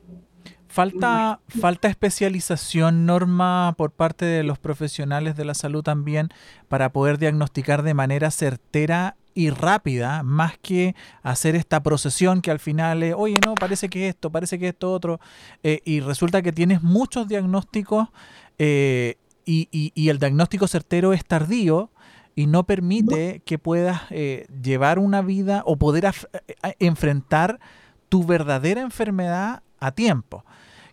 Falta, 0.69 1.41
falta 1.49 1.89
especialización, 1.89 3.05
Norma, 3.05 3.75
por 3.77 3.91
parte 3.91 4.25
de 4.25 4.45
los 4.45 4.59
profesionales 4.59 5.35
de 5.37 5.45
la 5.45 5.55
salud 5.55 5.83
también 5.83 6.29
para 6.69 6.93
poder 6.93 7.19
diagnosticar 7.19 7.83
de 7.83 7.95
manera 7.95 8.31
certera 8.31 9.17
y 9.35 9.51
rápida, 9.51 10.23
más 10.23 10.59
que 10.59 10.95
hacer 11.23 11.57
esta 11.57 11.83
procesión 11.83 12.41
que 12.41 12.51
al 12.51 12.59
final, 12.59 13.03
es, 13.03 13.15
oye, 13.17 13.39
no, 13.45 13.55
parece 13.55 13.89
que 13.89 14.09
esto, 14.09 14.31
parece 14.31 14.59
que 14.59 14.69
esto 14.69 14.93
otro, 14.93 15.21
eh, 15.63 15.81
y 15.85 16.01
resulta 16.01 16.43
que 16.43 16.53
tienes 16.53 16.83
muchos 16.83 17.29
diagnósticos 17.29 18.09
eh, 18.59 19.17
y, 19.45 20.09
el 20.09 20.19
diagnóstico 20.19 20.69
certero 20.69 21.13
es 21.13 21.25
tardío 21.25 21.91
y 22.41 22.47
no 22.47 22.65
permite 22.65 23.43
que 23.45 23.59
puedas 23.59 24.01
eh, 24.09 24.47
llevar 24.63 24.99
una 24.99 25.21
vida 25.21 25.63
o 25.67 25.77
poder 25.77 26.11
enfrentar 26.79 27.61
tu 28.09 28.25
verdadera 28.25 28.81
enfermedad 28.81 29.63
a 29.79 29.93
tiempo. 29.93 30.47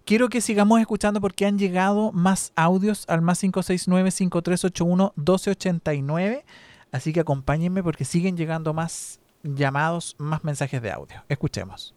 Quiero 0.04 0.28
que 0.28 0.42
sigamos 0.42 0.82
escuchando 0.82 1.22
porque 1.22 1.46
han 1.46 1.58
llegado 1.58 2.12
más 2.12 2.52
audios 2.58 3.06
al 3.08 3.22
más 3.22 3.42
569-5381-1289. 3.44 6.44
Así 6.92 7.14
que 7.14 7.22
acompáñenme 7.22 7.82
porque 7.82 8.04
siguen 8.04 8.36
llegando 8.36 8.74
más 8.74 9.22
llamados, 9.42 10.18
más 10.18 10.44
mensajes 10.44 10.82
de 10.82 10.92
audio. 10.92 11.24
Escuchemos. 11.30 11.94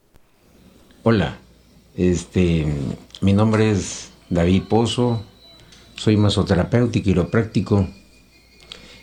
Hola, 1.02 1.38
este, 1.96 2.72
mi 3.20 3.32
nombre 3.32 3.72
es 3.72 4.12
David 4.28 4.62
Pozo, 4.68 5.24
soy 5.96 6.16
masoterapeuta 6.16 6.98
y 6.98 7.02
quiropráctico. 7.02 7.88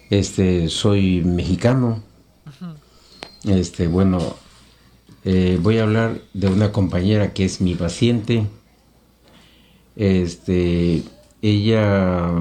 Este, 0.10 0.70
soy 0.70 1.22
mexicano. 1.24 2.04
Este, 3.44 3.88
bueno, 3.88 4.36
eh, 5.26 5.60
voy 5.62 5.78
a 5.78 5.84
hablar 5.84 6.22
de 6.34 6.48
una 6.48 6.72
compañera 6.72 7.34
que 7.34 7.46
es 7.46 7.62
mi 7.62 7.76
paciente 7.76 8.48
este, 9.98 11.04
ella, 11.42 12.32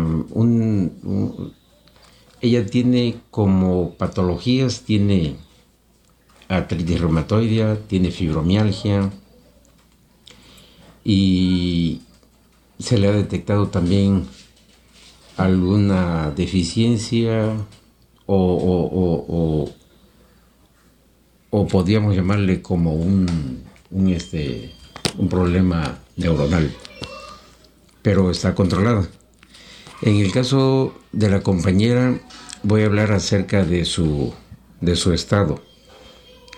ella 2.43 2.67
tiene 2.67 3.17
como 3.31 3.95
patologías, 3.95 4.83
tiene 4.83 5.37
artritis 6.49 7.01
reumatoidea, 7.01 7.79
tiene 7.89 8.11
fibromialgia 8.11 9.11
y 11.03 12.03
se 12.79 12.99
le 12.99 13.09
ha 13.09 13.12
detectado 13.12 13.69
también 13.69 14.27
alguna 15.37 16.30
deficiencia 16.30 17.53
o, 18.26 18.37
o, 18.37 19.70
o, 21.51 21.66
podríamos 21.68 22.14
llamarle 22.14 22.62
como 22.62 22.95
un, 22.95 23.62
un, 23.91 24.09
este, 24.09 24.72
un 25.18 25.28
problema 25.28 25.99
neuronal, 26.16 26.70
pero 28.03 28.30
está 28.30 28.55
controlado. 28.55 29.07
En 30.03 30.16
el 30.16 30.32
caso 30.32 30.95
de 31.12 31.30
la 31.30 31.43
compañera, 31.43 32.18
voy 32.62 32.82
a 32.82 32.87
hablar 32.87 33.12
acerca 33.12 33.64
de 33.64 33.84
su, 33.84 34.34
de 34.80 34.97
su 34.97 35.12
estado, 35.12 35.62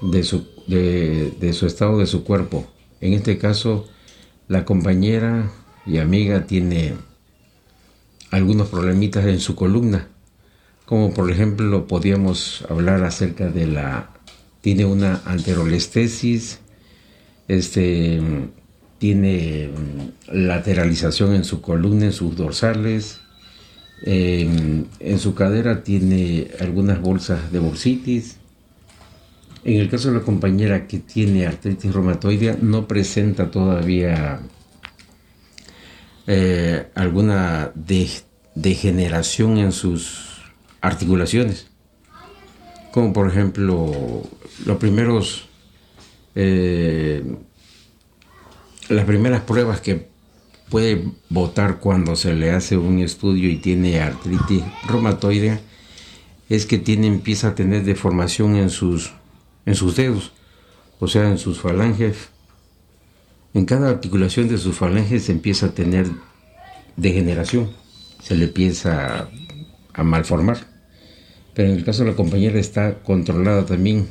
de 0.02 0.24
su, 0.24 0.46
de, 0.66 1.32
de 1.38 1.52
su 1.52 1.66
estado 1.66 1.98
de 1.98 2.06
su 2.06 2.24
cuerpo. 2.24 2.66
En 3.00 3.12
este 3.12 3.38
caso, 3.38 3.86
la 4.48 4.64
compañera 4.64 5.50
y 5.86 5.98
amiga 5.98 6.46
tiene 6.46 6.96
algunos 8.30 8.68
problemitas 8.68 9.24
en 9.26 9.40
su 9.40 9.54
columna, 9.54 10.08
como 10.84 11.12
por 11.12 11.30
ejemplo 11.30 11.86
podríamos 11.86 12.64
hablar 12.68 13.04
acerca 13.04 13.48
de 13.48 13.66
la 13.66 14.10
tiene 14.60 14.84
una 14.84 15.22
anterolestesis, 15.24 16.60
este 17.46 18.20
tiene 18.98 19.70
lateralización 20.26 21.34
en 21.34 21.44
su 21.44 21.60
columna, 21.60 22.06
en 22.06 22.12
sus 22.12 22.36
dorsales, 22.36 23.20
en, 24.02 24.88
su 25.18 25.34
cadera 25.34 25.82
tiene 25.82 26.48
algunas 26.60 27.00
bolsas 27.00 27.52
de 27.52 27.58
bursitis. 27.58 28.36
En 29.64 29.80
el 29.80 29.88
caso 29.88 30.08
de 30.08 30.18
la 30.18 30.24
compañera 30.24 30.86
que 30.86 30.98
tiene 30.98 31.46
artritis 31.46 31.92
reumatoidea, 31.92 32.58
no 32.60 32.86
presenta 32.86 33.50
todavía 33.50 34.40
eh, 36.30 36.90
alguna 36.94 37.72
degeneración 38.54 39.56
en 39.56 39.72
sus 39.72 40.42
articulaciones. 40.82 41.68
Como 42.92 43.14
por 43.14 43.28
ejemplo, 43.28 44.22
los 44.66 44.76
primeros, 44.76 45.48
eh, 46.34 47.24
las 48.90 49.06
primeras 49.06 49.40
pruebas 49.40 49.80
que 49.80 50.08
puede 50.68 51.02
votar 51.30 51.78
cuando 51.78 52.14
se 52.14 52.34
le 52.34 52.50
hace 52.50 52.76
un 52.76 52.98
estudio 52.98 53.48
y 53.48 53.56
tiene 53.56 54.00
artritis 54.00 54.62
reumatoidea 54.86 55.60
es 56.50 56.66
que 56.66 56.76
tiene, 56.76 57.06
empieza 57.06 57.48
a 57.48 57.54
tener 57.54 57.84
deformación 57.84 58.56
en 58.56 58.68
sus, 58.68 59.12
en 59.64 59.74
sus 59.74 59.96
dedos, 59.96 60.32
o 61.00 61.08
sea, 61.08 61.30
en 61.30 61.38
sus 61.38 61.58
falanges. 61.58 62.28
En 63.54 63.64
cada 63.64 63.88
articulación 63.88 64.48
de 64.48 64.58
sus 64.58 64.76
falanges 64.76 65.28
empieza 65.28 65.66
a 65.66 65.74
tener 65.74 66.06
degeneración, 66.96 67.70
se 68.22 68.34
le 68.34 68.44
empieza 68.44 69.28
a, 69.94 70.02
malformar. 70.02 70.58
Pero 71.54 71.70
en 71.70 71.78
el 71.78 71.84
caso 71.84 72.04
de 72.04 72.10
la 72.10 72.16
compañera 72.16 72.58
está 72.58 72.98
controlada 73.02 73.64
también. 73.64 74.06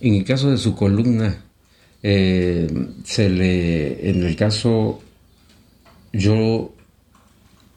En 0.00 0.14
el 0.14 0.24
caso 0.24 0.50
de 0.50 0.56
su 0.56 0.74
columna, 0.74 1.44
eh, 2.02 2.68
se 3.04 3.28
le, 3.28 4.10
en 4.10 4.24
el 4.24 4.34
caso 4.34 5.00
yo 6.12 6.74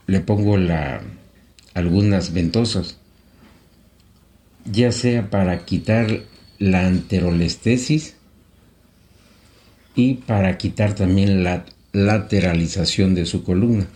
le 0.07 0.19
pongo 0.21 0.57
algunas 1.73 2.33
ventosas, 2.33 2.97
ya 4.65 4.91
sea 4.91 5.29
para 5.29 5.65
quitar 5.65 6.21
la 6.57 6.87
anterolestesis 6.87 8.15
y 9.95 10.15
para 10.15 10.57
quitar 10.57 10.95
también 10.95 11.43
la 11.43 11.65
lateralización 11.91 13.15
de 13.15 13.25
su 13.25 13.43
columna. 13.43 13.87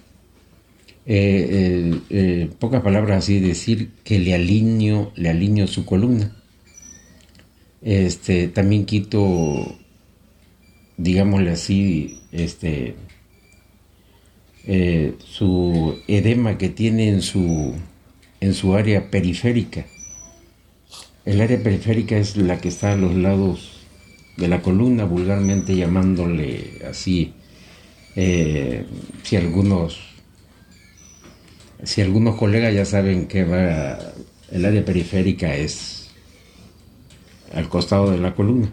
Eh, 1.05 1.49
eh, 1.51 1.99
eh, 2.09 2.49
pocas 2.59 2.81
palabras 2.81 3.23
así 3.23 3.39
decir 3.39 3.91
que 4.03 4.19
le 4.19 4.33
alineo, 4.33 5.11
le 5.15 5.29
alineo 5.29 5.67
su 5.67 5.85
columna. 5.85 6.35
Este, 7.81 8.47
también 8.47 8.85
quito, 8.85 9.77
digámosle 10.97 11.51
así, 11.51 12.19
este, 12.31 12.95
eh, 14.65 15.15
su 15.19 15.99
edema 16.07 16.57
que 16.57 16.69
tiene 16.69 17.09
en 17.09 17.21
su, 17.21 17.73
en 18.39 18.53
su 18.53 18.75
área 18.75 19.11
periférica. 19.11 19.85
El 21.25 21.41
área 21.41 21.61
periférica 21.61 22.17
es 22.17 22.37
la 22.37 22.59
que 22.61 22.69
está 22.69 22.93
a 22.93 22.95
los 22.95 23.13
lados 23.13 23.72
de 24.37 24.47
la 24.47 24.61
columna, 24.61 25.05
vulgarmente 25.05 25.75
llamándole 25.75 26.81
así, 26.89 27.33
eh, 28.15 28.85
si 29.23 29.35
algunos 29.35 30.13
si 31.83 32.01
algunos 32.01 32.35
colegas 32.35 32.73
ya 32.73 32.85
saben 32.85 33.27
que 33.27 33.43
va, 33.43 33.99
el 34.51 34.65
área 34.65 34.85
periférica 34.85 35.55
es 35.55 36.09
al 37.53 37.67
costado 37.69 38.11
de 38.11 38.17
la 38.17 38.33
columna. 38.33 38.69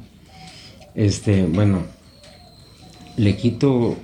Este, 0.94 1.42
bueno, 1.44 1.84
le 3.16 3.36
quito 3.36 3.96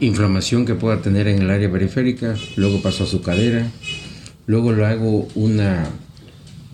inflamación 0.00 0.64
que 0.64 0.74
pueda 0.74 1.02
tener 1.02 1.28
en 1.28 1.42
el 1.42 1.50
área 1.50 1.70
periférica, 1.70 2.36
luego 2.56 2.80
paso 2.80 3.04
a 3.04 3.06
su 3.06 3.22
cadera, 3.22 3.70
luego 4.46 4.72
le 4.72 4.86
hago 4.86 5.28
una, 5.34 5.86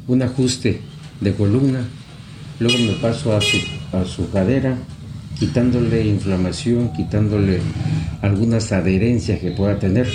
un 0.07 0.23
ajuste 0.23 0.81
de 1.21 1.35
columna, 1.35 1.89
luego 2.61 2.79
me 2.79 2.93
paso 2.95 3.37
a 3.37 3.41
su, 3.41 3.59
a 3.93 4.05
su 4.05 4.31
cadera, 4.31 4.77
quitándole 5.39 6.07
inflamación, 6.07 6.93
quitándole 6.93 7.61
algunas 8.23 8.73
adherencias 8.73 9.41
que 9.41 9.51
pueda 9.51 9.79
tener. 9.79 10.09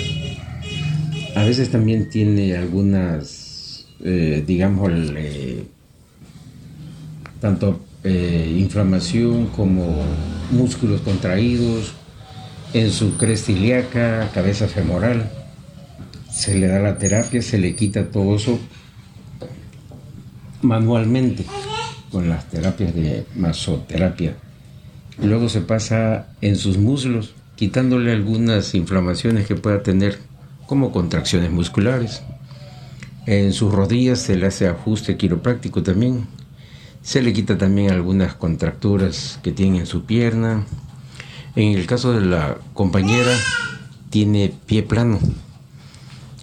A 1.36 1.44
veces 1.44 1.70
también 1.70 2.08
tiene 2.08 2.56
algunas, 2.56 3.86
eh, 4.02 4.42
digamos, 4.46 4.90
tanto 7.40 7.80
eh, 8.04 8.56
inflamación 8.58 9.46
como 9.48 10.02
músculos 10.50 11.00
contraídos, 11.02 11.94
en 12.72 12.90
su 12.92 13.16
cresta 13.16 13.52
ilíaca, 13.52 14.30
cabeza 14.32 14.68
femoral. 14.68 15.28
Se 16.30 16.56
le 16.56 16.68
da 16.68 16.78
la 16.78 16.98
terapia, 16.98 17.42
se 17.42 17.58
le 17.58 17.74
quita 17.74 18.06
todo 18.06 18.36
eso 18.36 18.60
manualmente 20.62 21.44
con 22.10 22.28
las 22.28 22.48
terapias 22.48 22.94
de 22.94 23.26
masoterapia. 23.36 24.36
Luego 25.22 25.48
se 25.48 25.60
pasa 25.60 26.28
en 26.40 26.56
sus 26.56 26.78
muslos, 26.78 27.34
quitándole 27.56 28.12
algunas 28.12 28.74
inflamaciones 28.74 29.46
que 29.46 29.54
pueda 29.54 29.82
tener, 29.82 30.18
como 30.66 30.92
contracciones 30.92 31.50
musculares. 31.50 32.22
En 33.26 33.52
sus 33.52 33.72
rodillas 33.72 34.20
se 34.20 34.36
le 34.36 34.46
hace 34.46 34.66
ajuste 34.66 35.16
quiropráctico 35.16 35.82
también. 35.82 36.26
Se 37.02 37.22
le 37.22 37.32
quita 37.32 37.58
también 37.58 37.90
algunas 37.90 38.34
contracturas 38.34 39.38
que 39.42 39.52
tiene 39.52 39.80
en 39.80 39.86
su 39.86 40.04
pierna, 40.04 40.64
en 41.56 41.76
el 41.76 41.86
caso 41.86 42.12
de 42.12 42.24
la 42.24 42.58
compañera, 42.74 43.32
tiene 44.10 44.54
pie 44.66 44.82
plano. 44.82 45.18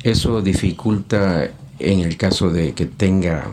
Eso 0.03 0.41
dificulta 0.41 1.49
en 1.79 1.99
el 1.99 2.17
caso 2.17 2.49
de 2.49 2.73
que 2.73 2.85
tenga 2.85 3.51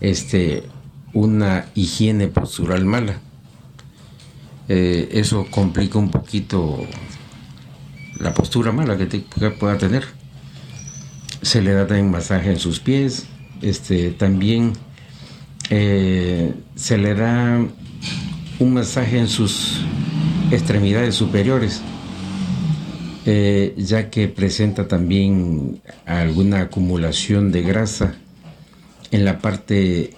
este, 0.00 0.64
una 1.12 1.66
higiene 1.74 2.28
postural 2.28 2.84
mala. 2.84 3.18
Eh, 4.68 5.08
eso 5.12 5.46
complica 5.50 5.98
un 5.98 6.10
poquito 6.10 6.86
la 8.18 8.32
postura 8.34 8.72
mala 8.72 8.96
que, 8.96 9.06
pueda 9.50 9.78
tener. 9.78 10.04
Se 11.42 11.62
le 11.62 11.72
da 11.72 11.86
también 11.86 12.10
masaje 12.10 12.50
en 12.50 12.58
sus 12.58 12.80
pies. 12.80 13.26
Este, 13.62 14.10
también 14.10 14.74
eh, 15.70 16.54
se 16.74 16.98
le 16.98 17.14
da 17.14 17.66
un 18.58 18.72
masaje 18.72 19.18
en 19.18 19.28
sus 19.28 19.80
extremidades 20.50 21.14
superiores, 21.14 21.80
eh, 23.26 23.74
ya 23.76 24.10
que 24.10 24.28
presenta 24.28 24.88
también 24.88 25.80
alguna 26.06 26.60
acumulación 26.62 27.52
de 27.52 27.62
grasa 27.62 28.14
en 29.10 29.24
la 29.24 29.38
parte 29.38 30.14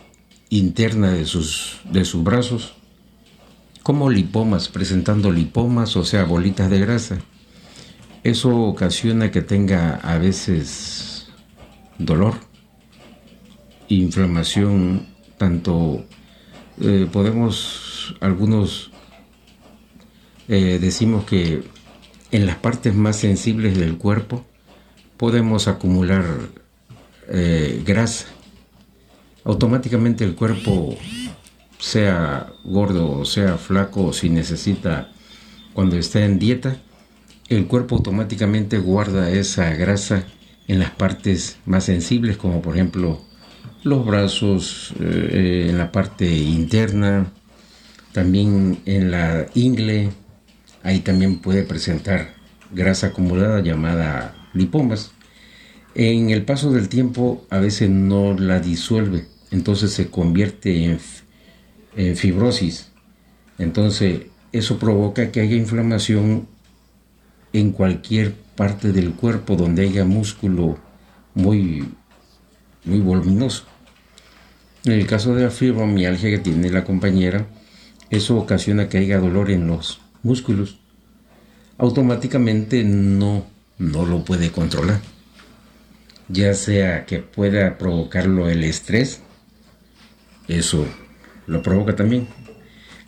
interna 0.51 1.13
de 1.13 1.25
sus, 1.25 1.81
de 1.91 2.05
sus 2.05 2.23
brazos, 2.23 2.75
como 3.83 4.11
lipomas, 4.11 4.69
presentando 4.69 5.33
lipomas, 5.33 5.97
o 5.97 6.05
sea, 6.05 6.25
bolitas 6.25 6.71
de 6.71 6.79
grasa. 6.79 7.19
Eso 8.23 8.57
ocasiona 8.57 9.31
que 9.31 9.43
tenga 9.43 9.97
a 9.97 10.19
veces 10.19 11.29
dolor, 11.99 12.35
inflamación, 13.89 15.09
tanto 15.39 16.05
eh, 16.81 17.09
podemos 17.13 18.15
algunos 18.21 18.93
eh, 20.49 20.79
decimos 20.81 21.25
que 21.25 21.63
en 22.31 22.47
las 22.47 22.57
partes 22.57 22.95
más 22.95 23.17
sensibles 23.17 23.79
del 23.79 23.97
cuerpo 23.97 24.45
podemos 25.17 25.69
acumular 25.69 26.25
eh, 27.29 27.83
grasa. 27.87 28.27
Automáticamente 29.45 30.25
el 30.25 30.35
cuerpo, 30.35 30.97
sea 31.79 32.53
gordo 32.65 33.11
o 33.11 33.25
sea 33.25 33.59
flaco, 33.59 34.13
si 34.13 34.31
necesita, 34.31 35.11
cuando 35.73 35.97
está 35.97 36.25
en 36.25 36.39
dieta, 36.39 36.77
el 37.49 37.67
cuerpo 37.67 37.97
automáticamente 37.97 38.79
guarda 38.79 39.31
esa 39.31 39.71
grasa 39.75 40.25
en 40.69 40.79
las 40.79 40.91
partes 40.91 41.59
más 41.67 41.85
sensibles, 41.85 42.37
como 42.37 42.63
por 42.63 42.75
ejemplo 42.75 43.21
los 43.83 44.07
brazos, 44.07 44.95
eh, 45.01 45.67
en 45.71 45.79
la 45.79 45.91
parte 45.91 46.31
interna, 46.31 47.33
también 48.13 48.81
en 48.87 49.11
la 49.11 49.47
ingle, 49.55 50.11
ahí 50.83 51.01
también 51.01 51.39
puede 51.41 51.63
presentar 51.65 52.35
grasa 52.71 53.09
acumulada 53.09 53.61
llamada 53.61 54.35
lipomas. 54.53 55.13
En 55.95 56.31
el 56.31 56.45
paso 56.45 56.71
del 56.71 56.89
tiempo 56.89 57.45
a 57.51 57.59
veces 57.59 57.91
no 57.91 58.35
la 58.39 58.61
disuelve, 58.61 59.27
entonces 59.53 59.93
se 59.93 60.11
convierte 60.11 60.85
en, 60.87 60.99
en 61.97 62.17
fibrosis. 62.17 62.91
Entonces 63.59 64.23
eso 64.51 64.79
provoca 64.79 65.31
que 65.31 65.41
haya 65.41 65.57
inflamación 65.57 66.49
en 67.53 67.73
cualquier 67.73 68.35
parte 68.57 68.93
del 68.93 69.13
cuerpo 69.13 69.57
donde 69.57 69.83
haya 69.83 70.05
músculo 70.05 70.79
muy, 71.35 71.89
muy 72.85 73.01
voluminoso. 73.01 73.65
En 74.85 74.93
el 74.93 75.07
caso 75.07 75.35
de 75.35 75.45
la 75.45 75.51
fibromialgia 75.51 76.31
que 76.31 76.39
tiene 76.39 76.71
la 76.71 76.85
compañera, 76.85 77.47
eso 78.11 78.37
ocasiona 78.37 78.89
que 78.89 78.99
haya 78.99 79.19
dolor 79.19 79.51
en 79.51 79.67
los 79.67 80.01
músculos. 80.23 80.79
Automáticamente 81.79 82.85
no, 82.85 83.47
no 83.79 84.07
lo 84.07 84.25
puede 84.25 84.51
controlar. 84.51 85.01
Ya 86.29 86.55
sea 86.55 87.05
que 87.05 87.19
pueda 87.19 87.79
provocarlo 87.79 88.49
el 88.49 88.65
estrés, 88.65 89.21
eso 90.49 90.87
lo 91.47 91.63
provoca 91.63 91.97
también. 91.97 92.29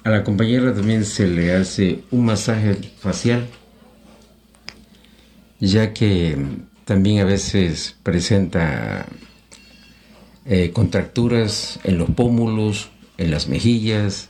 A 0.05 0.11
la 0.11 0.23
compañera 0.25 0.75
también 0.75 1.05
se 1.05 1.27
le 1.27 1.55
hace 1.55 2.05
un 2.11 2.27
masaje 2.27 2.75
facial 2.99 3.49
ya 5.61 5.93
que 5.93 6.37
también 6.85 7.21
a 7.21 7.25
veces 7.25 7.97
presenta 8.03 9.07
eh, 10.45 10.71
contracturas 10.73 11.81
en 11.85 11.99
los 11.99 12.11
pómulos, 12.11 12.91
en 13.17 13.31
las 13.31 13.49
mejillas, 13.49 14.29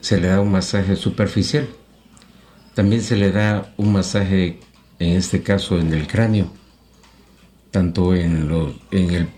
se 0.00 0.20
le 0.20 0.28
da 0.28 0.40
un 0.40 0.52
masaje 0.52 0.96
superficial. 0.96 1.68
También 2.74 3.02
se 3.02 3.16
le 3.16 3.32
da 3.32 3.72
un 3.76 3.92
masaje, 3.92 4.60
en 4.98 5.16
este 5.16 5.42
caso 5.42 5.78
en 5.78 5.92
el 5.92 6.06
cráneo, 6.06 6.50
tanto 7.70 8.14
en 8.14 8.48
los, 8.48 8.74
en 8.90 9.28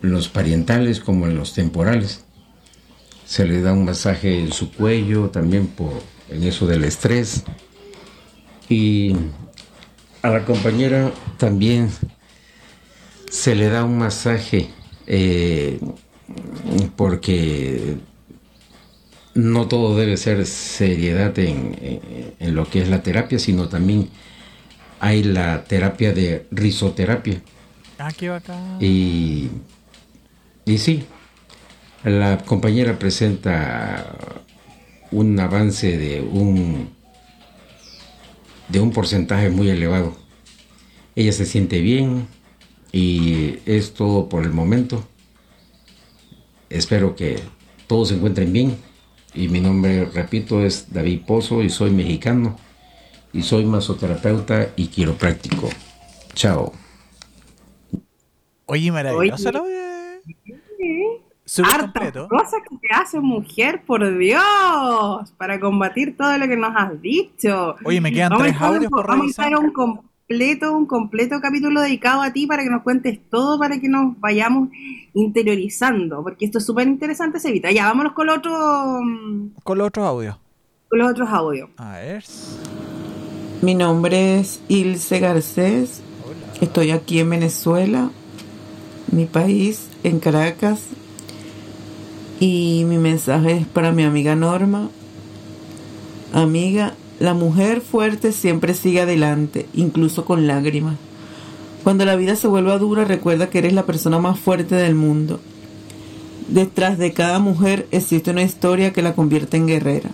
los 0.00 0.28
parientales 0.28 1.00
como 1.00 1.26
en 1.26 1.36
los 1.36 1.54
temporales. 1.54 2.24
Se 3.26 3.46
le 3.46 3.62
da 3.62 3.72
un 3.72 3.84
masaje 3.84 4.40
en 4.40 4.52
su 4.52 4.72
cuello, 4.72 5.30
también 5.30 5.66
por, 5.66 6.02
en 6.28 6.42
eso 6.44 6.66
del 6.66 6.84
estrés. 6.84 7.44
Y 8.68 9.14
a 10.22 10.30
la 10.30 10.44
compañera 10.44 11.12
también 11.38 11.90
se 13.30 13.54
le 13.54 13.68
da 13.68 13.84
un 13.84 13.98
masaje 13.98 14.70
eh, 15.06 15.78
porque 16.96 17.96
no 19.34 19.68
todo 19.68 19.96
debe 19.96 20.16
ser 20.16 20.44
seriedad 20.46 21.38
en, 21.38 21.76
lo 22.40 22.68
que 22.68 22.82
es 22.82 22.88
la 22.88 23.02
terapia, 23.02 23.38
sino 23.38 23.68
también 23.68 24.08
hay 24.98 25.22
la 25.22 25.64
terapia 25.64 26.12
de 26.12 26.46
risoterapia. 26.50 27.40
Ah, 27.98 28.12
qué 28.16 28.28
bacán. 28.28 28.78
Y, 28.80 29.48
y 30.70 30.78
sí, 30.78 31.04
la 32.04 32.38
compañera 32.38 32.98
presenta 32.98 34.14
un 35.10 35.38
avance 35.38 35.98
de 35.98 36.20
un 36.20 36.90
de 38.68 38.80
un 38.80 38.92
porcentaje 38.92 39.50
muy 39.50 39.68
elevado. 39.68 40.14
Ella 41.16 41.32
se 41.32 41.44
siente 41.44 41.80
bien 41.80 42.28
y 42.92 43.58
es 43.66 43.94
todo 43.94 44.28
por 44.28 44.44
el 44.44 44.52
momento. 44.52 45.04
Espero 46.68 47.16
que 47.16 47.40
todos 47.88 48.08
se 48.08 48.14
encuentren 48.14 48.52
bien. 48.52 48.76
Y 49.34 49.48
mi 49.48 49.60
nombre, 49.60 50.04
repito, 50.04 50.64
es 50.64 50.92
David 50.92 51.22
Pozo 51.26 51.62
y 51.62 51.70
soy 51.70 51.90
mexicano. 51.90 52.56
Y 53.32 53.42
soy 53.42 53.64
masoterapeuta 53.64 54.70
y 54.76 54.86
quiropráctico. 54.86 55.68
Chao. 56.34 56.72
Oye, 58.66 58.92
maravilloso 58.92 59.50
Hartas 61.58 62.12
cosas 62.28 62.60
que 62.68 62.76
te 62.76 62.94
hace 62.94 63.18
mujer, 63.18 63.82
por 63.84 64.16
Dios, 64.16 65.32
para 65.36 65.58
combatir 65.58 66.16
todo 66.16 66.38
lo 66.38 66.46
que 66.46 66.56
nos 66.56 66.72
has 66.76 67.00
dicho. 67.02 67.74
Oye, 67.84 68.00
me 68.00 68.12
quedan 68.12 68.38
tres 68.38 68.60
audios 68.60 68.90
por 68.90 69.06
Vamos 69.06 69.36
a 69.38 69.42
hacer 69.42 69.56
un 69.56 69.72
completo, 69.72 70.72
un 70.72 70.86
completo 70.86 71.40
capítulo 71.40 71.80
dedicado 71.80 72.22
a 72.22 72.32
ti 72.32 72.46
para 72.46 72.62
que 72.62 72.70
nos 72.70 72.82
cuentes 72.82 73.18
todo, 73.28 73.58
para 73.58 73.80
que 73.80 73.88
nos 73.88 74.18
vayamos 74.20 74.68
interiorizando, 75.12 76.22
porque 76.22 76.44
esto 76.44 76.58
es 76.58 76.66
súper 76.66 76.86
interesante, 76.86 77.40
Sevita. 77.40 77.72
Ya, 77.72 77.86
vámonos 77.86 78.12
con 78.12 78.28
otro... 78.28 79.00
Con 79.64 79.78
los 79.78 79.88
otros 79.88 80.06
audios. 80.06 80.36
Con 80.88 81.00
los 81.00 81.10
otros 81.10 81.28
audios. 81.30 81.70
A 81.78 81.98
ver. 81.98 82.24
Mi 83.62 83.74
nombre 83.74 84.38
es 84.38 84.62
Ilse 84.68 85.18
Garcés. 85.18 86.00
Estoy 86.60 86.92
aquí 86.92 87.18
en 87.18 87.30
Venezuela, 87.30 88.10
mi 89.10 89.26
país, 89.26 89.88
en 90.04 90.20
Caracas, 90.20 90.86
y 92.40 92.84
mi 92.86 92.96
mensaje 92.96 93.52
es 93.52 93.66
para 93.66 93.92
mi 93.92 94.02
amiga 94.02 94.34
Norma. 94.34 94.88
Amiga, 96.32 96.94
la 97.18 97.34
mujer 97.34 97.82
fuerte 97.82 98.32
siempre 98.32 98.72
sigue 98.72 99.02
adelante, 99.02 99.66
incluso 99.74 100.24
con 100.24 100.46
lágrimas. 100.46 100.96
Cuando 101.84 102.06
la 102.06 102.16
vida 102.16 102.36
se 102.36 102.48
vuelva 102.48 102.78
dura, 102.78 103.04
recuerda 103.04 103.50
que 103.50 103.58
eres 103.58 103.74
la 103.74 103.84
persona 103.84 104.18
más 104.18 104.40
fuerte 104.40 104.74
del 104.74 104.94
mundo. 104.94 105.38
Detrás 106.48 106.96
de 106.96 107.12
cada 107.12 107.38
mujer 107.38 107.86
existe 107.90 108.30
una 108.30 108.42
historia 108.42 108.92
que 108.92 109.02
la 109.02 109.14
convierte 109.14 109.58
en 109.58 109.66
guerrera. 109.66 110.10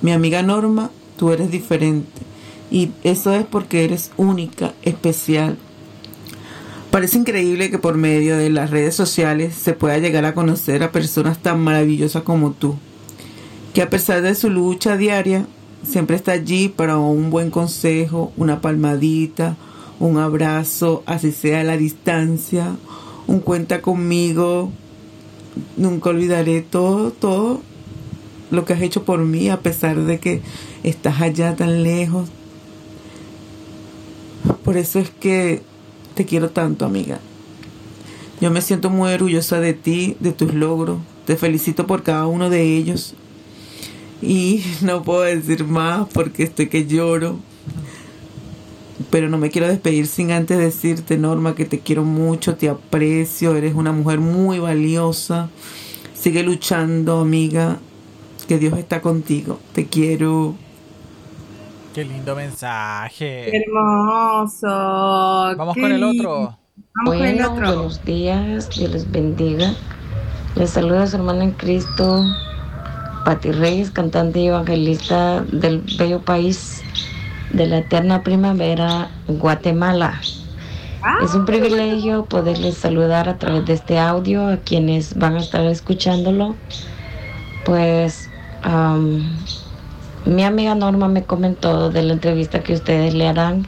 Mi 0.00 0.12
amiga 0.12 0.42
Norma, 0.42 0.90
tú 1.16 1.32
eres 1.32 1.50
diferente. 1.50 2.22
Y 2.70 2.90
eso 3.02 3.34
es 3.34 3.44
porque 3.44 3.84
eres 3.84 4.12
única, 4.16 4.74
especial, 4.82 5.58
Parece 6.90 7.18
increíble 7.18 7.70
que 7.70 7.78
por 7.78 7.96
medio 7.98 8.38
de 8.38 8.48
las 8.48 8.70
redes 8.70 8.94
sociales 8.94 9.54
se 9.54 9.74
pueda 9.74 9.98
llegar 9.98 10.24
a 10.24 10.34
conocer 10.34 10.82
a 10.82 10.90
personas 10.90 11.38
tan 11.42 11.60
maravillosas 11.60 12.22
como 12.22 12.52
tú, 12.52 12.76
que 13.74 13.82
a 13.82 13.90
pesar 13.90 14.22
de 14.22 14.34
su 14.34 14.48
lucha 14.48 14.96
diaria, 14.96 15.46
siempre 15.86 16.16
está 16.16 16.32
allí 16.32 16.70
para 16.70 16.96
un 16.96 17.30
buen 17.30 17.50
consejo, 17.50 18.32
una 18.38 18.62
palmadita, 18.62 19.56
un 20.00 20.16
abrazo, 20.16 21.02
así 21.04 21.30
sea 21.30 21.60
a 21.60 21.64
la 21.64 21.76
distancia, 21.76 22.76
un 23.26 23.40
cuenta 23.40 23.82
conmigo. 23.82 24.70
Nunca 25.76 26.10
olvidaré 26.10 26.62
todo, 26.62 27.10
todo 27.10 27.60
lo 28.50 28.64
que 28.64 28.72
has 28.72 28.80
hecho 28.80 29.04
por 29.04 29.20
mí, 29.20 29.50
a 29.50 29.60
pesar 29.60 29.96
de 30.00 30.18
que 30.18 30.40
estás 30.84 31.20
allá 31.20 31.54
tan 31.54 31.82
lejos. 31.82 32.30
Por 34.64 34.76
eso 34.76 34.98
es 34.98 35.10
que 35.10 35.62
te 36.18 36.26
quiero 36.26 36.50
tanto, 36.50 36.84
amiga. 36.84 37.20
Yo 38.40 38.50
me 38.50 38.60
siento 38.60 38.90
muy 38.90 39.12
orgullosa 39.12 39.60
de 39.60 39.72
ti, 39.72 40.16
de 40.18 40.32
tus 40.32 40.52
logros. 40.52 40.98
Te 41.26 41.36
felicito 41.36 41.86
por 41.86 42.02
cada 42.02 42.26
uno 42.26 42.50
de 42.50 42.76
ellos. 42.76 43.14
Y 44.20 44.64
no 44.82 45.04
puedo 45.04 45.20
decir 45.20 45.64
más 45.64 46.08
porque 46.12 46.42
estoy 46.42 46.66
que 46.66 46.88
lloro. 46.88 47.38
Pero 49.10 49.28
no 49.28 49.38
me 49.38 49.50
quiero 49.50 49.68
despedir 49.68 50.08
sin 50.08 50.32
antes 50.32 50.58
decirte, 50.58 51.16
Norma, 51.18 51.54
que 51.54 51.66
te 51.66 51.78
quiero 51.78 52.02
mucho, 52.02 52.56
te 52.56 52.68
aprecio, 52.68 53.54
eres 53.54 53.76
una 53.76 53.92
mujer 53.92 54.18
muy 54.18 54.58
valiosa. 54.58 55.50
Sigue 56.14 56.42
luchando, 56.42 57.20
amiga, 57.20 57.78
que 58.48 58.58
Dios 58.58 58.76
está 58.76 59.00
contigo. 59.00 59.60
Te 59.72 59.86
quiero. 59.86 60.56
Qué 61.94 62.04
lindo 62.04 62.36
mensaje. 62.36 63.48
Qué 63.50 63.62
hermoso. 63.64 64.66
Vamos 65.56 65.74
con 65.74 65.90
el 65.90 66.04
otro. 66.04 66.58
Vamos 66.94 67.16
con 67.16 67.24
el 67.24 67.42
otro. 67.42 67.54
buenos 67.54 68.04
días, 68.04 68.68
Dios 68.70 68.90
les 68.90 69.10
bendiga. 69.10 69.72
Les 70.54 70.70
saluda 70.70 71.06
su 71.06 71.16
hermana 71.16 71.44
en 71.44 71.52
Cristo, 71.52 72.24
Pati 73.24 73.52
Reyes, 73.52 73.90
cantante 73.90 74.40
y 74.40 74.48
evangelista 74.48 75.40
del 75.42 75.82
bello 75.98 76.20
país 76.20 76.82
de 77.52 77.66
la 77.66 77.78
eterna 77.78 78.22
primavera, 78.22 79.10
Guatemala. 79.26 80.20
Es 81.22 81.34
un 81.34 81.46
privilegio 81.46 82.24
poderles 82.26 82.76
saludar 82.76 83.28
a 83.28 83.38
través 83.38 83.64
de 83.66 83.74
este 83.74 83.98
audio 83.98 84.48
a 84.48 84.56
quienes 84.58 85.16
van 85.16 85.36
a 85.36 85.40
estar 85.40 85.64
escuchándolo. 85.64 86.56
Pues 87.64 88.28
mi 90.28 90.44
amiga 90.44 90.74
Norma 90.74 91.08
me 91.08 91.24
comentó 91.24 91.90
de 91.90 92.02
la 92.02 92.12
entrevista 92.12 92.62
que 92.62 92.74
ustedes 92.74 93.14
le 93.14 93.26
harán 93.26 93.66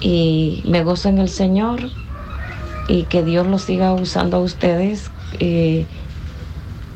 y 0.00 0.62
me 0.66 0.84
gozo 0.84 1.08
en 1.08 1.18
el 1.18 1.28
Señor 1.28 1.90
y 2.88 3.04
que 3.04 3.22
Dios 3.22 3.46
los 3.46 3.62
siga 3.62 3.92
usando 3.92 4.36
a 4.38 4.40
ustedes 4.40 5.10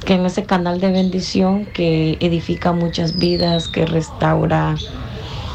que 0.07 0.15
en 0.15 0.25
ese 0.25 0.45
canal 0.47 0.81
de 0.81 0.93
bendición 0.93 1.67
que 1.67 2.17
edifica 2.21 2.73
muchas 2.73 3.19
vidas, 3.19 3.67
que 3.67 3.87
restaura 3.87 4.77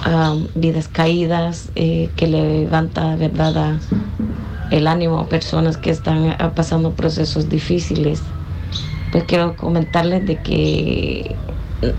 um, 0.06 0.48
vidas 0.54 0.90
caídas, 0.90 1.72
eh, 1.76 2.10
que 2.18 2.28
levanta 2.28 3.16
verdad 3.16 3.80
el 4.72 4.88
ánimo 4.88 5.20
a 5.20 5.30
personas 5.30 5.78
que 5.78 5.90
están 5.90 6.36
ah, 6.38 6.52
pasando 6.54 6.92
procesos 6.96 7.48
difíciles. 7.50 8.22
Pues 9.12 9.24
quiero 9.24 9.56
comentarles 9.56 10.26
de 10.26 10.38
que 10.38 11.36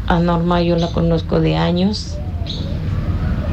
a 0.06 0.18
Norma 0.18 0.62
yo 0.62 0.76
la 0.76 0.88
conozco 0.88 1.40
de 1.40 1.56
años 1.56 2.16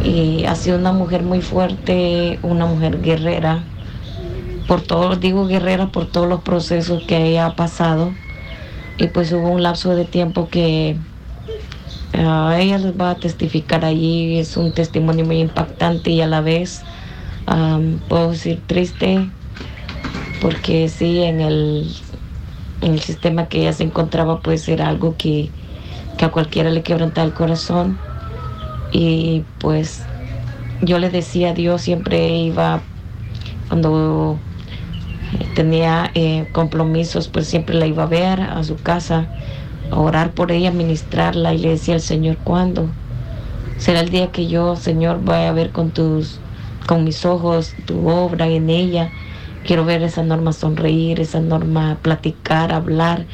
y 0.04 0.46
ha 0.46 0.56
sido 0.56 0.78
una 0.78 0.92
mujer 0.92 1.24
muy 1.24 1.42
fuerte, 1.42 2.40
una 2.44 2.66
mujer 2.66 3.02
guerrera, 3.02 3.64
por 4.68 4.82
todos, 4.82 5.20
digo 5.20 5.48
guerrera 5.48 5.88
por 5.88 6.06
todos 6.06 6.28
los 6.28 6.42
procesos 6.42 7.04
que 7.04 7.18
ella 7.26 7.48
ha 7.48 7.56
pasado. 7.56 8.12
Y 8.98 9.08
pues 9.08 9.32
hubo 9.32 9.50
un 9.50 9.64
lapso 9.64 9.96
de 9.96 10.06
tiempo 10.06 10.50
que 10.50 10.98
ah, 12.14 12.56
ella 12.60 12.78
les 12.78 13.00
va 13.00 13.12
a 13.12 13.16
testificar 13.16 13.86
allí, 13.86 14.38
es 14.38 14.58
un 14.58 14.74
testimonio 14.74 15.26
muy 15.26 15.40
impactante 15.40 16.12
y 16.12 16.22
a 16.22 16.28
la 16.28 16.42
vez 16.42 16.84
am, 17.46 18.00
puedo 18.08 18.32
decir 18.32 18.62
triste 18.68 19.30
porque 20.42 20.88
sí 20.90 21.24
en 21.24 21.42
el, 21.42 21.90
en 22.82 22.94
el 22.94 23.00
sistema 23.00 23.48
que 23.48 23.62
ella 23.62 23.74
se 23.74 23.84
encontraba 23.84 24.42
pues 24.42 24.68
era 24.70 24.88
algo 24.88 25.16
que, 25.18 25.50
que 26.20 26.26
a 26.26 26.30
cualquiera 26.32 26.70
le 26.70 26.84
quebrantaba 26.84 27.26
el 27.26 27.34
corazón 27.34 27.97
y 28.91 29.45
pues 29.59 30.03
yo 30.82 30.99
le 30.99 31.09
decía 31.09 31.51
a 31.51 31.53
Dios 31.53 31.82
siempre 31.82 32.28
iba 32.39 32.82
cuando 33.70 34.38
tenía 35.55 36.11
eh, 36.15 36.45
compromisos, 36.51 37.30
pues 37.30 37.47
siempre 37.47 37.76
la 37.76 37.88
iba 37.88 38.03
a 38.03 38.07
ver 38.07 38.41
a 38.41 38.61
su 38.65 38.76
casa, 38.76 39.28
a 39.91 39.97
orar 39.97 40.32
por 40.32 40.51
ella, 40.51 40.72
ministrarla 40.72 41.53
y 41.53 41.59
le 41.59 41.70
decía 41.70 41.93
al 41.93 42.01
Señor, 42.01 42.36
¿cuándo? 42.43 42.89
Será 43.78 44.01
el 44.01 44.09
día 44.09 44.28
que 44.28 44.47
yo, 44.47 44.76
Señor, 44.76 45.24
vaya 45.24 45.47
a 45.47 45.53
ver 45.53 45.70
con 45.70 45.91
tus, 45.91 46.41
con 46.86 47.05
mis 47.05 47.26
ojos 47.26 47.76
tu 47.86 48.09
obra 48.09 48.47
en 48.47 48.70
ella. 48.70 49.09
Quiero 49.65 49.86
ver 49.86 50.03
esa 50.03 50.24
norma 50.24 50.51
sonreír, 50.51 51.22
esa 51.22 51.39
norma 51.39 51.97
platicar, 52.01 52.74
hablar. 52.74 53.26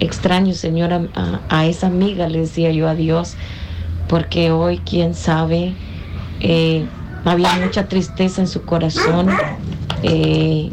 Extraño, 0.00 0.54
Señor, 0.54 1.08
a, 1.48 1.66
esa 1.66 1.86
amiga, 1.86 2.28
le 2.28 2.40
decía 2.40 2.70
yo 2.72 2.88
a 2.88 2.94
Dios, 2.94 3.36
porque 4.08 4.50
hoy, 4.50 4.78
quién 4.78 5.14
sabe, 5.14 5.72
eh, 6.40 6.86
había 7.24 7.52
mucha 7.56 7.88
tristeza 7.88 8.40
en 8.40 8.48
su 8.48 8.62
corazón. 8.62 9.30
eh, 10.02 10.70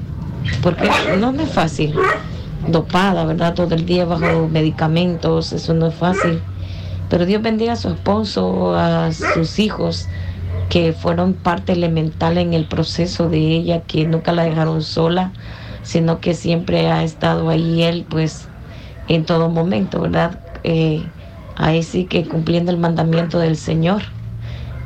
porque 0.61 0.89
no 1.19 1.31
es 1.31 1.49
fácil, 1.49 1.93
dopada, 2.67 3.25
¿verdad? 3.25 3.53
Todo 3.53 3.75
el 3.75 3.85
día 3.85 4.05
bajo 4.05 4.47
medicamentos, 4.47 5.53
eso 5.53 5.73
no 5.73 5.87
es 5.87 5.95
fácil. 5.95 6.41
Pero 7.09 7.25
Dios 7.25 7.41
bendiga 7.41 7.73
a 7.73 7.75
su 7.75 7.89
esposo, 7.89 8.75
a 8.75 9.11
sus 9.11 9.59
hijos, 9.59 10.07
que 10.69 10.93
fueron 10.93 11.33
parte 11.33 11.73
elemental 11.73 12.37
en 12.37 12.53
el 12.53 12.65
proceso 12.65 13.29
de 13.29 13.39
ella, 13.39 13.81
que 13.81 14.05
nunca 14.05 14.31
la 14.31 14.43
dejaron 14.43 14.81
sola, 14.81 15.31
sino 15.83 16.19
que 16.19 16.33
siempre 16.33 16.89
ha 16.89 17.03
estado 17.03 17.49
ahí 17.49 17.83
él, 17.83 18.05
pues, 18.09 18.47
en 19.07 19.25
todo 19.25 19.49
momento, 19.49 20.01
¿verdad? 20.01 20.41
Eh, 20.63 21.13
ahí 21.55 21.83
sí 21.83 22.07
que 22.07 22.27
cumpliendo 22.27 22.71
el 22.71 22.77
mandamiento 22.79 23.39
del 23.39 23.57
Señor, 23.57 24.03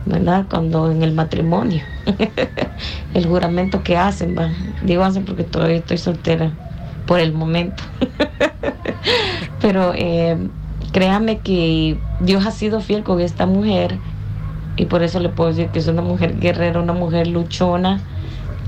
¿verdad? 0.05 0.47
Cuando 0.49 0.91
en 0.91 1.03
el 1.03 1.13
matrimonio, 1.13 1.85
el 3.13 3.25
juramento 3.27 3.83
que 3.83 3.97
hacen, 3.97 4.35
va. 4.37 4.55
digo 4.81 5.03
hacen 5.03 5.25
porque 5.25 5.43
todavía 5.45 5.77
estoy 5.77 5.97
soltera 5.97 6.59
por 7.05 7.19
el 7.19 7.33
momento. 7.33 7.83
Pero 9.59 9.93
eh, 9.95 10.51
créame 10.91 11.41
que 11.41 12.03
Dios 12.19 12.45
ha 12.45 12.51
sido 12.51 12.81
fiel 12.81 13.03
con 13.03 13.19
esta 13.21 13.45
mujer 13.45 14.01
y 14.75 14.85
por 14.87 15.03
eso 15.03 15.19
le 15.19 15.29
puedo 15.29 15.49
decir 15.51 15.71
que 15.71 15.79
es 15.79 15.87
una 15.87 16.01
mujer 16.01 16.39
guerrera, 16.39 16.81
una 16.81 16.93
mujer 16.93 17.27
luchona 17.27 18.05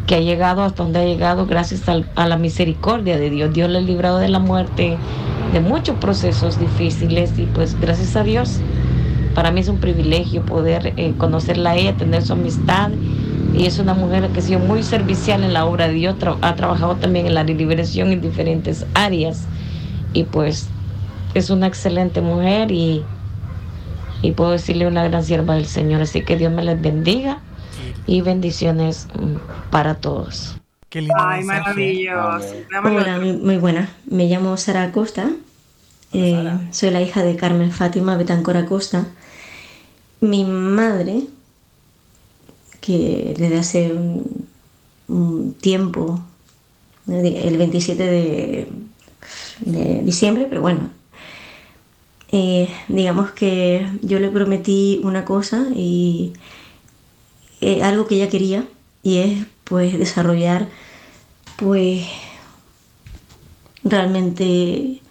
que 0.05 0.15
ha 0.15 0.19
llegado 0.21 0.63
hasta 0.63 0.83
donde 0.83 0.99
ha 0.99 1.05
llegado 1.05 1.47
gracias 1.47 1.89
al- 1.89 2.11
a 2.15 2.27
la 2.27 2.37
misericordia 2.37 3.17
de 3.19 3.29
Dios. 3.29 3.53
Dios 3.53 3.69
le 3.69 3.79
ha 3.79 3.81
librado 3.81 4.19
de 4.19 4.29
la 4.29 4.39
muerte, 4.39 5.03
de 5.53 5.59
muchos 5.61 5.95
procesos 5.97 6.59
difíciles 6.59 7.37
y 7.37 7.43
pues 7.45 7.79
gracias 7.79 8.15
a 8.15 8.23
Dios. 8.23 8.59
Para 9.35 9.51
mí 9.51 9.59
es 9.59 9.67
un 9.69 9.77
privilegio 9.79 10.43
poder 10.43 10.93
eh, 10.97 11.13
conocerla 11.17 11.71
a 11.71 11.75
ella, 11.75 11.93
tener 11.93 12.23
su 12.23 12.33
amistad 12.33 12.89
y 13.53 13.65
es 13.65 13.79
una 13.79 13.93
mujer 13.93 14.27
que 14.29 14.39
ha 14.39 14.43
sido 14.43 14.59
muy 14.59 14.83
servicial 14.83 15.43
en 15.43 15.53
la 15.53 15.65
obra 15.65 15.87
de 15.87 15.93
Dios, 15.93 16.15
tra- 16.19 16.37
ha 16.41 16.55
trabajado 16.55 16.95
también 16.95 17.27
en 17.27 17.33
la 17.35 17.43
liberación 17.43 18.11
en 18.11 18.21
diferentes 18.21 18.85
áreas 18.93 19.45
y 20.13 20.23
pues 20.23 20.67
es 21.33 21.49
una 21.49 21.67
excelente 21.67 22.21
mujer 22.21 22.71
y, 22.71 23.03
y 24.21 24.31
puedo 24.31 24.51
decirle 24.51 24.87
una 24.87 25.03
gran 25.07 25.23
sierva 25.23 25.53
del 25.55 25.65
Señor. 25.67 26.01
Así 26.01 26.21
que 26.23 26.35
Dios 26.35 26.51
me 26.51 26.63
les 26.63 26.81
bendiga 26.81 27.39
y 28.07 28.21
bendiciones 28.21 29.07
mm, 29.19 29.69
para 29.71 29.95
todos. 29.95 30.55
Qué 30.89 31.01
lindo 31.01 31.15
Ay, 31.19 31.43
mensaje. 31.43 31.63
maravilloso. 31.73 32.67
Hola, 32.81 33.19
muy, 33.19 33.33
muy 33.33 33.57
buena. 33.57 33.95
Me 34.05 34.27
llamo 34.27 34.55
Sara 34.57 34.83
Acosta. 34.83 35.31
Eh, 36.13 36.59
soy 36.71 36.91
la 36.91 37.01
hija 37.01 37.23
de 37.23 37.35
Carmen 37.35 37.71
Fátima 37.71 38.17
Betancor 38.17 38.57
Acosta. 38.57 39.07
Mi 40.21 40.43
madre, 40.45 41.27
que 42.81 43.33
desde 43.37 43.57
hace 43.59 43.93
un, 43.93 44.47
un 45.07 45.53
tiempo, 45.55 46.21
el 47.07 47.57
27 47.57 48.03
de, 48.05 48.67
de 49.61 50.01
diciembre, 50.03 50.47
pero 50.49 50.61
bueno, 50.61 50.91
eh, 52.31 52.69
digamos 52.87 53.31
que 53.31 53.87
yo 54.01 54.19
le 54.19 54.29
prometí 54.29 54.99
una 55.03 55.23
cosa 55.25 55.67
y 55.73 56.33
eh, 57.61 57.83
algo 57.83 58.07
que 58.07 58.15
ella 58.15 58.29
quería 58.29 58.65
y 59.03 59.17
es 59.19 59.45
pues 59.67 59.97
desarrollar 59.97 60.67
pues 61.57 62.05
realmente 63.83 65.01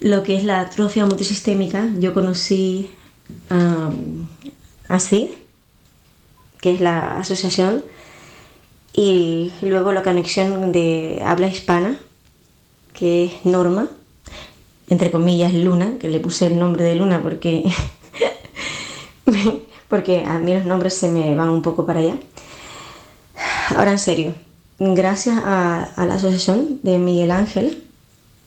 lo 0.00 0.22
que 0.22 0.36
es 0.36 0.44
la 0.44 0.60
atrofia 0.60 1.06
multisistémica. 1.06 1.88
Yo 1.98 2.12
conocí 2.12 2.90
um, 3.50 4.26
a 4.88 4.98
CID, 4.98 5.30
que 6.60 6.74
es 6.74 6.80
la 6.80 7.18
asociación, 7.18 7.84
y 8.92 9.52
luego 9.62 9.92
la 9.92 10.02
conexión 10.02 10.72
de 10.72 11.22
habla 11.24 11.46
hispana, 11.46 11.98
que 12.92 13.26
es 13.26 13.44
Norma, 13.44 13.88
entre 14.88 15.10
comillas 15.10 15.54
Luna, 15.54 15.94
que 15.98 16.08
le 16.08 16.20
puse 16.20 16.46
el 16.46 16.58
nombre 16.58 16.84
de 16.84 16.96
Luna 16.96 17.22
porque, 17.22 17.64
porque 19.88 20.24
a 20.26 20.38
mí 20.38 20.52
los 20.52 20.66
nombres 20.66 20.94
se 20.94 21.08
me 21.08 21.34
van 21.34 21.48
un 21.48 21.62
poco 21.62 21.86
para 21.86 22.00
allá. 22.00 22.16
Ahora 23.76 23.92
en 23.92 23.98
serio, 23.98 24.34
gracias 24.78 25.38
a, 25.44 25.92
la 25.96 26.14
asociación 26.14 26.80
de 26.82 26.98
Miguel 26.98 27.30
Ángel 27.30 27.82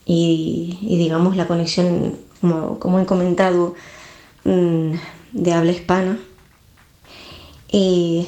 y, 0.06 0.78
digamos 0.82 1.36
la 1.36 1.48
conexión, 1.48 2.16
como, 2.80 3.00
he 3.00 3.06
comentado, 3.06 3.76
mm, 4.44 4.92
de 5.34 5.54
habla 5.54 5.72
hispana, 5.72 6.20
y 7.72 8.28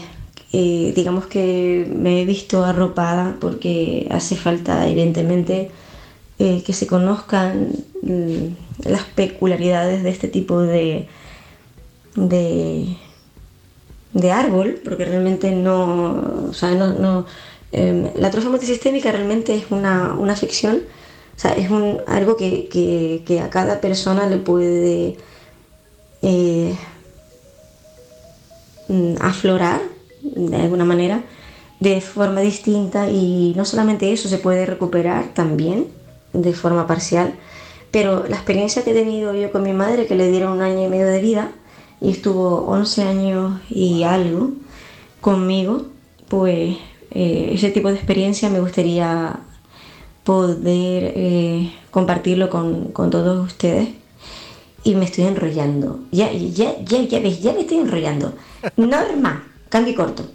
eh, 0.54 0.92
digamos 0.96 1.28
que 1.28 1.88
me 1.96 2.22
he 2.22 2.26
visto 2.26 2.66
arropada 2.66 3.38
porque 3.40 4.08
hace 4.10 4.36
falta 4.36 4.88
evidentemente 4.88 5.72
eh, 6.40 6.64
que 6.66 6.74
se 6.74 6.88
conozcan 6.88 7.72
mm, 8.02 8.90
las 8.90 9.04
peculiaridades 9.04 10.04
de 10.04 10.10
este 10.10 10.28
tipo 10.28 10.62
de, 10.62 11.08
de, 12.16 12.98
de 14.22 14.32
árbol, 14.32 14.70
porque 14.84 15.06
realmente 15.06 15.52
no, 15.52 16.50
o 16.50 16.54
sea, 16.54 16.72
no, 16.72 16.88
no, 16.94 17.26
eh, 17.72 18.12
la 18.16 18.28
atrofia 18.30 18.50
multisistémica 18.50 19.12
realmente 19.12 19.56
es 19.56 19.66
una, 19.72 20.16
una 20.18 20.36
ficción, 20.36 20.78
o 21.36 21.40
sea, 21.40 21.52
es 21.54 21.70
un, 21.70 22.00
algo 22.08 22.36
que, 22.38 22.68
que- 22.70 23.24
que 23.28 23.40
a 23.42 23.50
cada 23.50 23.80
persona 23.82 24.28
le 24.28 24.38
puede 24.38 25.18
eh, 26.22 26.76
mm, 28.88 29.16
aflorar 29.22 29.82
de 30.22 30.56
alguna 30.58 30.86
manera 30.86 31.24
de 31.80 32.02
forma 32.02 32.42
distinta. 32.42 33.10
Y 33.10 33.54
no 33.56 33.66
solamente 33.66 34.12
eso 34.12 34.30
se 34.30 34.38
puede 34.38 34.66
recuperar 34.66 35.34
también 35.34 35.88
de 36.34 36.54
forma 36.54 36.88
parcial. 36.88 37.34
Pero 37.92 38.26
la 38.28 38.36
experiencia 38.36 38.84
que 38.84 38.92
he 38.92 38.94
tenido 38.94 39.34
yo 39.34 39.52
con 39.52 39.64
mi 39.64 39.74
madre 39.74 40.08
que 40.08 40.16
le 40.16 40.30
dieron 40.30 40.54
un 40.54 40.62
año 40.62 40.86
y 40.86 40.90
medio 40.90 41.08
de 41.08 41.22
vida 41.22 41.52
y 42.02 42.12
estuvo 42.12 42.66
11 42.68 43.04
años 43.04 43.62
y 43.70 44.04
algo 44.04 44.52
conmigo 45.22 45.86
pues 46.28 46.78
eh, 47.12 47.52
ese 47.54 47.72
tipo 47.72 47.90
de 47.90 47.96
experiencia 47.96 48.50
me 48.50 48.60
gustaría 48.60 49.40
poder 50.24 51.14
eh, 51.16 51.72
compartirlo 51.90 52.50
con, 52.50 52.92
con 52.92 53.10
todos 53.10 53.46
ustedes 53.46 53.90
y 54.84 54.96
me 54.96 55.06
estoy 55.06 55.26
enrollando. 55.26 56.00
Ya, 56.12 56.32
ya, 56.32 56.80
ya, 56.80 57.02
ya 57.02 57.20
ves, 57.20 57.42
ya 57.42 57.54
me 57.54 57.62
estoy 57.62 57.78
enrollando. 57.80 58.34
Norma, 58.78 59.44
cambio 59.70 59.94
y 59.94 59.96
corto. 59.96 60.30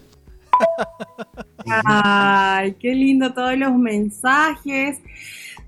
Ay, 1.85 2.75
qué 2.79 2.95
lindo 2.95 3.33
todos 3.33 3.57
los 3.57 3.75
mensajes. 3.75 4.99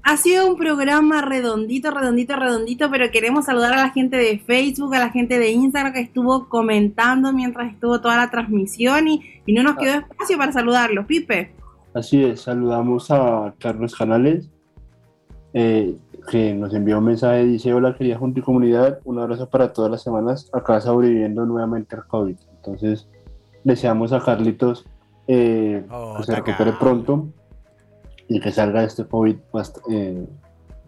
Ha 0.07 0.19
sido 0.19 0.47
un 0.47 0.57
programa 0.57 1.23
redondito, 1.23 1.91
redondito, 1.91 2.37
redondito, 2.37 2.91
pero 2.91 3.11
queremos 3.11 3.47
saludar 3.47 3.73
a 3.73 3.77
la 3.79 3.91
gente 3.91 4.19
de 4.19 4.39
Facebook, 4.39 4.95
a 4.95 4.99
la 4.99 5.09
gente 5.09 5.39
de 5.39 5.51
Instagram 5.51 5.95
que 5.95 6.01
estuvo 6.01 6.47
comentando 6.51 7.33
mientras 7.33 7.73
estuvo 7.73 7.99
toda 8.03 8.19
la 8.19 8.31
transmisión 8.31 9.09
y, 9.09 9.23
y 9.47 9.55
no 9.55 9.63
nos 9.63 9.77
quedó 9.77 9.95
espacio 9.95 10.37
para 10.37 10.53
saludarlos, 10.53 11.07
Pipe. 11.07 11.55
Así 11.95 12.23
es, 12.23 12.43
saludamos 12.43 13.11
a 13.11 13.55
Carlos 13.59 13.95
Canales, 13.95 14.51
eh, 15.55 15.97
que 16.31 16.53
nos 16.53 16.75
envió 16.75 16.99
un 16.99 17.05
mensaje, 17.05 17.45
dice, 17.45 17.73
hola 17.73 17.97
querida 17.97 18.19
Junta 18.19 18.41
y 18.41 18.43
Comunidad, 18.43 18.99
un 19.05 19.21
abrazo 19.21 19.49
para 19.49 19.73
todas 19.73 19.91
las 19.91 20.03
semanas, 20.03 20.51
acá 20.53 20.83
sobreviviendo 20.83 21.47
nuevamente 21.47 21.97
al 21.97 22.07
COVID. 22.07 22.37
Entonces, 22.57 23.09
deseamos 23.63 24.13
a 24.13 24.21
Carlitos 24.21 24.85
eh, 25.29 25.83
Oh, 25.91 26.17
que 26.19 26.25
se 26.25 26.37
recupere 26.37 26.73
pronto 26.73 27.29
y 28.29 28.41
que 28.41 28.51
salga 28.53 28.85
este 28.85 29.05
COVID 29.05 29.37
bast- 29.53 29.81
eh, 29.91 30.27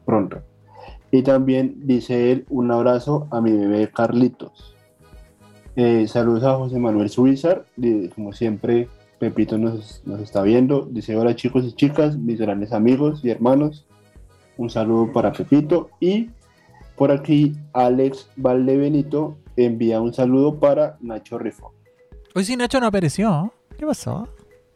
pronto. 0.05 0.39
Y 1.11 1.23
también 1.23 1.77
dice 1.85 2.33
él, 2.33 2.47
un 2.51 2.71
abrazo 2.71 3.29
a 3.31 3.41
mi 3.41 3.53
bebé 3.53 3.89
Carlitos. 3.95 4.75
Eh, 5.77 6.07
saludos 6.09 6.43
a 6.45 6.55
José 6.55 6.79
Manuel 6.79 7.11
Suizar, 7.11 7.65
como 8.15 8.33
siempre, 8.33 8.89
Pepito 9.19 9.57
nos, 9.59 10.03
nos 10.07 10.21
está 10.21 10.43
viendo. 10.43 10.87
Dice, 10.91 11.17
hola 11.17 11.35
chicos 11.37 11.65
y 11.65 11.73
chicas, 11.73 12.17
mis 12.17 12.39
grandes 12.41 12.73
amigos 12.73 13.25
y 13.25 13.31
hermanos. 13.31 13.87
Un 14.59 14.71
saludo 14.71 15.13
para 15.13 15.33
Pepito. 15.33 15.91
Y 16.01 16.31
por 16.97 17.11
aquí, 17.11 17.55
Alex 17.75 18.31
Valdebenito 18.37 19.37
envía 19.57 20.01
un 20.01 20.13
saludo 20.15 20.59
para 20.59 20.97
Nacho 21.01 21.39
Rifo. 21.39 21.73
Hoy 22.35 22.45
sí 22.45 22.57
Nacho 22.57 22.81
no 22.81 22.87
apareció. 22.87 23.53
¿Qué 23.79 23.87
pasó? 23.87 24.29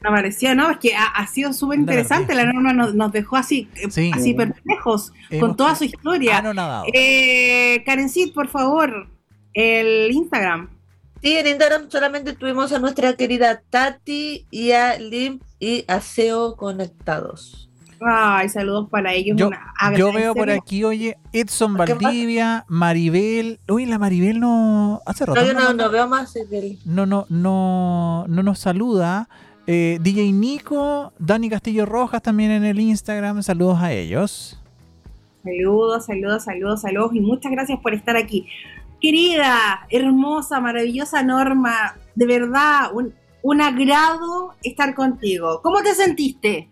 Me 0.03 0.11
pareció, 0.11 0.55
¿no? 0.55 0.70
Es 0.70 0.78
que 0.78 0.94
ha, 0.94 1.05
ha 1.05 1.26
sido 1.26 1.53
súper 1.53 1.78
interesante. 1.78 2.34
La 2.34 2.44
norma 2.51 2.72
nos, 2.72 2.94
nos 2.94 3.12
dejó 3.12 3.36
así, 3.36 3.68
eh, 3.76 3.90
Sí. 3.90 4.11
así 4.14 4.32
perplejos 4.34 5.12
Hemos- 5.28 5.40
con 5.48 5.57
toda 5.57 5.74
su 5.74 5.84
historia. 5.84 6.38
Anonadado. 6.38 6.84
Eh, 6.94 7.82
Karencit, 7.84 8.32
por 8.32 8.48
favor, 8.48 9.09
el 9.53 10.11
Instagram. 10.12 10.70
Sí, 11.22 11.36
en 11.36 11.46
Instagram 11.48 11.90
solamente 11.90 12.32
tuvimos 12.32 12.72
a 12.72 12.78
nuestra 12.78 13.14
querida 13.14 13.61
Tati 13.68 14.46
y 14.51 14.70
a 14.72 14.98
Lim 14.98 15.40
y 15.59 15.84
a 15.86 16.01
SEO 16.01 16.57
conectados. 16.57 17.66
Ay, 18.03 18.48
saludos 18.48 18.88
para 18.90 19.12
ellos. 19.12 19.36
Yo, 19.36 19.48
una- 19.48 19.74
yo 19.94 20.11
veo 20.14 20.34
por 20.34 20.48
aquí, 20.51 20.84
oye, 20.84 21.18
Edson. 21.34 21.74
Valdivia, 21.76 22.64
Maribel. 22.68 23.61
Uy, 23.68 23.84
la 23.84 23.98
Maribel 23.98 24.40
no. 24.40 25.03
Hace 25.05 25.26
rato. 25.26 25.38
No, 25.42 25.46
yo 25.46 25.53
no 25.53 25.61
no, 25.61 25.72
no 25.74 25.90
veo 25.90 26.09
más 26.09 26.32
no, 26.86 27.05
no, 27.05 27.26
no, 27.28 28.24
no 28.26 28.42
nos 28.42 28.59
saluda. 28.59 29.28
Eh, 29.72 29.98
DJ 30.00 30.32
Nico, 30.32 31.12
Dani 31.20 31.48
Castillo 31.48 31.86
Rojas 31.86 32.20
también 32.20 32.50
en 32.50 32.64
el 32.64 32.80
Instagram. 32.80 33.40
Saludos 33.44 33.78
a 33.80 33.92
ellos. 33.92 34.58
Saludos, 35.44 36.06
saludos, 36.06 36.42
saludos, 36.42 36.80
saludos 36.80 37.10
y 37.14 37.20
muchas 37.20 37.52
gracias 37.52 37.78
por 37.78 37.94
estar 37.94 38.16
aquí. 38.16 38.48
Querida, 39.00 39.86
hermosa, 39.88 40.58
maravillosa 40.58 41.22
Norma, 41.22 41.96
de 42.16 42.26
verdad, 42.26 42.92
un, 42.92 43.14
un 43.42 43.60
agrado 43.60 44.56
estar 44.64 44.92
contigo. 44.96 45.60
¿Cómo 45.62 45.80
te 45.82 45.94
sentiste? 45.94 46.68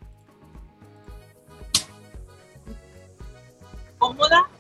cómoda 3.99 4.51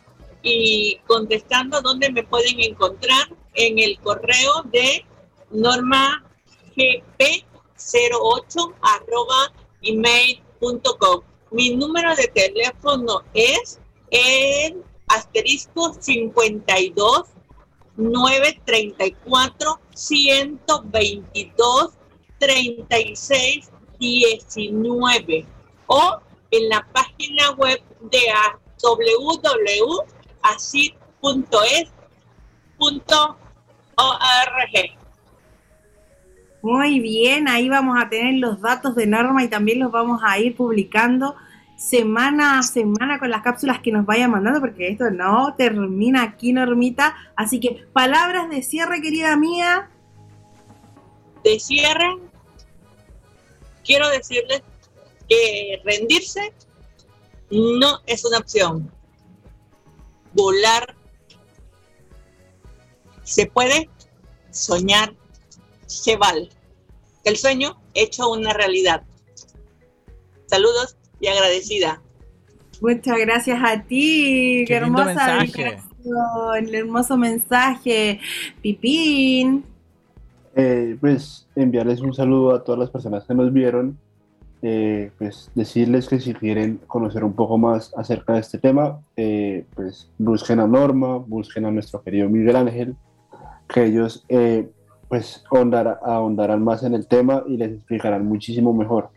y 0.44 1.00
contestando 1.08 1.82
dónde 1.82 2.12
me 2.12 2.22
pueden 2.22 2.60
encontrar 2.60 3.34
en 3.54 3.80
el 3.80 3.98
correo 3.98 4.62
de 4.70 5.04
norma 5.50 6.22
gp08 7.78 8.74
arroba 8.82 9.52
email.com. 9.82 11.22
Mi 11.50 11.70
número 11.76 12.14
de 12.16 12.28
teléfono 12.28 13.22
es 13.32 13.80
el 14.10 14.84
asterisco 15.08 15.94
52 15.98 17.24
934 17.96 19.80
122 19.94 21.90
36 22.38 23.70
19 23.98 25.46
o 25.86 26.20
en 26.50 26.68
la 26.68 26.86
página 26.92 27.50
web 27.52 27.82
de 28.10 28.20
www.asid.es.org. 28.82 29.38
Muy 36.62 36.98
bien, 36.98 37.48
ahí 37.48 37.68
vamos 37.68 37.96
a 38.00 38.08
tener 38.08 38.34
los 38.34 38.60
datos 38.60 38.96
de 38.96 39.06
Norma 39.06 39.44
y 39.44 39.48
también 39.48 39.78
los 39.78 39.92
vamos 39.92 40.20
a 40.24 40.38
ir 40.38 40.56
publicando 40.56 41.36
semana 41.76 42.58
a 42.58 42.62
semana 42.64 43.20
con 43.20 43.30
las 43.30 43.42
cápsulas 43.42 43.80
que 43.80 43.92
nos 43.92 44.04
vayan 44.04 44.32
mandando, 44.32 44.60
porque 44.60 44.88
esto 44.88 45.10
no 45.10 45.54
termina 45.56 46.22
aquí, 46.22 46.52
Normita. 46.52 47.14
Así 47.36 47.60
que 47.60 47.86
palabras 47.92 48.50
de 48.50 48.62
cierre, 48.62 49.00
querida 49.00 49.36
mía. 49.36 49.88
De 51.44 51.60
cierre, 51.60 52.16
quiero 53.84 54.08
decirles 54.08 54.62
que 55.28 55.80
rendirse 55.84 56.52
no 57.50 58.00
es 58.06 58.24
una 58.24 58.38
opción. 58.38 58.90
Volar 60.32 60.96
se 63.22 63.46
puede, 63.46 63.88
soñar 64.50 65.14
Que 67.24 67.30
el 67.30 67.36
sueño 67.36 67.80
hecho 67.94 68.30
una 68.30 68.52
realidad. 68.52 69.02
Saludos 70.46 70.96
y 71.20 71.26
agradecida. 71.26 72.00
Muchas 72.80 73.18
gracias 73.18 73.58
a 73.62 73.82
ti, 73.82 74.64
Qué 74.66 74.74
hermosa 74.74 75.04
mensaje. 75.38 75.78
el 76.58 76.74
hermoso 76.74 77.16
mensaje. 77.16 78.20
Pipín, 78.62 79.64
Eh, 80.54 80.96
pues 81.00 81.46
enviarles 81.54 82.00
un 82.00 82.14
saludo 82.14 82.54
a 82.54 82.64
todas 82.64 82.78
las 82.80 82.90
personas 82.90 83.24
que 83.24 83.34
nos 83.34 83.52
vieron. 83.52 83.98
Eh, 84.60 85.12
pues 85.18 85.50
decirles 85.54 86.08
que 86.08 86.18
si 86.18 86.34
quieren 86.34 86.80
conocer 86.88 87.22
un 87.22 87.32
poco 87.32 87.58
más 87.58 87.92
acerca 87.96 88.32
de 88.34 88.40
este 88.40 88.58
tema, 88.58 89.00
eh, 89.16 89.64
pues 89.74 90.10
busquen 90.18 90.58
a 90.58 90.66
Norma, 90.66 91.18
busquen 91.18 91.64
a 91.64 91.70
nuestro 91.70 92.02
querido 92.02 92.28
Miguel 92.28 92.56
Ángel, 92.56 92.96
que 93.68 93.84
ellos 93.84 94.24
eh, 94.28 94.68
pues 95.08 95.44
ahondar- 95.50 95.98
ahondarán 96.02 96.62
más 96.62 96.82
en 96.82 96.94
el 96.94 97.06
tema 97.06 97.42
y 97.46 97.56
les 97.56 97.72
explicarán 97.72 98.26
muchísimo 98.26 98.72
mejor. 98.72 99.10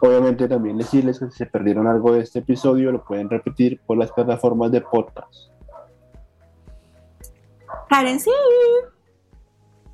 Obviamente 0.00 0.48
también 0.48 0.76
decirles 0.78 1.18
que 1.18 1.30
si 1.30 1.38
se 1.38 1.46
perdieron 1.46 1.86
algo 1.86 2.12
de 2.12 2.20
este 2.20 2.40
episodio 2.40 2.90
lo 2.92 3.04
pueden 3.04 3.30
repetir 3.30 3.80
por 3.86 3.96
las 3.96 4.10
plataformas 4.12 4.70
de 4.72 4.80
podcast. 4.80 5.50
Karen, 7.88 8.20
sí. 8.20 8.30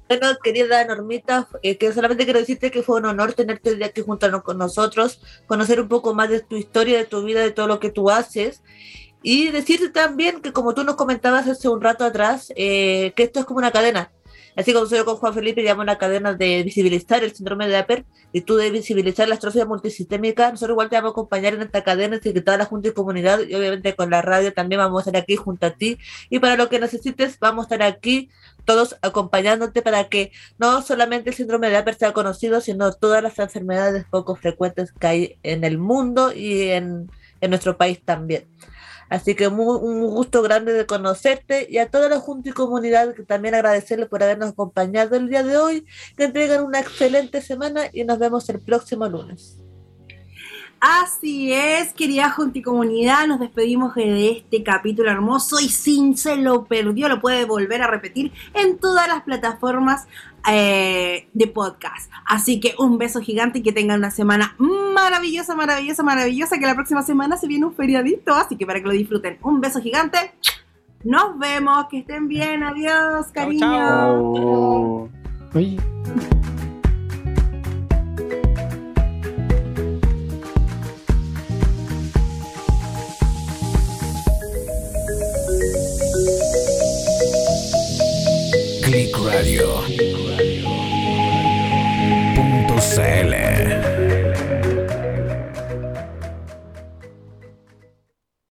Bueno, 0.09 0.27
querida 0.43 0.85
Normita, 0.85 1.47
eh, 1.63 1.79
que 1.79 1.93
solamente 1.93 2.25
quiero 2.25 2.41
decirte 2.41 2.73
que 2.73 2.83
fue 2.83 2.99
un 2.99 3.07
honor 3.07 3.33
tenerte 3.35 3.77
de 3.77 3.85
aquí 3.85 4.01
junto 4.01 4.43
con 4.43 4.59
nosotros, 4.59 5.23
conocer 5.47 5.81
un 5.81 5.87
poco 5.87 6.15
más 6.15 6.29
de 6.29 6.41
tu 6.41 6.57
historia, 6.57 6.99
de 6.99 7.05
tu 7.05 7.23
vida, 7.23 7.41
de 7.43 7.53
todo 7.53 7.69
lo 7.69 7.79
que 7.79 7.91
tú 7.91 8.11
haces. 8.11 8.63
Y 9.23 9.51
decirte 9.51 9.91
también 9.91 10.41
que 10.41 10.53
como 10.53 10.75
tú 10.75 10.83
nos 10.83 10.97
comentabas 10.97 11.47
hace 11.47 11.69
un 11.69 11.81
rato 11.81 12.05
atrás, 12.05 12.53
eh, 12.57 13.13
que 13.15 13.23
esto 13.23 13.39
es 13.39 13.47
como 13.47 13.59
una 13.59 13.71
cadena. 13.71 14.11
Así 14.57 14.72
como 14.72 14.86
yo 14.86 15.05
con 15.05 15.16
Juan 15.16 15.34
Felipe 15.34 15.62
llamo 15.62 15.82
una 15.82 15.98
cadena 15.98 16.34
de 16.34 16.62
visibilizar 16.62 17.22
el 17.22 17.34
síndrome 17.34 17.68
de 17.68 17.76
Aper 17.76 18.05
y 18.32 18.42
tú 18.42 18.57
de 18.57 18.70
visibilizar 18.70 19.28
la 19.28 19.36
atrofia 19.36 19.64
multisistémica, 19.64 20.51
nosotros 20.51 20.74
igual 20.74 20.88
te 20.88 20.96
vamos 20.96 21.11
a 21.11 21.12
acompañar 21.12 21.55
en 21.55 21.62
esta 21.62 21.84
cadena, 21.84 22.16
así 22.16 22.32
que 22.32 22.40
toda 22.40 22.57
la 22.57 22.64
Junta 22.64 22.88
y 22.88 22.92
Comunidad 22.92 23.40
y 23.40 23.55
obviamente 23.55 23.94
con 23.94 24.11
la 24.11 24.22
radio 24.22 24.53
también 24.53 24.80
vamos 24.80 25.07
a 25.07 25.11
estar 25.11 25.22
aquí 25.22 25.36
junto 25.36 25.66
a 25.66 25.70
ti 25.70 25.98
y 26.28 26.38
para 26.38 26.57
lo 26.57 26.68
que 26.68 26.80
necesites 26.80 27.38
vamos 27.38 27.64
a 27.64 27.74
estar 27.74 27.82
aquí 27.82 28.30
todos 28.64 28.96
acompañándote 29.03 29.82
para 29.82 30.09
que 30.09 30.32
no 30.59 30.82
solamente 30.82 31.30
el 31.30 31.36
síndrome 31.36 31.70
de 31.70 31.76
Aper 31.76 31.94
sea 31.94 32.12
conocido, 32.12 32.61
sino 32.61 32.92
todas 32.92 33.22
las 33.22 33.38
enfermedades 33.38 34.05
poco 34.11 34.36
frecuentes 34.36 34.92
que 34.92 35.07
hay 35.07 35.38
en 35.42 35.64
el 35.64 35.78
mundo 35.78 36.32
y 36.32 36.68
en, 36.70 37.11
en 37.40 37.51
nuestro 37.51 37.76
país 37.76 38.01
también. 38.05 38.48
Así 39.11 39.35
que 39.35 39.49
mu- 39.51 39.77
un 39.77 40.07
gusto 40.09 40.41
grande 40.43 40.73
de 40.73 40.87
conocerte 40.87 41.67
y 41.69 41.79
a 41.79 41.91
toda 41.91 42.09
la 42.09 42.21
Junta 42.21 42.49
y 42.51 42.53
Comunidad 42.53 43.15
que 43.15 43.25
también 43.25 43.55
agradecerles 43.55 44.09
por 44.09 44.23
habernos 44.23 44.51
acompañado 44.51 45.17
el 45.17 45.29
día 45.29 45.43
de 45.43 45.59
hoy, 45.59 45.85
que 46.17 46.29
tengan 46.29 46.65
una 46.65 46.81
excelente 46.81 47.43
semana 47.43 47.83
y 47.93 48.05
nos 48.05 48.19
vemos 48.19 48.49
el 48.49 48.61
próximo 48.63 49.07
lunes. 49.09 49.60
Así 50.81 51.53
es, 51.53 51.93
querida 51.93 52.31
Junta 52.31 52.59
y 52.59 52.62
Comunidad, 52.62 53.26
nos 53.26 53.39
despedimos 53.39 53.95
de 53.95 54.31
este 54.31 54.62
capítulo 54.62 55.11
hermoso 55.11 55.61
y 55.61 55.68
sin 55.68 56.16
se 56.16 56.37
lo 56.37 56.64
perdió, 56.64 57.07
lo 57.11 57.20
puede 57.20 57.45
volver 57.45 57.83
a 57.83 57.87
repetir 57.87 58.33
en 58.55 58.78
todas 58.78 59.07
las 59.07 59.20
plataformas 59.22 60.07
eh, 60.51 61.28
de 61.35 61.47
podcast. 61.49 62.11
Así 62.24 62.61
que 62.61 62.74
un 62.78 62.97
beso 62.97 63.20
gigante 63.20 63.59
y 63.59 63.62
que 63.62 63.72
tengan 63.72 63.99
una 63.99 64.11
semana 64.11 64.55
maravillosa, 64.59 65.55
maravillosa, 65.55 66.03
maravillosa, 66.03 66.59
que 66.59 66.66
la 66.66 66.74
próxima 66.74 67.03
semana 67.03 67.37
se 67.37 67.47
viene 67.47 67.66
un 67.66 67.74
feriadito, 67.74 68.33
así 68.33 68.57
que 68.57 68.64
para 68.64 68.81
que 68.81 68.87
lo 68.87 68.93
disfruten. 68.93 69.37
Un 69.43 69.61
beso 69.61 69.83
gigante. 69.83 70.33
Nos 71.05 71.39
vemos, 71.39 71.89
que 71.91 71.99
estén 71.99 72.26
bien, 72.26 72.62
adiós, 72.62 73.26
cariño. 73.33 73.61
Chao. 73.61 75.11
Oye. 75.55 75.76
Radio. 89.33 89.85
Punto 92.35 92.81